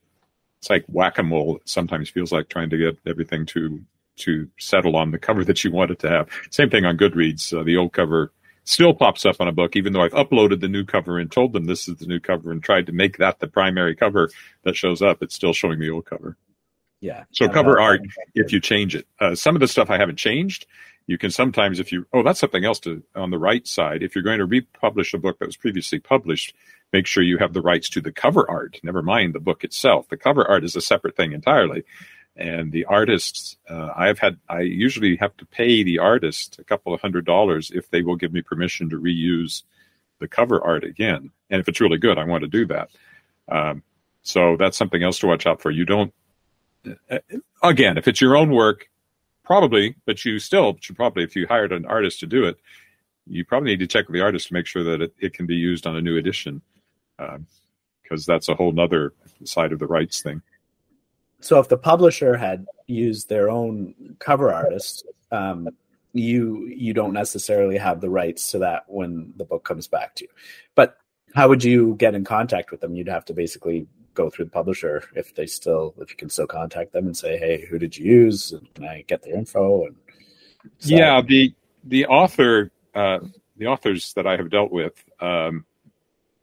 It's 0.58 0.70
like 0.70 0.84
whack 0.88 1.18
a 1.18 1.24
mole. 1.24 1.62
Sometimes 1.64 2.10
feels 2.10 2.34
like 2.34 2.50
trying 2.50 2.70
to 2.72 2.78
get 2.78 2.98
everything 3.06 3.46
to 3.48 3.82
to 4.18 4.50
settle 4.60 4.98
on 4.98 5.12
the 5.12 5.18
cover 5.18 5.46
that 5.46 5.64
you 5.64 5.72
want 5.72 5.92
it 5.92 6.00
to 6.00 6.10
have. 6.10 6.28
Same 6.50 6.70
thing 6.70 6.84
on 6.84 6.98
Goodreads. 6.98 7.58
Uh, 7.58 7.64
the 7.64 7.78
old 7.78 7.94
cover 7.94 8.34
still 8.64 8.94
pops 8.94 9.26
up 9.26 9.38
on 9.40 9.48
a 9.48 9.52
book, 9.52 9.76
even 9.76 9.94
though 9.94 10.02
I've 10.02 10.14
uploaded 10.14 10.62
the 10.62 10.68
new 10.68 10.86
cover 10.86 11.20
and 11.20 11.32
told 11.32 11.54
them 11.54 11.66
this 11.66 11.88
is 11.88 11.98
the 11.98 12.06
new 12.06 12.20
cover 12.20 12.52
and 12.52 12.64
tried 12.64 12.86
to 12.88 12.92
make 12.92 13.18
that 13.18 13.40
the 13.40 13.48
primary 13.48 13.96
cover 13.96 14.30
that 14.64 14.76
shows 14.76 15.02
up. 15.02 15.22
It's 15.22 15.36
still 15.36 15.54
showing 15.54 15.80
the 15.80 15.90
old 15.90 16.06
cover. 16.06 16.38
Yeah. 17.02 17.24
So 17.32 17.46
Yeah, 17.46 17.52
cover 17.52 17.80
art 17.80 18.02
if 18.36 18.52
you 18.52 18.60
change 18.60 18.96
it. 18.96 19.08
Uh, 19.20 19.36
some 19.36 19.56
of 19.56 19.62
the 19.62 19.68
stuff 19.68 19.90
I 19.90 19.98
haven't 19.98 20.18
changed. 20.18 20.66
You 21.08 21.18
can 21.18 21.32
sometimes, 21.32 21.80
if 21.80 21.92
you, 21.92 22.06
oh, 22.14 22.22
that's 22.22 22.40
something 22.40 22.64
else 22.64 22.80
to 22.82 23.02
on 23.16 23.32
the 23.32 23.40
right 23.40 23.66
side. 23.68 24.04
If 24.04 24.14
you're 24.14 24.24
going 24.24 24.38
to 24.38 24.46
republish 24.46 25.14
a 25.14 25.18
book 25.18 25.40
that 25.40 25.48
was 25.48 25.58
previously 25.58 25.98
published, 25.98 26.54
make 26.94 27.08
sure 27.08 27.24
you 27.24 27.40
have 27.40 27.54
the 27.54 27.62
rights 27.62 27.90
to 27.90 28.02
the 28.02 28.12
cover 28.12 28.48
art. 28.48 28.80
Never 28.84 29.02
mind 29.02 29.34
the 29.34 29.40
book 29.40 29.64
itself. 29.64 30.08
The 30.10 30.18
cover 30.18 30.48
art 30.48 30.64
is 30.64 30.76
a 30.76 30.82
separate 30.82 31.16
thing 31.16 31.32
entirely. 31.32 31.84
And 32.40 32.72
the 32.72 32.86
artists, 32.86 33.58
uh, 33.70 33.90
I've 33.94 34.18
had, 34.18 34.38
I 34.48 34.62
usually 34.62 35.18
have 35.18 35.36
to 35.38 35.46
pay 35.46 35.84
the 35.84 36.00
artist 36.00 36.58
a 36.58 36.64
couple 36.64 36.94
of 36.94 37.02
hundred 37.02 37.26
dollars 37.26 37.70
if 37.70 37.90
they 37.90 38.02
will 38.02 38.16
give 38.16 38.32
me 38.32 38.42
permission 38.42 38.90
to 38.90 38.96
reuse 38.96 39.64
the 40.20 40.28
cover 40.30 40.64
art 40.64 40.86
again. 40.86 41.32
And 41.50 41.60
if 41.60 41.68
it's 41.68 41.82
really 41.82 41.98
good, 41.98 42.18
I 42.18 42.24
want 42.24 42.44
to 42.44 42.48
do 42.48 42.66
that. 42.68 42.90
Um, 43.50 43.84
so 44.24 44.56
that's 44.56 44.78
something 44.78 45.04
else 45.04 45.20
to 45.20 45.28
watch 45.28 45.46
out 45.46 45.62
for. 45.62 45.70
You 45.70 45.84
don't, 45.84 46.14
uh, 47.12 47.20
again, 47.62 47.98
if 47.98 48.08
it's 48.08 48.22
your 48.22 48.38
own 48.38 48.52
work, 48.52 48.90
probably, 49.44 49.96
but 50.06 50.24
you 50.24 50.40
still 50.40 50.78
should 50.80 50.96
probably, 50.96 51.26
if 51.26 51.36
you 51.36 51.46
hired 51.46 51.74
an 51.74 51.86
artist 51.86 52.22
to 52.22 52.26
do 52.26 52.46
it, 52.46 52.58
you 53.28 53.44
probably 53.44 53.72
need 53.72 53.80
to 53.80 53.88
check 53.88 54.08
with 54.08 54.14
the 54.14 54.22
artist 54.22 54.48
to 54.48 54.54
make 54.54 54.66
sure 54.66 54.84
that 54.84 55.02
it, 55.02 55.14
it 55.20 55.34
can 55.34 55.46
be 55.46 55.56
used 55.56 55.86
on 55.86 55.98
a 55.98 56.02
new 56.02 56.16
edition, 56.16 56.62
because 57.18 58.26
that's 58.26 58.48
a 58.48 58.56
whole 58.56 58.72
nother 58.72 59.14
side 59.44 59.74
of 59.74 59.80
the 59.80 59.88
rights 59.88 60.22
thing. 60.22 60.42
So 61.42 61.60
if 61.60 61.68
the 61.70 61.78
publisher 61.78 62.36
had 62.38 62.66
used 62.88 63.30
their 63.30 63.50
own 63.50 63.94
cover 64.20 64.52
artist, 64.54 65.06
um, 65.32 65.70
you 66.14 66.68
you 66.68 66.94
don't 66.94 67.14
necessarily 67.14 67.78
have 67.78 68.02
the 68.02 68.10
rights 68.10 68.52
to 68.52 68.60
that 68.60 68.84
when 68.88 69.34
the 69.38 69.46
book 69.46 69.64
comes 69.64 69.88
back 69.88 70.16
to 70.16 70.26
you. 70.26 70.30
But 70.76 70.98
how 71.36 71.48
would 71.48 71.64
you 71.64 71.96
get 71.96 72.16
in 72.16 72.24
contact 72.24 72.72
with 72.72 72.82
them? 72.82 72.96
You'd 72.96 73.08
have 73.08 73.26
to 73.26 73.34
basically 73.34 73.88
go 74.16 74.30
through 74.30 74.46
the 74.46 74.52
publisher 74.52 75.04
if 75.16 75.36
they 75.36 75.46
still 75.46 75.94
if 76.00 76.10
you 76.10 76.18
can 76.18 76.30
still 76.30 76.48
contact 76.48 76.92
them 76.92 77.06
and 77.06 77.16
say, 77.16 77.38
hey, 77.38 77.66
who 77.70 77.78
did 77.78 77.96
you 77.98 78.06
use? 78.06 78.52
And 78.52 78.74
can 78.74 78.86
I 78.86 79.04
get 79.08 79.22
their 79.24 79.36
info? 79.36 79.86
And 79.86 79.96
so- 80.80 80.96
Yeah, 80.96 81.22
the 81.22 81.54
the 81.86 82.06
author, 82.08 82.72
uh, 82.96 83.20
the 83.56 83.68
authors 83.68 84.14
that 84.14 84.28
I 84.28 84.36
have 84.36 84.50
dealt 84.50 84.72
with, 84.72 85.02
um, 85.22 85.66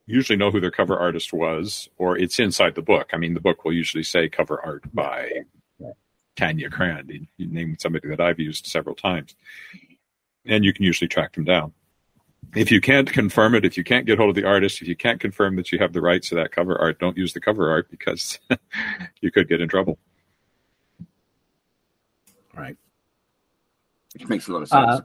usually 0.06 0.36
know 0.36 0.50
who 0.50 0.60
their 0.60 0.70
cover 0.70 0.96
artist 0.96 1.32
was, 1.32 1.88
or 1.98 2.16
it's 2.16 2.38
inside 2.38 2.74
the 2.74 2.82
book. 2.82 3.10
I 3.12 3.16
mean, 3.16 3.34
the 3.34 3.40
book 3.40 3.64
will 3.64 3.72
usually 3.72 4.04
say 4.04 4.28
cover 4.28 4.60
art 4.64 4.84
by 4.94 5.30
Tania 6.36 6.70
Craan. 6.70 7.08
You, 7.08 7.26
you 7.36 7.48
name 7.48 7.76
somebody 7.78 8.08
that 8.08 8.20
I've 8.20 8.38
used 8.38 8.66
several 8.66 8.94
times, 8.94 9.34
and 10.44 10.64
you 10.64 10.72
can 10.72 10.84
usually 10.84 11.08
track 11.08 11.32
them 11.34 11.44
down. 11.44 11.72
If 12.54 12.70
you 12.70 12.80
can't 12.80 13.12
confirm 13.12 13.54
it, 13.56 13.64
if 13.64 13.76
you 13.76 13.82
can't 13.82 14.06
get 14.06 14.18
hold 14.18 14.30
of 14.30 14.36
the 14.36 14.46
artist, 14.46 14.80
if 14.80 14.86
you 14.86 14.94
can't 14.94 15.20
confirm 15.20 15.56
that 15.56 15.72
you 15.72 15.78
have 15.80 15.92
the 15.92 16.00
rights 16.00 16.28
to 16.28 16.36
that 16.36 16.52
cover 16.52 16.78
art, 16.78 17.00
don't 17.00 17.16
use 17.16 17.32
the 17.32 17.40
cover 17.40 17.70
art 17.70 17.90
because 17.90 18.38
you 19.20 19.32
could 19.32 19.48
get 19.48 19.60
in 19.60 19.68
trouble. 19.68 19.98
right. 22.54 22.76
which 24.14 24.28
makes 24.28 24.46
a 24.48 24.52
lot 24.52 24.62
of 24.62 24.68
sense. 24.68 24.86
Uh, 24.88 25.00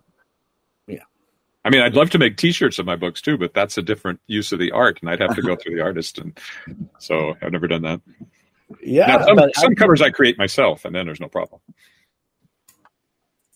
I 1.63 1.69
mean, 1.69 1.81
I'd 1.81 1.95
love 1.95 2.09
to 2.11 2.17
make 2.17 2.37
T-shirts 2.37 2.79
of 2.79 2.85
my 2.87 2.95
books 2.95 3.21
too, 3.21 3.37
but 3.37 3.53
that's 3.53 3.77
a 3.77 3.83
different 3.83 4.19
use 4.27 4.51
of 4.51 4.59
the 4.59 4.71
art, 4.71 4.99
and 5.01 5.09
I'd 5.09 5.19
have 5.19 5.35
to 5.35 5.41
go 5.43 5.55
through 5.55 5.75
the 5.75 5.83
artist, 5.83 6.17
and 6.17 6.37
so 6.97 7.35
I've 7.41 7.51
never 7.51 7.67
done 7.67 7.83
that. 7.83 8.01
Yeah, 8.81 9.07
now, 9.07 9.25
some, 9.25 9.37
some 9.55 9.71
I- 9.71 9.75
covers 9.75 10.01
I 10.01 10.09
create 10.09 10.37
myself, 10.37 10.85
and 10.85 10.95
then 10.95 11.05
there's 11.05 11.19
no 11.19 11.27
problem. 11.27 11.61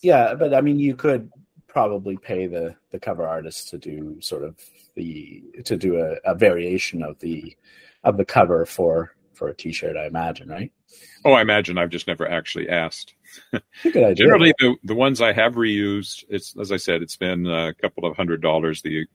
yeah, 0.02 0.36
but 0.36 0.54
I 0.54 0.62
mean, 0.62 0.78
you 0.78 0.96
could 0.96 1.32
probably 1.68 2.16
pay 2.18 2.48
the 2.48 2.76
the 2.92 3.00
cover 3.00 3.28
artist 3.28 3.70
to 3.70 3.78
do 3.78 4.18
sort 4.22 4.44
of 4.44 4.58
the 4.96 5.44
to 5.66 5.76
do 5.76 6.00
a, 6.00 6.16
a 6.32 6.36
variation 6.36 7.02
of 7.02 7.18
the 7.20 7.56
of 8.04 8.18
the 8.18 8.26
cover 8.26 8.66
for 8.66 9.16
for 9.34 9.50
a 9.50 9.56
T-shirt. 9.56 9.98
I 9.98 10.06
imagine, 10.06 10.48
right? 10.50 10.72
Oh, 11.24 11.34
I 11.34 11.42
imagine 11.42 11.78
I've 11.78 11.90
just 11.90 12.08
never 12.08 12.30
actually 12.30 12.70
asked. 12.70 13.16
Good 13.52 13.98
idea. 13.98 14.16
Generally, 14.16 14.54
the 14.60 14.76
the 14.84 14.96
ones 14.96 15.22
I 15.22 15.34
have 15.34 15.56
reused, 15.56 16.24
it's 16.30 16.56
as 16.58 16.72
I 16.72 16.78
said, 16.78 17.02
it's 17.02 17.18
been 17.18 17.48
a 17.48 17.74
couple 17.74 18.06
of 18.06 18.16
hundred 18.16 18.42
dollars. 18.42 18.82
The 18.82 19.06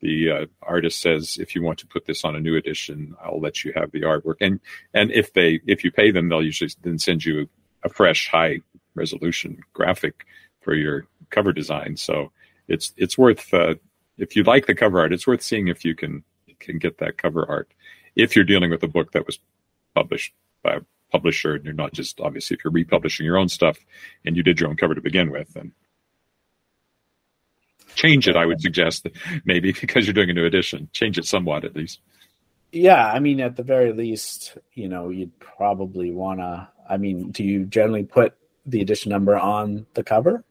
the 0.00 0.30
uh, 0.30 0.46
artist 0.62 1.00
says, 1.00 1.38
if 1.40 1.54
you 1.54 1.62
want 1.62 1.78
to 1.78 1.86
put 1.86 2.06
this 2.06 2.24
on 2.24 2.34
a 2.34 2.40
new 2.40 2.56
edition, 2.56 3.14
I'll 3.24 3.40
let 3.40 3.64
you 3.64 3.72
have 3.76 3.92
the 3.92 4.02
artwork, 4.02 4.36
and 4.40 4.60
and 4.94 5.12
if 5.12 5.32
they 5.32 5.60
if 5.66 5.84
you 5.84 5.92
pay 5.92 6.10
them, 6.10 6.28
they'll 6.28 6.42
usually 6.42 6.70
then 6.82 6.98
send 6.98 7.24
you 7.24 7.48
a 7.84 7.88
fresh 7.88 8.28
high 8.28 8.60
resolution 8.94 9.60
graphic 9.72 10.26
for 10.60 10.74
your 10.74 11.06
cover 11.30 11.52
design. 11.52 11.96
So 11.96 12.32
it's 12.66 12.92
it's 12.96 13.18
worth 13.18 13.52
uh, 13.52 13.74
if 14.18 14.36
you 14.36 14.42
like 14.42 14.66
the 14.66 14.74
cover 14.74 15.00
art, 15.00 15.12
it's 15.12 15.26
worth 15.26 15.42
seeing 15.42 15.68
if 15.68 15.84
you 15.84 15.94
can 15.94 16.24
can 16.60 16.78
get 16.78 16.98
that 16.98 17.18
cover 17.18 17.44
art. 17.48 17.70
If 18.16 18.36
you're 18.36 18.44
dealing 18.44 18.70
with 18.70 18.82
a 18.82 18.88
book 18.88 19.12
that 19.12 19.26
was 19.26 19.38
published 19.94 20.32
by 20.62 20.76
a 20.76 20.80
publisher, 21.12 21.54
and 21.54 21.64
you're 21.64 21.74
not 21.74 21.92
just 21.92 22.20
obviously 22.20 22.56
if 22.56 22.64
you're 22.64 22.72
republishing 22.72 23.26
your 23.26 23.38
own 23.38 23.48
stuff 23.48 23.78
and 24.24 24.36
you 24.36 24.42
did 24.42 24.58
your 24.58 24.70
own 24.70 24.76
cover 24.76 24.94
to 24.94 25.00
begin 25.00 25.30
with, 25.30 25.52
then 25.54 25.72
change 27.94 28.26
it. 28.26 28.36
I 28.36 28.46
would 28.46 28.60
suggest 28.60 29.06
maybe 29.44 29.72
because 29.80 30.06
you're 30.06 30.14
doing 30.14 30.30
a 30.30 30.34
new 30.34 30.46
edition, 30.46 30.88
change 30.92 31.18
it 31.18 31.26
somewhat 31.26 31.64
at 31.64 31.76
least. 31.76 32.00
Yeah, 32.72 33.06
I 33.06 33.18
mean, 33.18 33.40
at 33.40 33.56
the 33.56 33.62
very 33.62 33.92
least, 33.92 34.56
you 34.72 34.88
know, 34.88 35.10
you'd 35.10 35.38
probably 35.38 36.10
want 36.10 36.40
to. 36.40 36.68
I 36.88 36.96
mean, 36.96 37.30
do 37.30 37.44
you 37.44 37.66
generally 37.66 38.04
put 38.04 38.34
the 38.64 38.80
edition 38.80 39.10
number 39.10 39.38
on 39.38 39.86
the 39.94 40.02
cover? 40.02 40.42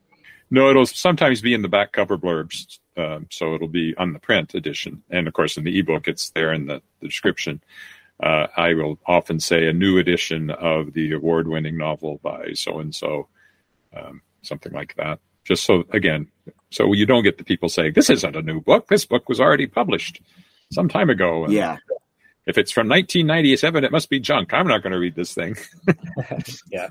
No, 0.51 0.69
it'll 0.69 0.85
sometimes 0.85 1.41
be 1.41 1.53
in 1.53 1.61
the 1.61 1.67
back 1.67 1.93
cover 1.93 2.17
blurbs. 2.17 2.77
Um, 2.97 3.27
so 3.31 3.55
it'll 3.55 3.67
be 3.67 3.95
on 3.97 4.13
the 4.13 4.19
print 4.19 4.53
edition. 4.53 5.01
And 5.09 5.27
of 5.27 5.33
course, 5.33 5.57
in 5.57 5.63
the 5.63 5.79
ebook, 5.79 6.07
it's 6.07 6.29
there 6.31 6.51
in 6.53 6.67
the, 6.67 6.81
the 6.99 7.07
description. 7.07 7.63
Uh, 8.21 8.47
I 8.55 8.73
will 8.73 8.99
often 9.05 9.39
say 9.39 9.67
a 9.67 9.73
new 9.73 9.97
edition 9.97 10.51
of 10.51 10.93
the 10.93 11.13
award 11.13 11.47
winning 11.47 11.77
novel 11.77 12.19
by 12.21 12.53
so 12.53 12.79
and 12.79 12.93
so, 12.93 13.27
something 14.43 14.71
like 14.73 14.95
that. 14.97 15.19
Just 15.43 15.63
so, 15.63 15.83
again, 15.91 16.27
so 16.69 16.93
you 16.93 17.05
don't 17.05 17.23
get 17.23 17.37
the 17.37 17.43
people 17.43 17.67
saying, 17.67 17.93
this 17.93 18.09
isn't 18.09 18.35
a 18.35 18.41
new 18.41 18.61
book. 18.61 18.87
This 18.87 19.05
book 19.05 19.27
was 19.27 19.39
already 19.39 19.67
published 19.67 20.21
some 20.71 20.87
time 20.87 21.09
ago. 21.09 21.45
And 21.45 21.53
yeah, 21.53 21.77
If 22.45 22.57
it's 22.57 22.71
from 22.71 22.87
1997, 22.87 23.83
it 23.83 23.91
must 23.91 24.09
be 24.09 24.19
junk. 24.19 24.53
I'm 24.53 24.67
not 24.67 24.83
going 24.83 24.93
to 24.93 24.99
read 24.99 25.15
this 25.15 25.33
thing. 25.33 25.57
yeah, 26.71 26.89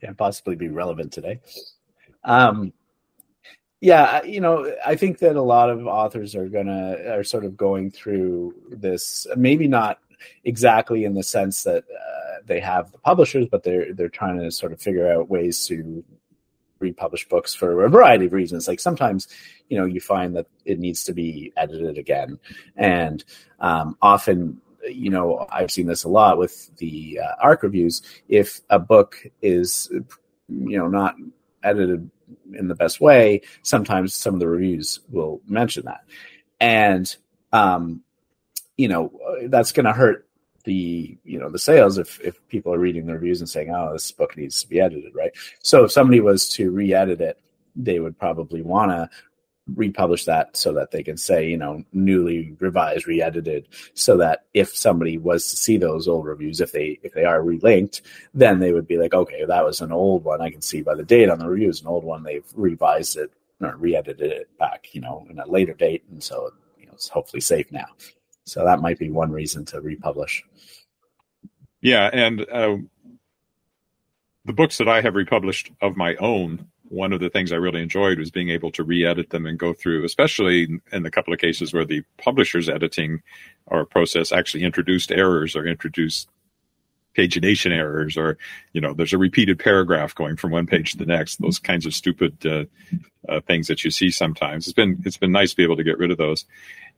can't 0.00 0.16
possibly 0.16 0.54
be 0.54 0.68
relevant 0.68 1.12
today. 1.12 1.40
Um, 2.24 2.72
yeah, 3.80 4.22
you 4.24 4.40
know, 4.40 4.72
I 4.84 4.96
think 4.96 5.18
that 5.18 5.36
a 5.36 5.42
lot 5.42 5.70
of 5.70 5.86
authors 5.86 6.34
are 6.34 6.48
gonna 6.48 6.96
are 7.08 7.24
sort 7.24 7.44
of 7.44 7.56
going 7.56 7.90
through 7.90 8.54
this. 8.70 9.26
Maybe 9.36 9.68
not 9.68 10.00
exactly 10.44 11.04
in 11.04 11.14
the 11.14 11.22
sense 11.22 11.62
that 11.62 11.84
uh, 11.84 12.40
they 12.44 12.58
have 12.58 12.90
the 12.90 12.98
publishers, 12.98 13.46
but 13.50 13.62
they're 13.62 13.92
they're 13.94 14.08
trying 14.08 14.40
to 14.40 14.50
sort 14.50 14.72
of 14.72 14.80
figure 14.80 15.10
out 15.10 15.30
ways 15.30 15.64
to 15.66 16.04
republish 16.80 17.28
books 17.28 17.54
for 17.54 17.84
a 17.84 17.88
variety 17.88 18.26
of 18.26 18.32
reasons. 18.32 18.66
Like 18.66 18.80
sometimes, 18.80 19.28
you 19.68 19.78
know, 19.78 19.84
you 19.84 20.00
find 20.00 20.34
that 20.36 20.46
it 20.64 20.80
needs 20.80 21.04
to 21.04 21.12
be 21.12 21.52
edited 21.56 21.98
again, 21.98 22.40
and 22.76 23.24
um, 23.60 23.96
often 24.02 24.60
you 24.88 25.10
know 25.10 25.44
i've 25.50 25.72
seen 25.72 25.86
this 25.86 26.04
a 26.04 26.08
lot 26.08 26.38
with 26.38 26.74
the 26.76 27.18
uh, 27.20 27.34
arc 27.42 27.64
reviews 27.64 28.00
if 28.28 28.60
a 28.70 28.78
book 28.78 29.26
is 29.42 29.90
you 30.48 30.78
know 30.78 30.86
not 30.86 31.16
edited 31.64 32.08
in 32.54 32.68
the 32.68 32.74
best 32.74 33.00
way 33.00 33.40
sometimes 33.62 34.14
some 34.14 34.34
of 34.34 34.40
the 34.40 34.48
reviews 34.48 35.00
will 35.10 35.40
mention 35.46 35.84
that. 35.86 36.04
And 36.60 37.14
um 37.52 38.02
you 38.76 38.88
know 38.88 39.12
that's 39.48 39.72
going 39.72 39.86
to 39.86 39.92
hurt 39.92 40.26
the 40.64 41.16
you 41.24 41.38
know 41.38 41.48
the 41.48 41.58
sales 41.58 41.98
if 41.98 42.20
if 42.20 42.46
people 42.48 42.74
are 42.74 42.78
reading 42.78 43.06
the 43.06 43.14
reviews 43.14 43.40
and 43.40 43.48
saying 43.48 43.70
oh 43.74 43.92
this 43.92 44.12
book 44.12 44.36
needs 44.36 44.60
to 44.62 44.68
be 44.68 44.80
edited 44.80 45.14
right? 45.14 45.32
So 45.60 45.84
if 45.84 45.92
somebody 45.92 46.20
was 46.20 46.48
to 46.50 46.70
re-edit 46.70 47.20
it 47.20 47.40
they 47.76 48.00
would 48.00 48.18
probably 48.18 48.60
want 48.60 48.90
to 48.90 49.08
republish 49.74 50.24
that 50.24 50.56
so 50.56 50.72
that 50.72 50.90
they 50.90 51.02
can 51.02 51.16
say, 51.16 51.48
you 51.48 51.56
know, 51.56 51.84
newly 51.92 52.56
revised, 52.58 53.06
re-edited, 53.06 53.68
so 53.94 54.16
that 54.16 54.44
if 54.54 54.74
somebody 54.76 55.18
was 55.18 55.48
to 55.48 55.56
see 55.56 55.76
those 55.76 56.08
old 56.08 56.26
reviews, 56.26 56.60
if 56.60 56.72
they 56.72 56.98
if 57.02 57.12
they 57.12 57.24
are 57.24 57.40
relinked, 57.40 58.00
then 58.34 58.60
they 58.60 58.72
would 58.72 58.86
be 58.86 58.98
like, 58.98 59.14
okay, 59.14 59.44
that 59.44 59.64
was 59.64 59.80
an 59.80 59.92
old 59.92 60.24
one. 60.24 60.40
I 60.40 60.50
can 60.50 60.62
see 60.62 60.82
by 60.82 60.94
the 60.94 61.04
date 61.04 61.28
on 61.28 61.38
the 61.38 61.48
review 61.48 61.68
is 61.68 61.80
an 61.80 61.88
old 61.88 62.04
one. 62.04 62.22
They've 62.22 62.44
revised 62.54 63.16
it 63.16 63.32
or 63.60 63.76
re-edited 63.76 64.30
it 64.30 64.58
back, 64.58 64.88
you 64.92 65.00
know, 65.00 65.26
in 65.28 65.38
a 65.38 65.46
later 65.46 65.74
date, 65.74 66.04
and 66.10 66.22
so 66.22 66.50
you 66.78 66.86
know 66.86 66.92
it's 66.92 67.08
hopefully 67.08 67.40
safe 67.40 67.70
now. 67.72 67.86
So 68.44 68.64
that 68.64 68.80
might 68.80 68.98
be 68.98 69.10
one 69.10 69.30
reason 69.30 69.64
to 69.66 69.80
republish. 69.80 70.42
Yeah, 71.80 72.10
and 72.12 72.40
uh, 72.50 72.78
the 74.44 74.52
books 74.52 74.78
that 74.78 74.88
I 74.88 75.02
have 75.02 75.14
republished 75.14 75.70
of 75.82 75.96
my 75.96 76.16
own, 76.16 76.66
one 76.90 77.12
of 77.12 77.20
the 77.20 77.30
things 77.30 77.52
I 77.52 77.56
really 77.56 77.82
enjoyed 77.82 78.18
was 78.18 78.30
being 78.30 78.50
able 78.50 78.70
to 78.72 78.82
re-edit 78.82 79.30
them 79.30 79.46
and 79.46 79.58
go 79.58 79.72
through, 79.72 80.04
especially 80.04 80.80
in 80.92 81.02
the 81.02 81.10
couple 81.10 81.32
of 81.32 81.40
cases 81.40 81.72
where 81.72 81.84
the 81.84 82.02
publisher's 82.16 82.68
editing 82.68 83.22
or 83.66 83.84
process 83.84 84.32
actually 84.32 84.64
introduced 84.64 85.12
errors 85.12 85.54
or 85.54 85.66
introduced 85.66 86.28
pagination 87.16 87.72
errors 87.72 88.16
or 88.16 88.38
you 88.72 88.80
know 88.80 88.94
there's 88.94 89.12
a 89.12 89.18
repeated 89.18 89.58
paragraph 89.58 90.14
going 90.14 90.36
from 90.36 90.52
one 90.52 90.66
page 90.66 90.92
to 90.92 90.98
the 90.98 91.06
next 91.06 91.42
those 91.42 91.58
kinds 91.58 91.84
of 91.84 91.92
stupid 91.92 92.46
uh, 92.46 92.64
uh, 93.28 93.40
things 93.40 93.66
that 93.66 93.82
you 93.82 93.90
see 93.90 94.10
sometimes. 94.10 94.66
It's 94.66 94.74
been 94.74 95.02
it's 95.04 95.16
been 95.16 95.32
nice 95.32 95.50
to 95.50 95.56
be 95.56 95.64
able 95.64 95.76
to 95.76 95.84
get 95.84 95.98
rid 95.98 96.10
of 96.10 96.18
those. 96.18 96.44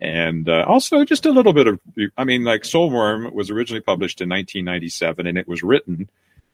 And 0.01 0.49
uh, 0.49 0.65
also 0.67 1.05
just 1.05 1.27
a 1.27 1.31
little 1.31 1.53
bit 1.53 1.67
of 1.67 1.81
i 2.17 2.25
mean 2.25 2.45
like 2.45 2.63
soulworm 2.63 3.33
was 3.33 3.51
originally 3.51 3.81
published 3.81 4.21
in 4.21 4.29
1997 4.29 5.27
and 5.27 5.37
it 5.37 5.49
was 5.49 5.63
written 5.63 6.09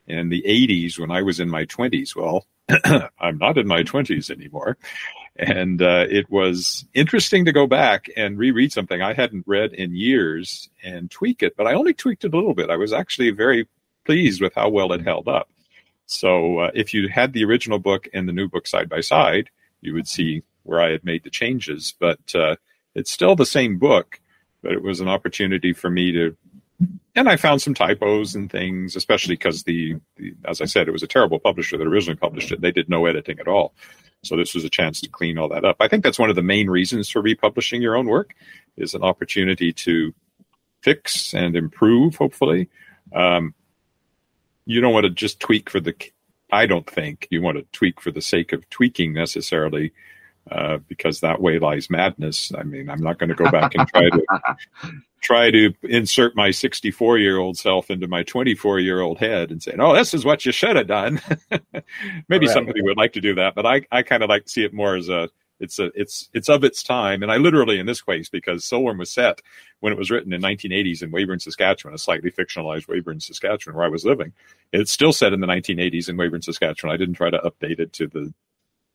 in 0.07 0.29
the 0.29 0.43
80s 0.43 0.99
when 0.99 1.11
I 1.11 1.23
was 1.23 1.41
in 1.41 1.49
my 1.49 1.65
20s. 1.65 2.15
Well, 2.15 2.47
I'm 3.21 3.39
not 3.39 3.59
in 3.59 3.67
my 3.67 3.83
20s 3.83 4.31
anymore. 4.31 4.77
And 5.39 5.83
uh, 5.83 6.07
it 6.09 6.31
was 6.31 6.87
interesting 6.95 7.45
to 7.45 7.53
go 7.53 7.67
back 7.67 8.09
and 8.17 8.39
reread 8.39 8.73
something 8.73 9.03
I 9.03 9.13
hadn't 9.13 9.45
read 9.47 9.75
in 9.75 9.95
years 9.95 10.69
and 10.83 11.11
tweak 11.11 11.43
it, 11.43 11.57
but 11.57 11.67
I 11.67 11.75
only 11.75 11.93
tweaked 11.93 12.25
it 12.25 12.33
a 12.33 12.37
little 12.37 12.55
bit. 12.55 12.71
I 12.71 12.77
was 12.77 12.93
actually 12.93 13.31
very 13.31 13.69
pleased 14.05 14.41
with 14.41 14.55
how 14.55 14.71
well 14.71 14.93
it 14.93 15.03
held 15.03 15.29
up. 15.29 15.51
So 16.07 16.61
uh, 16.61 16.71
if 16.75 16.95
you 16.95 17.09
had 17.09 17.33
the 17.33 17.45
original 17.45 17.79
book 17.79 18.09
and 18.15 18.29
the 18.29 18.33
new 18.33 18.49
book 18.49 18.67
side 18.67 18.89
by 18.89 19.01
side, 19.01 19.51
you 19.81 19.93
would 19.95 20.09
see 20.09 20.43
where 20.63 20.81
I 20.81 20.91
had 20.91 21.05
made 21.05 21.25
the 21.25 21.31
changes. 21.31 21.95
But 21.99 22.35
uh, 22.35 22.57
it's 22.95 23.11
still 23.11 23.37
the 23.37 23.45
same 23.45 23.79
book, 23.79 24.21
but 24.63 24.73
it 24.73 24.83
was 24.83 25.01
an 25.01 25.09
opportunity 25.09 25.73
for 25.73 25.91
me 25.91 26.13
to 26.13 26.37
and 27.15 27.29
I 27.29 27.37
found 27.37 27.63
some 27.63 27.75
typos 27.75 28.35
and 28.35 28.51
things, 28.51 28.97
especially 28.97 29.35
because 29.35 29.63
the, 29.63 29.97
the, 30.17 30.35
as 30.45 30.61
I 30.61 30.67
said, 30.67 30.89
it 30.89 30.93
was 30.93 31.03
a 31.03 31.07
terrible 31.09 31.39
publisher 31.39 31.79
that 31.79 31.87
originally 31.87 32.17
published 32.17 32.53
it. 32.53 32.61
They 32.61 32.73
did 32.73 32.89
no 32.89 33.07
editing 33.07 33.41
at 33.41 33.49
all. 33.49 33.75
So 34.23 34.37
this 34.37 34.55
was 34.55 34.65
a 34.65 34.71
chance 34.71 35.01
to 35.01 35.09
clean 35.09 35.39
all 35.39 35.49
that 35.49 35.65
up. 35.65 35.77
I 35.81 35.89
think 35.89 36.05
that's 36.05 36.19
one 36.19 36.31
of 36.31 36.37
the 36.37 36.43
main 36.43 36.69
reasons 36.69 37.09
for 37.09 37.23
republishing 37.23 37.81
your 37.81 37.97
own 37.97 38.07
work 38.07 38.35
is 38.77 38.95
an 38.95 39.03
opportunity 39.03 39.73
to 39.73 40.13
fix 40.83 41.33
and 41.33 41.57
improve, 41.57 42.17
hopefully. 42.17 42.69
Um, 43.15 43.55
you 44.67 44.81
don't 44.81 44.93
want 44.93 45.05
to 45.05 45.11
just 45.11 45.41
tweak 45.41 45.71
for 45.71 45.81
the, 45.81 45.95
I 46.53 46.67
don't 46.67 46.89
think 46.89 47.29
you 47.31 47.41
want 47.41 47.57
to 47.57 47.67
tweak 47.73 48.01
for 48.01 48.11
the 48.11 48.21
sake 48.21 48.53
of 48.53 48.69
tweaking 48.69 49.13
necessarily. 49.13 49.93
Uh, 50.51 50.79
because 50.87 51.21
that 51.21 51.41
way 51.41 51.59
lies 51.59 51.91
madness. 51.91 52.53
I 52.57 52.63
mean, 52.63 52.89
I'm 52.89 53.03
not 53.03 53.19
going 53.19 53.31
to 53.31 53.35
go 53.35 53.51
back 53.51 53.75
and 53.75 53.89
try 53.89 54.09
to 54.09 54.25
try 55.21 55.51
to 55.51 55.75
insert 55.83 56.37
my 56.37 56.53
64 56.53 57.19
year 57.19 57.39
old 57.39 57.59
self 57.59 57.91
into 57.91 58.07
my 58.07 58.23
24 58.23 58.79
year 58.79 59.01
old 59.01 59.19
head 59.19 59.51
and 59.51 59.61
say, 59.61 59.75
"Oh, 59.77 59.93
this 59.93 60.15
is 60.15 60.25
what 60.25 60.47
you 60.47 60.53
should 60.53 60.77
have 60.77 60.87
done." 60.87 61.21
Maybe 62.29 62.47
right. 62.47 62.55
somebody 62.55 62.81
would 62.81 62.97
like 62.97 63.15
to 63.15 63.21
do 63.21 63.35
that, 63.35 63.57
but 63.57 63.67
I, 63.67 63.83
I 63.91 64.03
kind 64.03 64.23
of 64.23 64.29
like 64.29 64.45
to 64.45 64.51
see 64.51 64.63
it 64.63 64.73
more 64.73 64.95
as 64.95 65.09
a 65.09 65.29
it's 65.59 65.79
a 65.79 65.91
it's 65.95 66.29
it's 66.33 66.49
of 66.49 66.65
its 66.65 66.83
time, 66.83 67.23
and 67.23 67.33
I 67.33 67.39
literally 67.39 67.79
in 67.79 67.87
this 67.87 68.03
case 68.03 68.29
because 68.29 68.65
Soulworm 68.65 68.99
was 68.99 69.11
set 69.11 69.43
when 69.81 69.93
it 69.93 69.99
was 69.99 70.11
written 70.11 70.33
in 70.33 70.41
1980s 70.43 71.03
in 71.03 71.11
Weyburn, 71.11 71.41
Saskatchewan, 71.41 71.95
a 71.95 71.99
slightly 71.99 72.31
fictionalized 72.31 72.87
Weyburn, 72.87 73.21
Saskatchewan, 73.21 73.77
where 73.77 73.87
I 73.87 73.91
was 73.91 74.05
living. 74.05 74.33
It's 74.73 74.93
still 74.93 75.13
set 75.13 75.33
in 75.33 75.41
the 75.41 75.47
1980s 75.47 76.09
in 76.09 76.17
Weyburn, 76.17 76.43
Saskatchewan. 76.43 76.95
I 76.95 76.97
didn't 76.97 77.15
try 77.15 77.31
to 77.31 77.39
update 77.39 77.81
it 77.81 77.93
to 77.95 78.07
the 78.07 78.33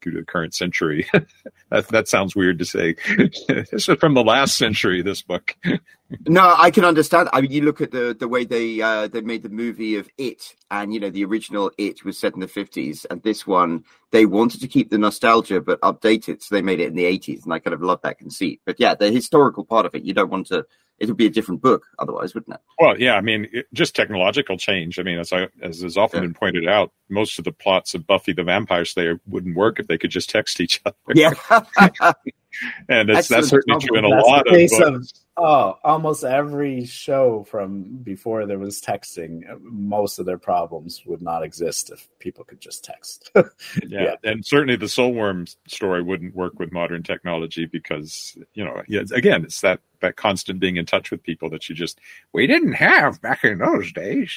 to 0.01 0.11
the 0.11 0.23
current 0.23 0.53
century. 0.53 1.07
that 1.69 1.87
that 1.89 2.07
sounds 2.07 2.35
weird 2.35 2.59
to 2.59 2.65
say. 2.65 2.95
this 3.47 3.89
is 3.89 3.97
from 3.99 4.13
the 4.13 4.23
last 4.23 4.57
century. 4.57 5.01
This 5.01 5.21
book. 5.21 5.55
no, 6.27 6.55
I 6.57 6.71
can 6.71 6.85
understand. 6.85 7.29
I 7.33 7.41
mean, 7.41 7.51
you 7.51 7.61
look 7.61 7.81
at 7.81 7.91
the 7.91 8.15
the 8.17 8.27
way 8.27 8.45
they 8.45 8.81
uh, 8.81 9.07
they 9.07 9.21
made 9.21 9.43
the 9.43 9.49
movie 9.49 9.95
of 9.95 10.09
It, 10.17 10.55
and 10.69 10.93
you 10.93 10.99
know 10.99 11.09
the 11.09 11.25
original 11.25 11.71
It 11.77 12.03
was 12.03 12.17
set 12.17 12.33
in 12.33 12.39
the 12.39 12.47
fifties, 12.47 13.05
and 13.05 13.21
this 13.23 13.47
one 13.47 13.83
they 14.11 14.25
wanted 14.25 14.61
to 14.61 14.67
keep 14.67 14.89
the 14.89 14.97
nostalgia 14.97 15.61
but 15.61 15.81
update 15.81 16.27
it, 16.27 16.43
so 16.43 16.55
they 16.55 16.61
made 16.61 16.79
it 16.79 16.87
in 16.87 16.95
the 16.95 17.05
eighties, 17.05 17.43
and 17.43 17.53
I 17.53 17.59
kind 17.59 17.73
of 17.73 17.81
love 17.81 18.01
that 18.03 18.17
conceit. 18.17 18.61
But 18.65 18.79
yeah, 18.79 18.95
the 18.95 19.11
historical 19.11 19.65
part 19.65 19.85
of 19.85 19.95
it, 19.95 20.03
you 20.03 20.13
don't 20.13 20.31
want 20.31 20.47
to 20.47 20.65
it 21.01 21.07
would 21.07 21.17
be 21.17 21.25
a 21.25 21.31
different 21.31 21.61
book 21.61 21.87
otherwise, 21.97 22.35
wouldn't 22.35 22.53
it? 22.53 22.61
Well, 22.79 22.99
yeah. 22.99 23.15
I 23.15 23.21
mean, 23.21 23.47
it, 23.51 23.65
just 23.73 23.95
technological 23.95 24.55
change. 24.55 24.99
I 24.99 25.03
mean, 25.03 25.17
as 25.17 25.33
I, 25.33 25.47
as 25.63 25.81
has 25.81 25.97
often 25.97 26.21
yeah. 26.21 26.27
been 26.27 26.35
pointed 26.35 26.67
out, 26.67 26.91
most 27.09 27.39
of 27.39 27.45
the 27.45 27.51
plots 27.51 27.95
of 27.95 28.05
Buffy 28.05 28.33
the 28.33 28.43
Vampire 28.43 28.85
Slayer 28.85 29.19
wouldn't 29.25 29.55
work 29.55 29.79
if 29.79 29.87
they 29.87 29.97
could 29.97 30.11
just 30.11 30.29
text 30.29 30.61
each 30.61 30.79
other. 30.85 30.95
Yeah. 31.15 31.33
and 32.89 33.09
it's, 33.09 33.27
that's 33.27 33.49
certainly 33.49 33.79
true 33.79 33.97
in 33.97 34.05
a 34.05 34.09
lot 34.09 34.47
of 34.47 34.53
books. 34.53 34.79
Of, 34.79 35.07
oh, 35.37 35.77
almost 35.83 36.23
every 36.23 36.85
show 36.85 37.43
from 37.49 37.97
before 38.03 38.45
there 38.45 38.59
was 38.59 38.81
texting, 38.81 39.43
most 39.61 40.19
of 40.19 40.25
their 40.25 40.37
problems 40.37 41.01
would 41.05 41.21
not 41.21 41.43
exist 41.43 41.91
if 41.91 42.07
people 42.19 42.43
could 42.43 42.61
just 42.61 42.83
text. 42.83 43.31
yeah. 43.35 43.43
yeah. 43.87 44.15
and 44.23 44.45
certainly 44.45 44.75
the 44.75 44.85
Soulworm 44.85 45.53
story 45.67 46.01
wouldn't 46.01 46.35
work 46.35 46.59
with 46.59 46.71
modern 46.71 47.03
technology 47.03 47.65
because 47.65 48.37
you 48.53 48.63
know, 48.63 48.81
again, 49.13 49.43
it's 49.43 49.61
that 49.61 49.79
that 50.01 50.15
constant 50.15 50.59
being 50.59 50.77
in 50.77 50.85
touch 50.85 51.11
with 51.11 51.23
people 51.23 51.49
that 51.49 51.69
you 51.69 51.75
just 51.75 51.99
we 52.33 52.47
didn't 52.47 52.73
have 52.73 53.21
back 53.21 53.43
in 53.43 53.59
those 53.59 53.91
days. 53.91 54.31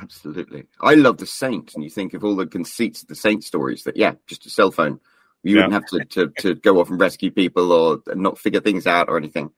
Absolutely, 0.00 0.64
I 0.80 0.94
love 0.94 1.18
the 1.18 1.26
Saint, 1.26 1.74
and 1.74 1.84
you 1.84 1.90
think 1.90 2.14
of 2.14 2.24
all 2.24 2.34
the 2.34 2.46
conceits 2.46 3.02
of 3.02 3.08
the 3.08 3.14
Saint 3.14 3.44
stories. 3.44 3.84
That 3.84 3.96
yeah, 3.96 4.14
just 4.26 4.46
a 4.46 4.50
cell 4.50 4.72
phone. 4.72 4.98
You 5.42 5.56
yeah. 5.56 5.66
wouldn't 5.66 5.72
have 5.72 5.86
to, 5.86 6.04
to, 6.04 6.42
to 6.42 6.54
go 6.54 6.80
off 6.80 6.90
and 6.90 7.00
rescue 7.00 7.30
people 7.30 7.72
or 7.72 8.00
not 8.14 8.38
figure 8.38 8.60
things 8.60 8.86
out 8.86 9.08
or 9.08 9.16
anything. 9.16 9.50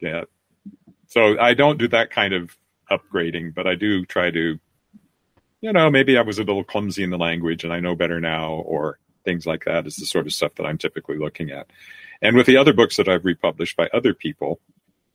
Yeah. 0.00 0.24
So 1.06 1.38
I 1.38 1.54
don't 1.54 1.78
do 1.78 1.88
that 1.88 2.10
kind 2.10 2.34
of 2.34 2.56
upgrading, 2.90 3.54
but 3.54 3.66
I 3.66 3.74
do 3.74 4.04
try 4.04 4.30
to, 4.30 4.58
you 5.60 5.72
know, 5.72 5.90
maybe 5.90 6.18
I 6.18 6.22
was 6.22 6.38
a 6.38 6.44
little 6.44 6.64
clumsy 6.64 7.02
in 7.02 7.10
the 7.10 7.18
language 7.18 7.64
and 7.64 7.72
I 7.72 7.80
know 7.80 7.94
better 7.94 8.20
now, 8.20 8.52
or 8.52 8.98
things 9.24 9.46
like 9.46 9.64
that 9.64 9.86
is 9.86 9.96
the 9.96 10.06
sort 10.06 10.26
of 10.26 10.34
stuff 10.34 10.54
that 10.56 10.66
I'm 10.66 10.78
typically 10.78 11.16
looking 11.16 11.50
at. 11.50 11.68
And 12.20 12.36
with 12.36 12.46
the 12.46 12.56
other 12.56 12.72
books 12.72 12.96
that 12.96 13.08
I've 13.08 13.24
republished 13.24 13.76
by 13.76 13.88
other 13.92 14.12
people, 14.12 14.60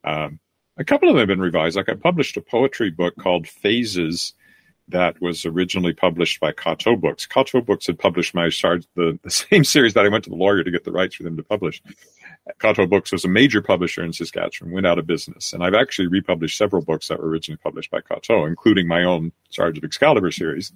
um, 0.04 0.40
a 0.78 0.84
couple 0.84 1.10
of 1.10 1.16
them 1.16 1.20
have 1.20 1.28
been 1.28 1.40
revised. 1.42 1.76
Like 1.76 1.90
I 1.90 1.96
published 1.96 2.38
a 2.38 2.42
poetry 2.42 2.90
book 2.90 3.16
called 3.18 3.48
Phases 3.48 4.34
that 4.90 5.22
was 5.22 5.46
originally 5.46 5.94
published 5.94 6.40
by 6.40 6.52
Coteau 6.52 6.96
Books. 6.96 7.26
Coteau 7.26 7.62
Books 7.66 7.88
had 7.88 8.00
published 8.00 8.34
my 8.34 8.50
the, 8.96 9.20
the 9.22 9.30
same 9.30 9.64
series 9.64 9.94
that 9.94 10.06
I 10.06 10.10
went 10.10 10.24
to 10.26 10.30
the 10.30 10.36
lawyer 10.36 10.64
to 10.64 10.72
get 10.72 10.84
the 10.84 10.92
rights 10.92 11.16
for 11.16 11.24
them 11.24 11.38
to 11.38 11.44
publish. 11.44 11.82
Coteau 12.60 12.88
Books 12.88 13.12
was 13.12 13.26
a 13.26 13.30
major 13.30 13.62
publisher 13.62 14.04
in 14.04 14.14
Saskatchewan, 14.14 14.74
went 14.74 14.88
out 14.88 15.00
of 15.00 15.06
business. 15.06 15.54
And 15.54 15.64
I've 15.64 15.76
actually 15.76 16.08
republished 16.08 16.58
several 16.58 16.82
books 16.82 17.08
that 17.08 17.20
were 17.20 17.30
originally 17.30 17.60
published 17.64 17.92
by 17.92 18.02
Coteau, 18.02 18.48
including 18.48 18.88
my 18.88 19.04
own 19.04 19.32
Shards 19.52 19.78
of 19.78 19.84
Excalibur 19.84 20.32
series. 20.32 20.74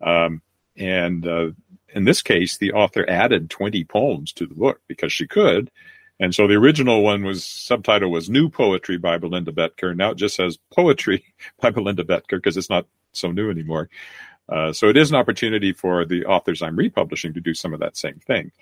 Um, 0.00 0.42
and 0.76 1.26
uh, 1.26 1.50
in 1.94 2.04
this 2.04 2.22
case, 2.22 2.58
the 2.58 2.72
author 2.72 3.08
added 3.08 3.50
20 3.50 3.84
poems 3.84 4.32
to 4.34 4.46
the 4.46 4.54
book 4.54 4.80
because 4.88 5.12
she 5.12 5.26
could. 5.26 5.70
And 6.20 6.34
so 6.34 6.46
the 6.46 6.54
original 6.54 7.02
one 7.02 7.24
was 7.24 7.44
subtitle 7.44 8.10
was 8.10 8.30
New 8.30 8.48
Poetry 8.48 8.98
by 8.98 9.18
Belinda 9.18 9.52
Betker. 9.52 9.96
Now 9.96 10.10
it 10.10 10.16
just 10.16 10.36
says 10.36 10.58
Poetry 10.72 11.24
by 11.60 11.70
Belinda 11.70 12.04
Betker 12.04 12.36
because 12.36 12.56
it's 12.56 12.70
not 12.70 12.86
so 13.16 13.30
new 13.30 13.50
anymore. 13.50 13.88
Uh, 14.48 14.72
so 14.72 14.88
it 14.88 14.96
is 14.96 15.10
an 15.10 15.16
opportunity 15.16 15.72
for 15.72 16.04
the 16.04 16.24
authors 16.26 16.62
I'm 16.62 16.76
republishing 16.76 17.32
to 17.34 17.40
do 17.40 17.54
some 17.54 17.72
of 17.72 17.80
that 17.80 17.96
same 17.96 18.20
thing. 18.20 18.52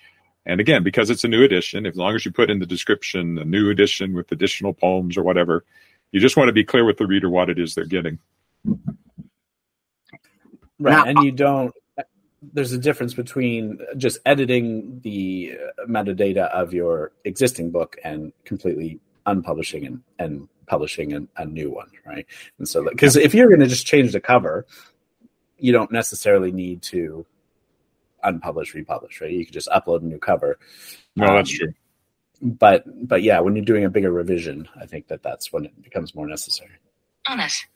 And 0.46 0.60
again, 0.60 0.82
because 0.82 1.10
it's 1.10 1.24
a 1.24 1.28
new 1.28 1.42
edition, 1.42 1.86
as 1.86 1.96
long 1.96 2.14
as 2.14 2.24
you 2.24 2.32
put 2.32 2.50
in 2.50 2.58
the 2.58 2.66
description 2.66 3.38
a 3.38 3.44
new 3.44 3.70
edition 3.70 4.12
with 4.12 4.30
additional 4.32 4.74
poems 4.74 5.16
or 5.16 5.22
whatever, 5.22 5.64
you 6.10 6.20
just 6.20 6.36
want 6.36 6.48
to 6.48 6.52
be 6.52 6.64
clear 6.64 6.84
with 6.84 6.98
the 6.98 7.06
reader 7.06 7.28
what 7.28 7.48
it 7.48 7.58
is 7.58 7.74
they're 7.74 7.84
getting. 7.84 8.18
Right, 10.78 11.08
and 11.08 11.18
you 11.22 11.32
don't. 11.32 11.72
There's 12.52 12.72
a 12.72 12.78
difference 12.78 13.14
between 13.14 13.78
just 13.96 14.18
editing 14.26 15.00
the 15.04 15.56
metadata 15.88 16.48
of 16.48 16.74
your 16.74 17.12
existing 17.24 17.70
book 17.70 17.96
and 18.02 18.32
completely 18.44 18.98
unpublishing 19.26 19.86
and, 19.86 20.02
and 20.18 20.48
publishing 20.66 21.14
a, 21.14 21.42
a 21.42 21.44
new 21.44 21.70
one, 21.70 21.90
right? 22.06 22.26
And 22.58 22.68
so, 22.68 22.84
because 22.84 23.16
if 23.16 23.34
you're 23.34 23.48
going 23.48 23.60
to 23.60 23.66
just 23.66 23.86
change 23.86 24.12
the 24.12 24.20
cover, 24.20 24.66
you 25.58 25.72
don't 25.72 25.92
necessarily 25.92 26.52
need 26.52 26.82
to 26.82 27.24
unpublish, 28.24 28.74
republish, 28.74 29.20
right? 29.20 29.30
You 29.30 29.44
can 29.44 29.52
just 29.52 29.68
upload 29.68 30.02
a 30.02 30.04
new 30.04 30.18
cover. 30.18 30.58
No, 31.16 31.26
um, 31.26 31.36
that's 31.36 31.50
true. 31.50 31.72
But 32.40 32.84
but 33.06 33.22
yeah, 33.22 33.38
when 33.40 33.54
you're 33.54 33.64
doing 33.64 33.84
a 33.84 33.90
bigger 33.90 34.10
revision, 34.10 34.68
I 34.80 34.86
think 34.86 35.06
that 35.08 35.22
that's 35.22 35.52
when 35.52 35.64
it 35.64 35.82
becomes 35.82 36.14
more 36.14 36.26
necessary. 36.26 36.72
Honest. 37.26 37.66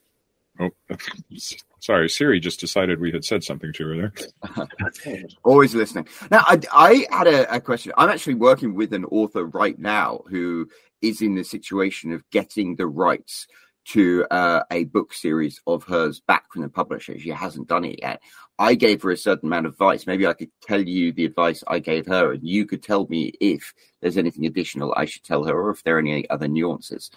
Oh, 0.58 0.70
sorry. 1.80 2.08
Siri 2.08 2.40
just 2.40 2.60
decided 2.60 2.98
we 2.98 3.12
had 3.12 3.24
said 3.24 3.44
something 3.44 3.72
to 3.74 3.86
her 3.86 3.96
there. 3.96 5.26
Always 5.44 5.74
listening. 5.74 6.08
Now, 6.30 6.44
I, 6.46 6.60
I 6.72 7.06
had 7.10 7.26
a, 7.26 7.56
a, 7.56 7.60
question. 7.60 7.92
I'm 7.98 8.08
actually 8.08 8.36
working 8.36 8.74
with 8.74 8.94
an 8.94 9.04
author 9.06 9.44
right 9.44 9.78
now 9.78 10.22
who 10.28 10.68
is 11.08 11.22
in 11.22 11.34
the 11.34 11.44
situation 11.44 12.12
of 12.12 12.28
getting 12.30 12.76
the 12.76 12.86
rights 12.86 13.46
to 13.86 14.26
uh, 14.30 14.62
a 14.70 14.84
book 14.84 15.12
series 15.12 15.60
of 15.66 15.84
hers 15.84 16.20
back 16.20 16.52
from 16.52 16.62
the 16.62 16.68
publisher. 16.68 17.18
She 17.18 17.30
hasn't 17.30 17.68
done 17.68 17.84
it 17.84 18.00
yet. 18.02 18.20
I 18.58 18.74
gave 18.74 19.02
her 19.02 19.10
a 19.10 19.16
certain 19.16 19.48
amount 19.48 19.66
of 19.66 19.72
advice. 19.72 20.06
Maybe 20.06 20.26
I 20.26 20.32
could 20.32 20.50
tell 20.62 20.80
you 20.80 21.12
the 21.12 21.24
advice 21.24 21.62
I 21.68 21.78
gave 21.78 22.06
her, 22.06 22.32
and 22.32 22.46
you 22.46 22.66
could 22.66 22.82
tell 22.82 23.06
me 23.08 23.32
if 23.40 23.72
there's 24.00 24.16
anything 24.16 24.46
additional 24.46 24.94
I 24.96 25.04
should 25.04 25.22
tell 25.22 25.44
her, 25.44 25.54
or 25.54 25.70
if 25.70 25.84
there 25.84 25.96
are 25.96 26.00
any 26.00 26.28
other 26.30 26.48
nuances. 26.48 27.10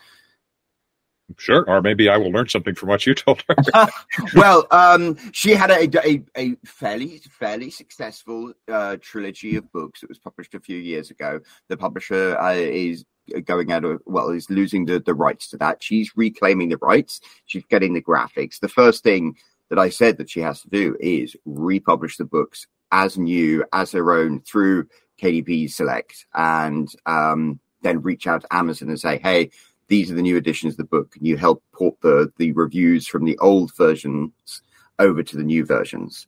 Sure, 1.38 1.64
or 1.68 1.82
maybe 1.82 2.10
I 2.10 2.18
will 2.18 2.32
learn 2.32 2.50
something 2.50 2.76
from 2.76 2.90
what 2.90 3.06
you 3.06 3.14
told 3.14 3.44
her. 3.48 3.56
well, 4.36 4.68
um, 4.72 5.16
she 5.32 5.52
had 5.52 5.70
a, 5.70 6.08
a, 6.08 6.24
a, 6.36 6.56
fairly 6.66 7.22
fairly 7.32 7.70
successful 7.70 8.54
uh, 8.68 8.98
trilogy 9.00 9.56
of 9.56 9.72
books 9.72 10.02
that 10.02 10.10
was 10.10 10.20
published 10.20 10.56
a 10.56 10.60
few 10.60 10.78
years 10.78 11.12
ago. 11.12 11.40
The 11.68 11.78
publisher 11.78 12.38
uh, 12.38 12.54
is 12.54 13.06
going 13.45 13.71
out 13.71 13.84
of 13.84 14.01
well 14.05 14.30
is 14.30 14.49
losing 14.49 14.86
the, 14.86 14.99
the 14.99 15.13
rights 15.13 15.49
to 15.49 15.57
that. 15.57 15.82
She's 15.82 16.15
reclaiming 16.15 16.69
the 16.69 16.77
rights. 16.77 17.21
She's 17.45 17.65
getting 17.69 17.93
the 17.93 18.01
graphics. 18.01 18.59
The 18.59 18.69
first 18.69 19.03
thing 19.03 19.38
that 19.69 19.80
I 19.80 19.89
said 19.89 20.17
that 20.17 20.30
she 20.30 20.41
has 20.41 20.61
to 20.61 20.69
do 20.69 20.95
is 20.99 21.36
republish 21.45 22.17
the 22.17 22.25
books 22.25 22.67
as 22.91 23.17
new, 23.17 23.63
as 23.71 23.91
her 23.91 24.11
own 24.13 24.41
through 24.41 24.88
KDP 25.21 25.71
Select, 25.71 26.25
and 26.34 26.89
um, 27.05 27.59
then 27.84 28.01
reach 28.01 28.25
out 28.25 28.41
to 28.41 28.55
Amazon 28.55 28.89
and 28.89 28.99
say, 28.99 29.19
"Hey, 29.19 29.51
these 29.88 30.11
are 30.11 30.15
the 30.15 30.21
new 30.21 30.38
editions 30.38 30.73
of 30.73 30.77
the 30.77 30.84
book. 30.86 31.11
Can 31.11 31.25
you 31.25 31.38
help 31.38 31.63
port 31.73 31.95
the 32.01 32.32
the 32.38 32.51
reviews 32.53 33.07
from 33.07 33.25
the 33.25 33.38
old 33.39 33.75
versions 33.75 34.61
over 34.99 35.23
to 35.23 35.38
the 35.38 35.43
new 35.43 35.65
versions. 35.65 36.27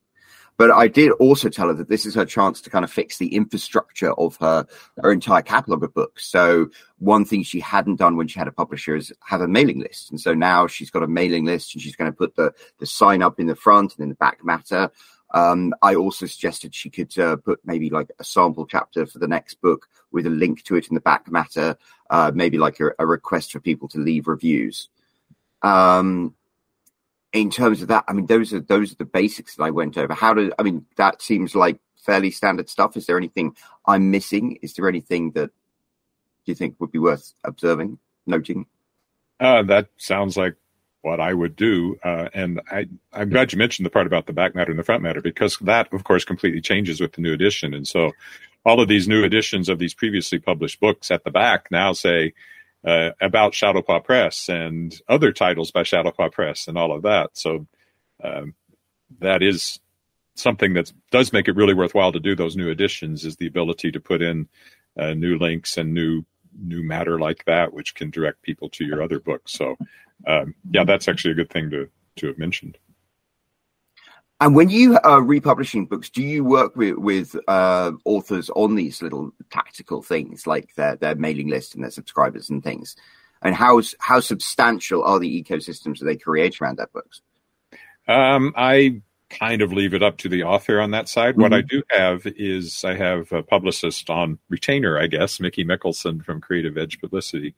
But 0.58 0.70
I 0.70 0.88
did 0.88 1.12
also 1.14 1.50
tell 1.50 1.70
her 1.70 1.74
that 1.74 1.90
this 1.90 2.06
is 2.06 2.14
her 2.16 2.26
chance 2.26 2.62
to 2.62 2.70
kind 2.70 2.86
of 2.86 2.92
fix 2.92 3.18
the 3.18 3.36
infrastructure 3.36 4.12
of 4.14 4.38
her 4.38 4.68
her 5.02 5.12
entire 5.12 5.42
catalog 5.42 5.84
of 5.84 5.94
books. 5.94 6.28
So 6.28 6.70
one 7.00 7.26
thing 7.26 7.44
she 7.44 7.60
hadn't 7.60 7.96
done 7.96 8.16
when 8.16 8.28
she 8.28 8.38
had 8.38 8.48
a 8.48 8.52
publisher 8.52 8.96
is 8.96 9.12
have 9.26 9.42
a 9.42 9.48
mailing 9.48 9.80
list, 9.80 10.12
and 10.12 10.20
so 10.20 10.34
now 10.34 10.68
she's 10.68 10.92
got 10.92 11.04
a 11.04 11.08
mailing 11.08 11.46
list, 11.46 11.74
and 11.74 11.82
she's 11.82 11.96
going 11.96 12.12
to 12.12 12.18
put 12.18 12.36
the 12.36 12.54
the 12.78 12.86
sign 12.86 13.24
up 13.24 13.40
in 13.40 13.48
the 13.48 13.56
front 13.56 13.96
and 13.96 14.04
in 14.04 14.10
the 14.10 14.16
back 14.16 14.44
matter. 14.44 14.92
Um, 15.34 15.74
I 15.82 15.96
also 15.96 16.26
suggested 16.26 16.76
she 16.76 16.90
could 16.90 17.18
uh, 17.18 17.38
put 17.38 17.62
maybe 17.64 17.90
like 17.90 18.12
a 18.20 18.24
sample 18.24 18.66
chapter 18.66 19.06
for 19.06 19.20
the 19.20 19.28
next 19.28 19.62
book 19.62 19.88
with 20.12 20.26
a 20.26 20.30
link 20.30 20.64
to 20.64 20.76
it 20.76 20.90
in 20.90 20.96
the 20.96 21.02
back 21.02 21.32
matter, 21.32 21.78
uh, 22.10 22.32
maybe 22.36 22.58
like 22.58 22.80
a, 22.80 22.92
a, 23.00 23.06
request 23.06 23.54
for 23.54 23.62
people 23.62 23.88
to 23.88 23.98
leave 23.98 24.28
reviews. 24.28 24.90
Um, 25.62 26.36
in 27.34 27.50
terms 27.50 27.82
of 27.82 27.88
that, 27.88 28.04
I 28.08 28.14
mean, 28.14 28.26
those 28.26 28.54
are 28.54 28.60
those 28.60 28.92
are 28.92 28.96
the 28.96 29.06
basics 29.06 29.56
that 29.56 29.64
I 29.64 29.72
went 29.72 29.98
over. 29.98 30.14
How 30.14 30.34
do 30.34 30.52
I 30.60 30.64
mean 30.64 30.86
that 30.98 31.22
seems 31.22 31.56
like 31.56 31.80
fairly 32.02 32.32
standard 32.32 32.70
stuff. 32.70 32.98
Is 32.98 33.06
there 33.06 33.18
anything 33.18 33.56
I'm 33.86 34.12
missing? 34.12 34.58
Is 34.62 34.74
there 34.74 34.88
anything 34.88 35.32
that 35.32 35.48
do 35.48 36.52
you 36.52 36.56
think 36.56 36.76
would 36.80 36.92
be 36.92 37.00
worth 37.00 37.34
observing, 37.44 38.00
noting? 38.26 38.66
Uh, 39.40 39.64
that 39.64 39.90
sounds 39.98 40.38
like 40.38 40.56
what 41.02 41.20
I 41.20 41.34
would 41.34 41.56
do. 41.56 41.98
Uh, 42.04 42.30
and 42.34 42.62
I, 42.70 42.88
I'm 43.14 43.30
glad 43.30 43.52
you 43.52 43.58
mentioned 43.58 43.86
the 43.86 43.92
part 43.92 44.08
about 44.08 44.28
the 44.28 44.34
back 44.34 44.56
matter 44.56 44.72
and 44.72 44.80
the 44.80 44.84
front 44.84 45.02
matter 45.02 45.22
because 45.22 45.58
that, 45.62 45.92
of 45.94 46.04
course, 46.04 46.26
completely 46.26 46.62
changes 46.62 47.00
with 47.00 47.14
the 47.14 47.22
new 47.22 47.34
edition. 47.34 47.74
And 47.74 47.88
so 47.88 48.12
all 48.66 48.80
of 48.80 48.88
these 48.88 49.08
new 49.08 49.24
editions 49.24 49.70
of 49.70 49.80
these 49.80 49.94
previously 49.94 50.40
published 50.40 50.80
books 50.80 51.10
at 51.10 51.24
the 51.24 51.32
back 51.32 51.70
now 51.72 51.94
say 51.94 52.34
uh, 52.86 53.12
about 53.22 53.54
Shadowpaw 53.54 54.04
Press 54.04 54.50
and 54.50 54.94
other 55.08 55.32
titles 55.32 55.72
by 55.72 55.84
Shadowpaw 55.84 56.32
Press 56.32 56.68
and 56.68 56.78
all 56.78 56.92
of 56.92 57.04
that. 57.04 57.32
So 57.34 57.68
um, 58.24 58.56
that 59.20 59.44
is 59.44 59.80
something 60.36 60.74
that 60.74 60.92
does 61.12 61.34
make 61.34 61.48
it 61.48 61.56
really 61.56 61.74
worthwhile 61.74 62.12
to 62.12 62.20
do 62.20 62.36
those 62.36 62.56
new 62.56 62.70
editions 62.70 63.26
is 63.26 63.36
the 63.36 63.48
ability 63.48 63.92
to 63.92 64.00
put 64.00 64.22
in 64.22 64.48
uh, 64.98 65.14
new 65.14 65.38
links 65.38 65.78
and 65.78 65.94
new 65.94 66.24
new 66.60 66.84
matter 66.84 67.18
like 67.18 67.46
that, 67.46 67.74
which 67.74 67.96
can 67.96 68.10
direct 68.10 68.42
people 68.42 68.70
to 68.70 68.84
your 68.84 69.02
other 69.02 69.20
books. 69.20 69.54
So 69.54 69.78
um, 70.28 70.56
yeah, 70.70 70.84
that's 70.84 71.08
actually 71.08 71.32
a 71.32 71.36
good 71.36 71.50
thing 71.50 71.70
to 71.72 71.90
to 72.18 72.28
have 72.28 72.38
mentioned. 72.38 72.78
And 74.42 74.56
when 74.56 74.70
you 74.70 74.98
are 75.04 75.22
republishing 75.22 75.86
books, 75.86 76.10
do 76.10 76.24
you 76.24 76.44
work 76.44 76.76
with 76.76 76.96
with 76.98 77.36
uh, 77.48 77.92
authors 78.06 78.50
on 78.50 78.74
these 78.74 79.00
little 79.00 79.32
tactical 79.52 80.02
things 80.02 80.48
like 80.48 80.74
their 80.74 80.96
their 80.96 81.14
mailing 81.14 81.48
list 81.48 81.76
and 81.76 81.84
their 81.84 81.92
subscribers 81.92 82.50
and 82.50 82.64
things? 82.64 82.96
And 83.44 83.54
how 83.54 83.84
how 84.00 84.20
substantial 84.20 85.04
are 85.04 85.20
the 85.20 85.44
ecosystems 85.44 86.00
that 86.00 86.06
they 86.06 86.18
create 86.18 86.60
around 86.60 86.80
their 86.80 86.88
books? 86.88 87.22
Um, 88.08 88.52
I 88.58 89.04
kind 89.30 89.62
of 89.62 89.74
leave 89.74 89.94
it 89.94 90.02
up 90.02 90.18
to 90.18 90.28
the 90.28 90.42
author 90.42 90.82
on 90.82 90.90
that 90.90 91.08
side. 91.08 91.34
Mm-hmm. 91.36 91.42
What 91.44 91.54
I 91.54 91.62
do 91.62 91.84
have 91.92 92.24
is 92.26 92.84
I 92.84 92.96
have 92.96 93.32
a 93.32 93.44
publicist 93.44 94.10
on 94.10 94.40
retainer, 94.50 94.98
I 94.98 95.06
guess, 95.06 95.40
Mickey 95.40 95.64
Mickelson 95.64 96.26
from 96.26 96.42
Creative 96.42 96.76
Edge 96.80 97.00
Publicity, 97.00 97.54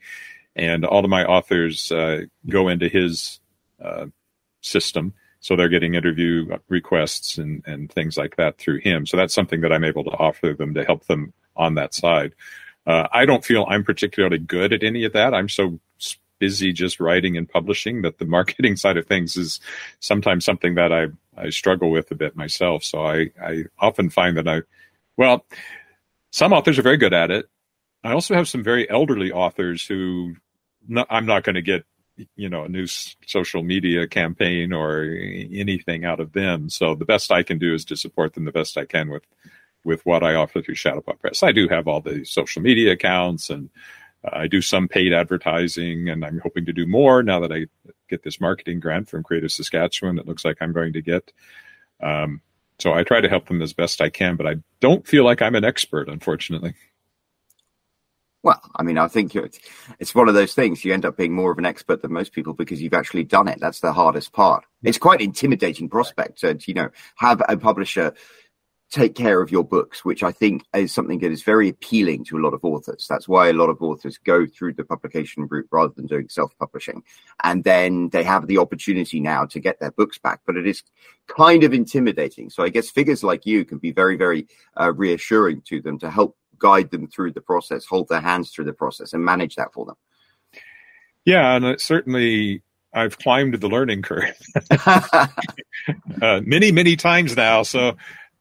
and 0.54 0.84
all 0.84 1.06
of 1.06 1.10
my 1.10 1.24
authors 1.24 1.94
uh, 1.94 2.24
go 2.50 2.68
into 2.68 2.90
his 2.90 3.40
uh, 3.82 4.08
system. 4.60 5.14
So 5.44 5.58
they're 5.58 5.68
getting 5.68 5.96
interview 5.96 6.58
requests 6.70 7.38
and, 7.38 7.64
and 7.68 7.92
things 7.92 8.18
like 8.18 8.38
that 8.38 8.58
through 8.58 8.80
him. 8.80 9.06
So 9.06 9.18
that's 9.18 9.34
something 9.34 9.60
that 9.60 9.74
I'm 9.74 9.84
able 9.84 10.06
to 10.06 10.12
offer 10.12 10.54
them 10.54 10.74
to 10.74 10.86
help 10.86 11.06
them 11.08 11.34
on 11.58 11.76
that 11.76 11.94
side. 11.94 12.34
Uh, 12.88 13.10
I 13.12 13.26
don't 13.26 13.44
feel 13.44 13.66
I'm 13.68 13.84
particularly 13.84 14.38
good 14.38 14.72
at 14.72 14.84
any 14.84 15.04
of 15.04 15.12
that. 15.12 15.34
I'm 15.34 15.50
so 15.50 15.82
busy 16.40 16.72
just 16.72 17.02
writing 17.02 17.36
and 17.36 17.50
publishing 17.50 18.04
that 18.04 18.20
the 18.20 18.26
marketing 18.38 18.78
side 18.78 18.96
of 18.96 19.06
things 19.06 19.36
is 19.36 19.60
sometimes 20.00 20.46
something 20.46 20.76
that 20.76 20.94
I, 20.94 21.08
I 21.38 21.50
struggle 21.50 21.92
with 21.92 22.10
a 22.12 22.16
bit 22.16 22.38
myself. 22.38 22.86
So 22.86 23.06
I, 23.06 23.32
I 23.42 23.66
often 23.78 24.10
find 24.10 24.38
that 24.38 24.48
I, 24.48 24.62
well, 25.18 25.46
some 26.32 26.54
authors 26.54 26.80
are 26.80 26.84
very 26.84 26.98
good 26.98 27.14
at 27.14 27.32
it. 27.32 27.50
I 28.02 28.14
also 28.14 28.34
have 28.34 28.48
some 28.48 28.64
very 28.64 28.90
elderly 28.90 29.34
authors 29.34 29.86
who 29.86 30.38
no, 30.88 31.06
I'm 31.10 31.26
not 31.26 31.44
going 31.44 31.56
to 31.56 31.62
get 31.62 31.86
you 32.36 32.50
know 32.50 32.64
a 32.64 32.70
new 32.70 32.88
social 32.88 33.64
media 33.64 34.08
campaign 34.08 34.74
or 34.74 35.04
anything 35.04 36.06
out 36.06 36.20
of 36.20 36.34
them. 36.34 36.70
So 36.70 36.96
the 36.96 37.06
best 37.06 37.32
I 37.32 37.44
can 37.44 37.58
do 37.58 37.74
is 37.74 37.86
to 37.86 37.98
support 37.98 38.34
them 38.34 38.46
the 38.46 38.52
best 38.52 38.78
I 38.78 38.86
can 38.86 39.10
with 39.10 39.24
with 39.84 40.06
what 40.06 40.24
I 40.24 40.36
offer 40.36 40.62
through 40.62 40.76
Shadowpaw 40.76 41.20
Press. 41.20 41.44
I 41.44 41.52
do 41.52 41.68
have 41.68 41.88
all 41.88 42.02
the 42.02 42.24
social 42.24 42.62
media 42.62 42.94
accounts 42.94 43.50
and 43.50 43.70
uh, 44.24 44.30
I 44.34 44.48
do 44.48 44.62
some 44.62 44.88
paid 44.88 45.14
advertising, 45.14 46.10
and 46.10 46.24
I'm 46.24 46.40
hoping 46.40 46.66
to 46.66 46.74
do 46.74 46.86
more 46.86 47.24
now 47.24 47.40
that 47.42 47.52
I 47.52 47.66
get 48.10 48.24
this 48.24 48.40
marketing 48.40 48.80
grant 48.80 49.10
from 49.10 49.24
Creative 49.24 49.52
Saskatchewan. 49.52 50.18
It 50.18 50.28
looks 50.28 50.46
like 50.46 50.58
I'm 50.62 50.74
going 50.74 50.94
to 50.94 51.02
get. 51.02 51.32
Um, 52.02 52.42
so 52.80 52.94
I 52.94 53.04
try 53.04 53.22
to 53.22 53.30
help 53.30 53.48
them 53.48 53.62
as 53.62 53.74
best 53.74 54.02
I 54.02 54.10
can, 54.10 54.36
but 54.36 54.48
I 54.48 54.56
don't 54.80 55.08
feel 55.08 55.24
like 55.24 55.42
I'm 55.42 55.56
an 55.56 55.64
expert, 55.64 56.10
unfortunately. 56.10 56.74
Well, 58.44 58.62
I 58.76 58.84
mean, 58.84 58.98
I 58.98 59.08
think 59.08 59.36
it's 59.36 60.14
one 60.14 60.28
of 60.28 60.34
those 60.34 60.54
things. 60.54 60.84
You 60.84 60.94
end 60.94 61.06
up 61.06 61.16
being 61.16 61.34
more 61.34 61.52
of 61.52 61.58
an 61.58 61.66
expert 61.66 62.02
than 62.02 62.12
most 62.12 62.34
people 62.34 62.54
because 62.54 62.82
you've 62.82 62.94
actually 62.94 63.24
done 63.24 63.48
it. 63.48 63.60
That's 63.62 63.80
the 63.80 63.94
hardest 63.94 64.34
part. 64.34 64.66
It's 64.84 64.98
quite 64.98 65.22
an 65.22 65.28
intimidating 65.28 65.88
prospect 65.88 66.40
to, 66.42 66.60
you 66.66 66.74
know, 66.74 66.90
have 67.16 67.42
a 67.48 67.56
publisher 67.56 68.14
take 68.92 69.16
care 69.16 69.42
of 69.42 69.50
your 69.50 69.64
books, 69.64 70.06
which 70.06 70.22
I 70.22 70.32
think 70.32 70.66
is 70.76 70.94
something 70.94 71.18
that 71.20 71.32
is 71.32 71.42
very 71.42 71.70
appealing 71.70 72.26
to 72.26 72.38
a 72.38 72.44
lot 72.44 72.54
of 72.54 72.64
authors. 72.64 73.08
That's 73.10 73.28
why 73.28 73.48
a 73.48 73.54
lot 73.54 73.70
of 73.70 73.82
authors 73.82 74.20
go 74.20 74.46
through 74.46 74.74
the 74.74 74.84
publication 74.84 75.48
route 75.50 75.68
rather 75.72 75.94
than 75.96 76.06
doing 76.06 76.30
self-publishing. 76.30 77.02
And 77.44 77.64
then 77.64 78.10
they 78.10 78.24
have 78.24 78.46
the 78.46 78.60
opportunity 78.60 79.20
now 79.20 79.46
to 79.46 79.60
get 79.60 79.80
their 79.80 79.92
books 79.92 80.20
back, 80.20 80.42
but 80.46 80.58
it 80.58 80.68
is 80.68 80.84
kind 81.28 81.64
of 81.64 81.74
intimidating. 81.74 82.52
So 82.52 82.62
I 82.62 82.70
guess 82.70 82.92
figures 82.92 83.24
like 83.24 83.48
you 83.48 83.66
can 83.66 83.80
be 83.80 83.92
very, 83.92 84.16
very 84.16 84.48
uh, 84.80 84.94
reassuring 84.94 85.62
to 85.70 85.82
them 85.82 85.98
to 86.00 86.12
help 86.12 86.38
guide 86.64 86.90
them 86.90 87.08
through 87.08 87.34
the 87.34 87.42
process, 87.42 87.86
hold 87.86 88.08
their 88.08 88.22
hands 88.22 88.50
through 88.50 88.66
the 88.66 88.74
process, 88.74 89.14
and 89.14 89.24
manage 89.24 89.56
that 89.56 89.74
for 89.74 89.86
them. 89.86 89.96
Yeah, 91.26 91.56
and 91.56 91.80
certainly 91.80 92.64
I've 92.94 93.20
climbed 93.20 93.56
the 93.56 93.68
learning 93.68 94.02
curve 94.02 94.36
uh, 94.88 95.28
many, 96.44 96.72
many 96.72 96.96
times 96.96 97.36
now. 97.36 97.64
So 97.64 97.98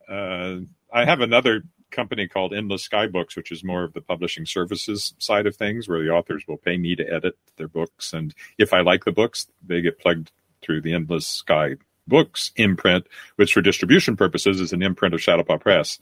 uh, 0.09 0.57
I 0.93 1.05
have 1.05 1.21
another 1.21 1.65
company 1.91 2.29
called 2.29 2.55
Endless 2.55 2.85
Sky 2.85 3.09
Books, 3.09 3.37
which 3.37 3.51
is 3.51 3.65
more 3.65 3.85
of 3.85 3.93
the 3.93 4.01
publishing 4.01 4.47
services 4.47 5.15
side 5.19 5.47
of 5.47 5.57
things, 5.57 5.89
where 5.89 6.03
the 6.03 6.11
authors 6.11 6.45
will 6.47 6.57
pay 6.57 6.79
me 6.79 6.95
to 6.97 7.05
edit 7.05 7.37
their 7.57 7.69
books, 7.69 8.13
and 8.13 8.35
if 8.57 8.73
I 8.73 8.81
like 8.81 9.05
the 9.05 9.13
books, 9.13 9.49
they 9.67 9.83
get 9.83 9.99
plugged 9.99 10.31
through 10.63 10.81
the 10.81 10.95
Endless 10.95 11.27
Sky 11.27 11.75
Books 12.07 12.53
imprint, 12.57 13.07
which 13.37 13.53
for 13.53 13.61
distribution 13.61 14.17
purposes 14.17 14.61
is 14.61 14.73
an 14.73 14.83
imprint 14.83 15.15
of 15.15 15.21
Shadowpaw 15.21 15.61
Press 15.61 15.99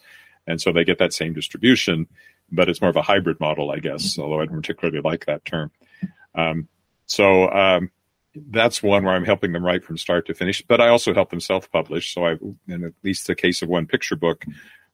and 0.50 0.60
so 0.60 0.72
they 0.72 0.84
get 0.84 0.98
that 0.98 1.12
same 1.12 1.32
distribution, 1.32 2.06
but 2.50 2.68
it's 2.68 2.80
more 2.80 2.90
of 2.90 2.96
a 2.96 3.02
hybrid 3.02 3.40
model, 3.40 3.70
I 3.70 3.78
guess. 3.78 4.18
Although 4.18 4.40
I 4.40 4.46
don't 4.46 4.56
particularly 4.56 5.00
like 5.00 5.26
that 5.26 5.44
term. 5.44 5.70
Um, 6.34 6.68
so 7.06 7.50
um, 7.50 7.90
that's 8.34 8.82
one 8.82 9.04
where 9.04 9.14
I'm 9.14 9.24
helping 9.24 9.52
them 9.52 9.64
write 9.64 9.84
from 9.84 9.98
start 9.98 10.26
to 10.26 10.34
finish. 10.34 10.62
But 10.62 10.80
I 10.80 10.88
also 10.88 11.14
help 11.14 11.30
them 11.30 11.40
self-publish. 11.40 12.14
So 12.14 12.24
I, 12.26 12.36
in 12.68 12.84
at 12.84 12.92
least 13.02 13.26
the 13.26 13.34
case 13.34 13.62
of 13.62 13.68
one 13.68 13.86
picture 13.86 14.16
book, 14.16 14.44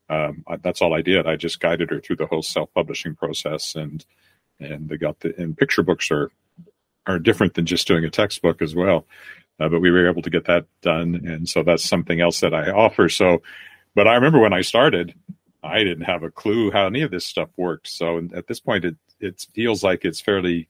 um, 0.09 0.45
that's 0.63 0.81
all 0.81 0.95
I 0.95 1.03
did. 1.03 1.27
I 1.27 1.37
just 1.37 1.61
guided 1.61 1.91
her 1.91 2.01
through 2.01 2.17
the 2.17 2.27
whole 2.27 2.43
self-publishing 2.43 3.17
process, 3.17 3.75
and 3.75 4.05
and 4.61 4.89
they 4.89 4.97
got 4.97 5.21
the 5.21 5.35
and 5.37 5.57
picture 5.57 5.83
books 5.83 6.11
are 6.11 6.31
are 7.07 7.19
different 7.19 7.55
than 7.55 7.67
just 7.67 7.87
doing 7.87 8.05
a 8.05 8.11
textbook 8.11 8.63
as 8.63 8.75
well. 8.75 9.07
Uh, 9.59 9.69
but 9.69 9.81
we 9.81 9.91
were 9.91 10.09
able 10.09 10.23
to 10.23 10.31
get 10.31 10.45
that 10.47 10.67
done, 10.83 11.23
and 11.25 11.49
so 11.49 11.63
that's 11.63 11.89
something 11.89 12.21
else 12.21 12.41
that 12.41 12.55
I 12.55 12.71
offer. 12.71 13.09
So, 13.09 13.43
but 13.95 14.07
I 14.07 14.15
remember 14.15 14.39
when 14.39 14.53
I 14.53 14.61
started, 14.61 15.15
I 15.67 15.85
didn't 15.85 16.05
have 16.05 16.23
a 16.23 16.31
clue 16.31 16.71
how 16.71 16.87
any 16.87 17.03
of 17.03 17.11
this 17.11 17.27
stuff 17.27 17.51
worked. 17.57 17.89
So 17.89 18.19
at 18.35 18.47
this 18.47 18.61
point, 18.61 18.85
it 18.85 18.97
it 19.21 19.47
feels 19.55 19.83
like 19.83 20.05
it's 20.05 20.21
fairly 20.21 20.69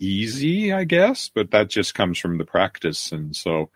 easy, 0.00 0.72
I 0.72 0.84
guess, 0.84 1.30
but 1.32 1.50
that 1.52 1.68
just 1.68 1.94
comes 1.94 2.18
from 2.18 2.38
the 2.38 2.44
practice. 2.44 3.12
And 3.12 3.36
so, 3.36 3.70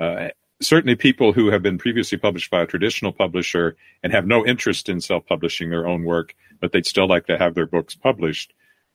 uh, 0.00 0.28
certainly, 0.60 0.96
people 0.96 1.32
who 1.32 1.50
have 1.50 1.62
been 1.62 1.78
previously 1.78 2.18
published 2.18 2.50
by 2.50 2.62
a 2.62 2.66
traditional 2.66 3.12
publisher 3.12 3.76
and 4.02 4.12
have 4.12 4.26
no 4.26 4.44
interest 4.44 4.88
in 4.88 5.00
self-publishing 5.00 5.70
their 5.70 5.86
own 5.86 6.04
work, 6.04 6.34
but 6.60 6.72
they'd 6.72 6.86
still 6.86 7.06
like 7.06 7.26
to 7.26 7.38
have 7.38 7.54
their 7.54 7.66
books 7.66 7.94
published. 7.94 8.52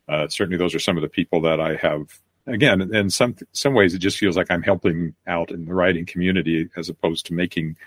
Uh, 0.09 0.27
certainly, 0.27 0.57
those 0.57 0.75
are 0.75 0.79
some 0.79 0.97
of 0.97 1.03
the 1.03 1.09
people 1.09 1.41
that 1.41 1.61
I 1.61 1.75
have. 1.75 2.19
Again, 2.45 2.93
in 2.93 3.09
some 3.09 3.35
some 3.53 3.73
ways, 3.73 3.93
it 3.93 3.99
just 3.99 4.17
feels 4.17 4.35
like 4.35 4.51
I'm 4.51 4.63
helping 4.63 5.15
out 5.25 5.51
in 5.51 5.65
the 5.65 5.73
writing 5.73 6.05
community 6.05 6.69
as 6.75 6.89
opposed 6.89 7.27
to 7.27 7.33
making 7.33 7.77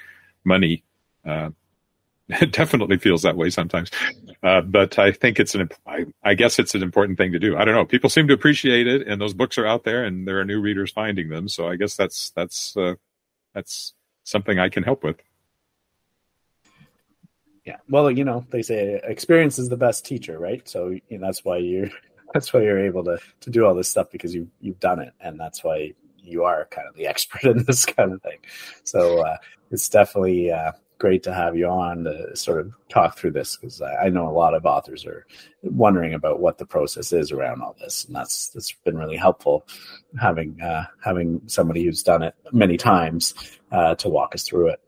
money. 0.45 0.83
Uh, 1.27 1.51
it 2.29 2.53
definitely 2.53 2.99
feels 2.99 3.23
that 3.23 3.37
way 3.37 3.51
sometimes. 3.51 3.91
Uh, 4.43 4.61
but 4.61 4.99
I 4.99 5.13
think 5.13 5.39
it's 5.39 5.55
an, 5.55 5.69
I, 5.87 6.07
I, 6.23 6.35
guess 6.35 6.59
it's 6.59 6.75
an 6.75 6.83
important 6.83 7.19
thing 7.19 7.33
to 7.33 7.39
do. 7.39 7.57
I 7.57 7.65
don't 7.65 7.75
know. 7.75 7.85
People 7.85 8.11
seem 8.11 8.27
to 8.29 8.35
appreciate 8.35 8.87
it 8.87 9.07
and 9.07 9.21
those 9.21 9.35
books 9.35 9.59
are 9.59 9.67
out 9.67 9.85
there 9.85 10.05
and 10.05 10.27
there 10.27 10.41
are 10.41 10.45
new 10.45 10.61
readers 10.61 10.91
finding 10.91 11.29
them. 11.29 11.49
So 11.49 11.69
I 11.69 11.77
guess 11.77 11.97
that's, 11.97 12.31
that's, 12.31 12.77
uh, 12.77 12.95
that's 13.55 13.95
something 14.25 14.59
I 14.59 14.69
can 14.69 14.83
help 14.83 15.05
with. 15.05 15.17
Yeah. 17.65 17.79
Well, 17.89 18.11
you 18.11 18.25
know, 18.25 18.45
they 18.51 18.63
say 18.63 19.01
experience 19.03 19.59
is 19.59 19.69
the 19.69 19.77
best 19.77 20.05
teacher, 20.05 20.39
right? 20.39 20.69
So 20.69 20.91
you 20.91 21.01
know, 21.11 21.27
that's 21.27 21.45
why 21.45 21.57
you're, 21.59 21.91
that's 22.35 22.53
why 22.53 22.63
you're 22.63 22.85
able 22.85 23.03
to, 23.05 23.19
to 23.41 23.51
do 23.51 23.65
all 23.65 23.75
this 23.75 23.89
stuff 23.89 24.11
because 24.11 24.35
you, 24.35 24.49
you've 24.61 24.79
done 24.79 25.01
it. 25.01 25.13
And 25.21 25.39
that's 25.39 25.65
why 25.65 25.95
you 26.19 26.45
are 26.45 26.67
kind 26.67 26.87
of 26.89 26.95
the 26.95 27.07
expert 27.09 27.45
in 27.45 27.65
this 27.65 27.85
kind 27.85 28.13
of 28.13 28.23
thing. 28.23 28.39
So 28.85 29.25
uh, 29.25 29.37
it's 29.71 29.89
definitely 29.89 30.53
uh, 30.53 30.73
great 30.99 31.23
to 31.25 31.35
have 31.35 31.57
you 31.57 31.67
on 31.67 32.05
to 32.05 32.35
sort 32.37 32.61
of 32.61 32.73
talk 32.89 33.19
through 33.19 33.33
this 33.33 33.57
because 33.57 33.83
I 33.83 34.09
know 34.09 34.29
a 34.29 34.31
lot 34.31 34.55
of 34.55 34.65
authors 34.65 35.05
are 35.07 35.27
wondering 35.63 36.15
about 36.15 36.41
what 36.41 36.59
the 36.59 36.67
process 36.67 37.13
is 37.13 37.33
around 37.33 37.63
all 37.63 37.77
this, 37.79 38.05
and 38.05 38.15
that's 38.15 38.49
that's 38.51 38.73
been 38.85 38.97
really 38.97 39.17
helpful 39.17 39.67
having 40.21 40.61
uh, 40.61 40.85
having 41.05 41.43
somebody 41.47 41.85
who's 41.85 42.03
done 42.03 42.23
it 42.23 42.35
many 42.53 42.77
times 42.77 43.35
uh, 43.71 43.95
to 43.97 44.09
walk 44.09 44.35
us 44.35 44.45
through 44.45 44.69
it. 44.69 44.81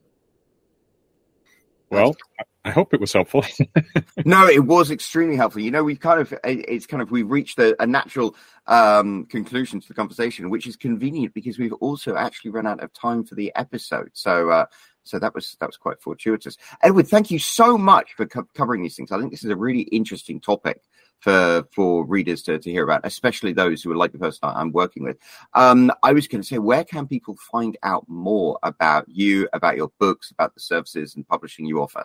Well, 1.90 2.16
I 2.64 2.70
hope 2.70 2.92
it 2.92 3.00
was 3.00 3.12
helpful. 3.12 3.44
no, 4.26 4.46
it 4.46 4.64
was 4.64 4.90
extremely 4.90 5.36
helpful. 5.36 5.62
You 5.62 5.70
know, 5.70 5.82
we've 5.82 6.00
kind 6.00 6.20
of 6.20 6.34
it's 6.44 6.86
kind 6.86 7.02
of 7.02 7.10
we've 7.10 7.30
reached 7.30 7.58
a, 7.58 7.80
a 7.82 7.86
natural 7.86 8.36
um, 8.66 9.24
conclusion 9.26 9.80
to 9.80 9.88
the 9.88 9.94
conversation, 9.94 10.50
which 10.50 10.66
is 10.66 10.76
convenient 10.76 11.32
because 11.32 11.58
we've 11.58 11.72
also 11.74 12.16
actually 12.16 12.50
run 12.50 12.66
out 12.66 12.82
of 12.82 12.92
time 12.92 13.24
for 13.24 13.36
the 13.36 13.52
episode. 13.54 14.10
So, 14.12 14.50
uh, 14.50 14.66
so 15.08 15.18
that 15.18 15.34
was 15.34 15.56
that 15.60 15.68
was 15.68 15.76
quite 15.76 16.00
fortuitous. 16.00 16.56
Edward, 16.82 17.08
thank 17.08 17.30
you 17.30 17.38
so 17.38 17.78
much 17.78 18.12
for 18.14 18.26
co- 18.26 18.48
covering 18.54 18.82
these 18.82 18.96
things. 18.96 19.10
I 19.10 19.18
think 19.18 19.30
this 19.30 19.44
is 19.44 19.50
a 19.50 19.56
really 19.56 19.82
interesting 19.82 20.40
topic 20.40 20.82
for 21.20 21.66
for 21.72 22.04
readers 22.04 22.42
to, 22.42 22.58
to 22.58 22.70
hear 22.70 22.84
about, 22.84 23.00
especially 23.04 23.52
those 23.52 23.82
who 23.82 23.90
are 23.90 23.96
like 23.96 24.12
the 24.12 24.18
person 24.18 24.40
I'm 24.42 24.72
working 24.72 25.02
with. 25.02 25.16
Um, 25.54 25.90
I 26.02 26.12
was 26.12 26.28
going 26.28 26.42
to 26.42 26.46
say, 26.46 26.58
where 26.58 26.84
can 26.84 27.06
people 27.06 27.36
find 27.50 27.76
out 27.82 28.04
more 28.08 28.58
about 28.62 29.08
you, 29.08 29.48
about 29.52 29.76
your 29.76 29.90
books, 29.98 30.30
about 30.30 30.54
the 30.54 30.60
services 30.60 31.16
and 31.16 31.26
publishing 31.26 31.64
you 31.64 31.80
offer? 31.80 32.04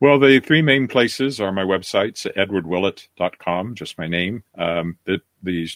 Well, 0.00 0.18
the 0.18 0.40
three 0.40 0.62
main 0.62 0.88
places 0.88 1.40
are 1.40 1.52
my 1.52 1.62
websites, 1.62 2.26
edwardwillett.com, 2.34 3.76
just 3.76 3.98
my 3.98 4.08
name. 4.08 4.42
Um, 4.58 4.98
the, 5.04 5.20
the 5.44 5.68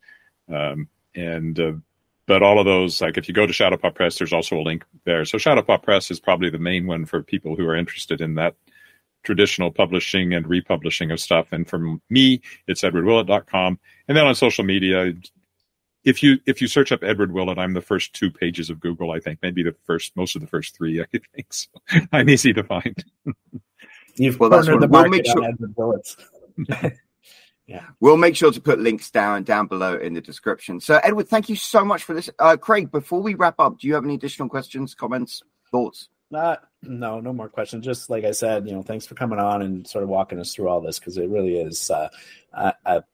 Um, 0.52 0.88
and 1.14 1.58
uh, 1.58 1.72
but 2.26 2.42
all 2.42 2.58
of 2.58 2.64
those, 2.64 3.00
like 3.00 3.18
if 3.18 3.28
you 3.28 3.34
go 3.34 3.46
to 3.46 3.52
Shadowpaw 3.52 3.94
Press, 3.94 4.18
there's 4.18 4.32
also 4.32 4.58
a 4.58 4.62
link 4.62 4.84
there. 5.04 5.24
So 5.24 5.38
Shadowpaw 5.38 5.82
Press 5.82 6.10
is 6.10 6.20
probably 6.20 6.50
the 6.50 6.58
main 6.58 6.86
one 6.86 7.04
for 7.04 7.22
people 7.22 7.56
who 7.56 7.66
are 7.66 7.76
interested 7.76 8.20
in 8.20 8.34
that 8.36 8.54
traditional 9.24 9.70
publishing 9.70 10.34
and 10.34 10.46
republishing 10.46 11.10
of 11.10 11.20
stuff. 11.20 11.48
And 11.50 11.68
for 11.68 11.96
me, 12.10 12.42
it's 12.66 12.82
edwardwillett.com. 12.82 13.78
And 14.08 14.16
then 14.16 14.26
on 14.26 14.34
social 14.34 14.64
media, 14.64 15.12
if 16.04 16.22
you 16.22 16.38
if 16.46 16.60
you 16.60 16.68
search 16.68 16.92
up 16.92 17.02
Edward 17.02 17.32
Willett, 17.32 17.58
I'm 17.58 17.72
the 17.72 17.80
first 17.80 18.14
two 18.14 18.30
pages 18.30 18.70
of 18.70 18.80
Google. 18.80 19.10
I 19.10 19.20
think 19.20 19.40
maybe 19.42 19.62
the 19.62 19.74
first 19.86 20.14
most 20.16 20.36
of 20.36 20.42
the 20.42 20.48
first 20.48 20.76
three. 20.76 21.00
I 21.00 21.06
think 21.06 21.46
so. 21.50 21.70
I'm 22.12 22.28
easy 22.28 22.52
to 22.52 22.62
find. 22.62 23.04
You've 24.16 24.38
well, 24.38 24.50
cornered 24.50 24.80
the 24.80 24.88
market 24.88 25.10
we'll 25.10 25.10
make 25.10 25.26
sure- 25.26 25.44
Edward 25.44 25.74
Willett. 25.76 26.16
Yeah. 27.66 27.86
We'll 28.00 28.18
make 28.18 28.36
sure 28.36 28.52
to 28.52 28.60
put 28.60 28.78
links 28.78 29.10
down 29.10 29.44
down 29.44 29.68
below 29.68 29.96
in 29.96 30.12
the 30.12 30.20
description. 30.20 30.80
So 30.80 31.00
Edward, 31.02 31.28
thank 31.28 31.48
you 31.48 31.56
so 31.56 31.84
much 31.84 32.04
for 32.04 32.12
this. 32.12 32.28
Uh, 32.38 32.56
Craig, 32.56 32.90
before 32.90 33.22
we 33.22 33.34
wrap 33.34 33.58
up, 33.58 33.78
do 33.78 33.88
you 33.88 33.94
have 33.94 34.04
any 34.04 34.14
additional 34.14 34.48
questions, 34.48 34.94
comments, 34.94 35.42
thoughts? 35.70 36.10
Uh, 36.32 36.56
no, 36.82 37.20
no 37.20 37.32
more 37.32 37.48
questions. 37.48 37.84
Just 37.84 38.10
like 38.10 38.24
I 38.24 38.32
said, 38.32 38.66
you 38.66 38.74
know, 38.74 38.82
thanks 38.82 39.06
for 39.06 39.14
coming 39.14 39.38
on 39.38 39.62
and 39.62 39.86
sort 39.86 40.02
of 40.02 40.10
walking 40.10 40.38
us 40.38 40.54
through 40.54 40.68
all 40.68 40.80
this 40.80 40.98
because 40.98 41.16
it 41.16 41.28
really 41.28 41.58
is 41.58 41.90
uh, 41.90 42.08
a, 42.52 42.74
a, 42.84 43.04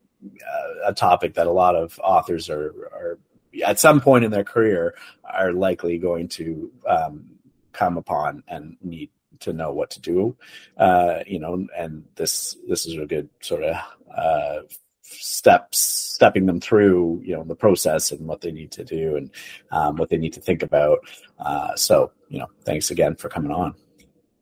a, 0.87 0.95
topic 0.95 1.35
that 1.35 1.47
a 1.47 1.53
lot 1.53 1.77
of 1.77 2.01
authors 2.03 2.49
are, 2.49 2.75
are 2.93 3.19
at 3.65 3.79
some 3.79 4.01
point 4.01 4.25
in 4.25 4.31
their 4.31 4.45
career 4.45 4.95
are 5.25 5.53
likely 5.53 5.99
going 5.99 6.29
to 6.29 6.73
um, 6.87 7.27
come 7.73 7.99
upon 7.99 8.43
and 8.49 8.77
need 8.83 9.11
to 9.41 9.53
know 9.53 9.73
what 9.73 9.91
to 9.91 10.01
do. 10.01 10.37
Uh, 10.77 11.21
you 11.27 11.39
know, 11.39 11.67
and 11.77 12.05
this 12.17 12.57
this 12.69 12.87
is 12.87 12.97
a 12.97 13.07
good 13.07 13.29
sort 13.41 13.65
of 13.65 13.77
uh, 14.17 14.63
steps 15.03 15.79
stepping 15.79 16.47
them 16.47 16.61
through 16.61 17.21
you 17.25 17.35
know 17.35 17.43
the 17.45 17.55
process 17.55 18.13
and 18.13 18.27
what 18.27 18.41
they 18.41 18.53
need 18.53 18.71
to 18.71 18.85
do 18.85 19.17
and 19.17 19.31
um, 19.73 19.97
what 19.97 20.09
they 20.09 20.17
need 20.17 20.33
to 20.33 20.41
think 20.41 20.63
about 20.63 20.99
uh, 21.39 21.75
so 21.75 22.13
you 22.29 22.39
know 22.39 22.47
thanks 22.65 22.91
again 22.91 23.17
for 23.17 23.29
coming 23.29 23.51
on 23.51 23.75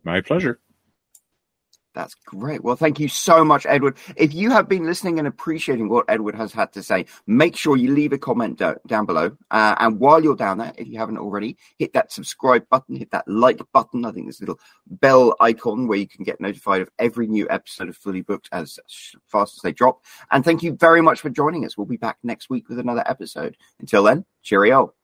my 0.04 0.20
pleasure 0.20 0.60
that's 1.98 2.14
great. 2.14 2.62
Well, 2.62 2.76
thank 2.76 3.00
you 3.00 3.08
so 3.08 3.44
much, 3.44 3.66
Edward. 3.66 3.96
If 4.14 4.32
you 4.32 4.52
have 4.52 4.68
been 4.68 4.86
listening 4.86 5.18
and 5.18 5.26
appreciating 5.26 5.88
what 5.88 6.04
Edward 6.06 6.36
has 6.36 6.52
had 6.52 6.72
to 6.74 6.82
say, 6.82 7.06
make 7.26 7.56
sure 7.56 7.76
you 7.76 7.92
leave 7.92 8.12
a 8.12 8.18
comment 8.18 8.56
do- 8.56 8.76
down 8.86 9.04
below. 9.04 9.36
Uh, 9.50 9.74
and 9.80 9.98
while 9.98 10.22
you're 10.22 10.36
down 10.36 10.58
there, 10.58 10.72
if 10.78 10.86
you 10.86 10.96
haven't 10.96 11.18
already, 11.18 11.56
hit 11.76 11.92
that 11.94 12.12
subscribe 12.12 12.68
button, 12.68 12.94
hit 12.94 13.10
that 13.10 13.26
like 13.26 13.60
button. 13.72 14.04
I 14.04 14.12
think 14.12 14.26
there's 14.26 14.38
a 14.38 14.42
little 14.44 14.60
bell 14.86 15.34
icon 15.40 15.88
where 15.88 15.98
you 15.98 16.06
can 16.06 16.22
get 16.22 16.40
notified 16.40 16.82
of 16.82 16.90
every 17.00 17.26
new 17.26 17.48
episode 17.50 17.88
of 17.88 17.96
Fully 17.96 18.22
Booked 18.22 18.48
as 18.52 18.78
fast 19.26 19.56
as 19.56 19.62
they 19.62 19.72
drop. 19.72 20.04
And 20.30 20.44
thank 20.44 20.62
you 20.62 20.74
very 20.74 21.02
much 21.02 21.20
for 21.20 21.30
joining 21.30 21.64
us. 21.64 21.76
We'll 21.76 21.88
be 21.88 21.96
back 21.96 22.18
next 22.22 22.48
week 22.48 22.68
with 22.68 22.78
another 22.78 23.02
episode. 23.06 23.56
Until 23.80 24.04
then, 24.04 24.24
cheerio. 24.44 24.94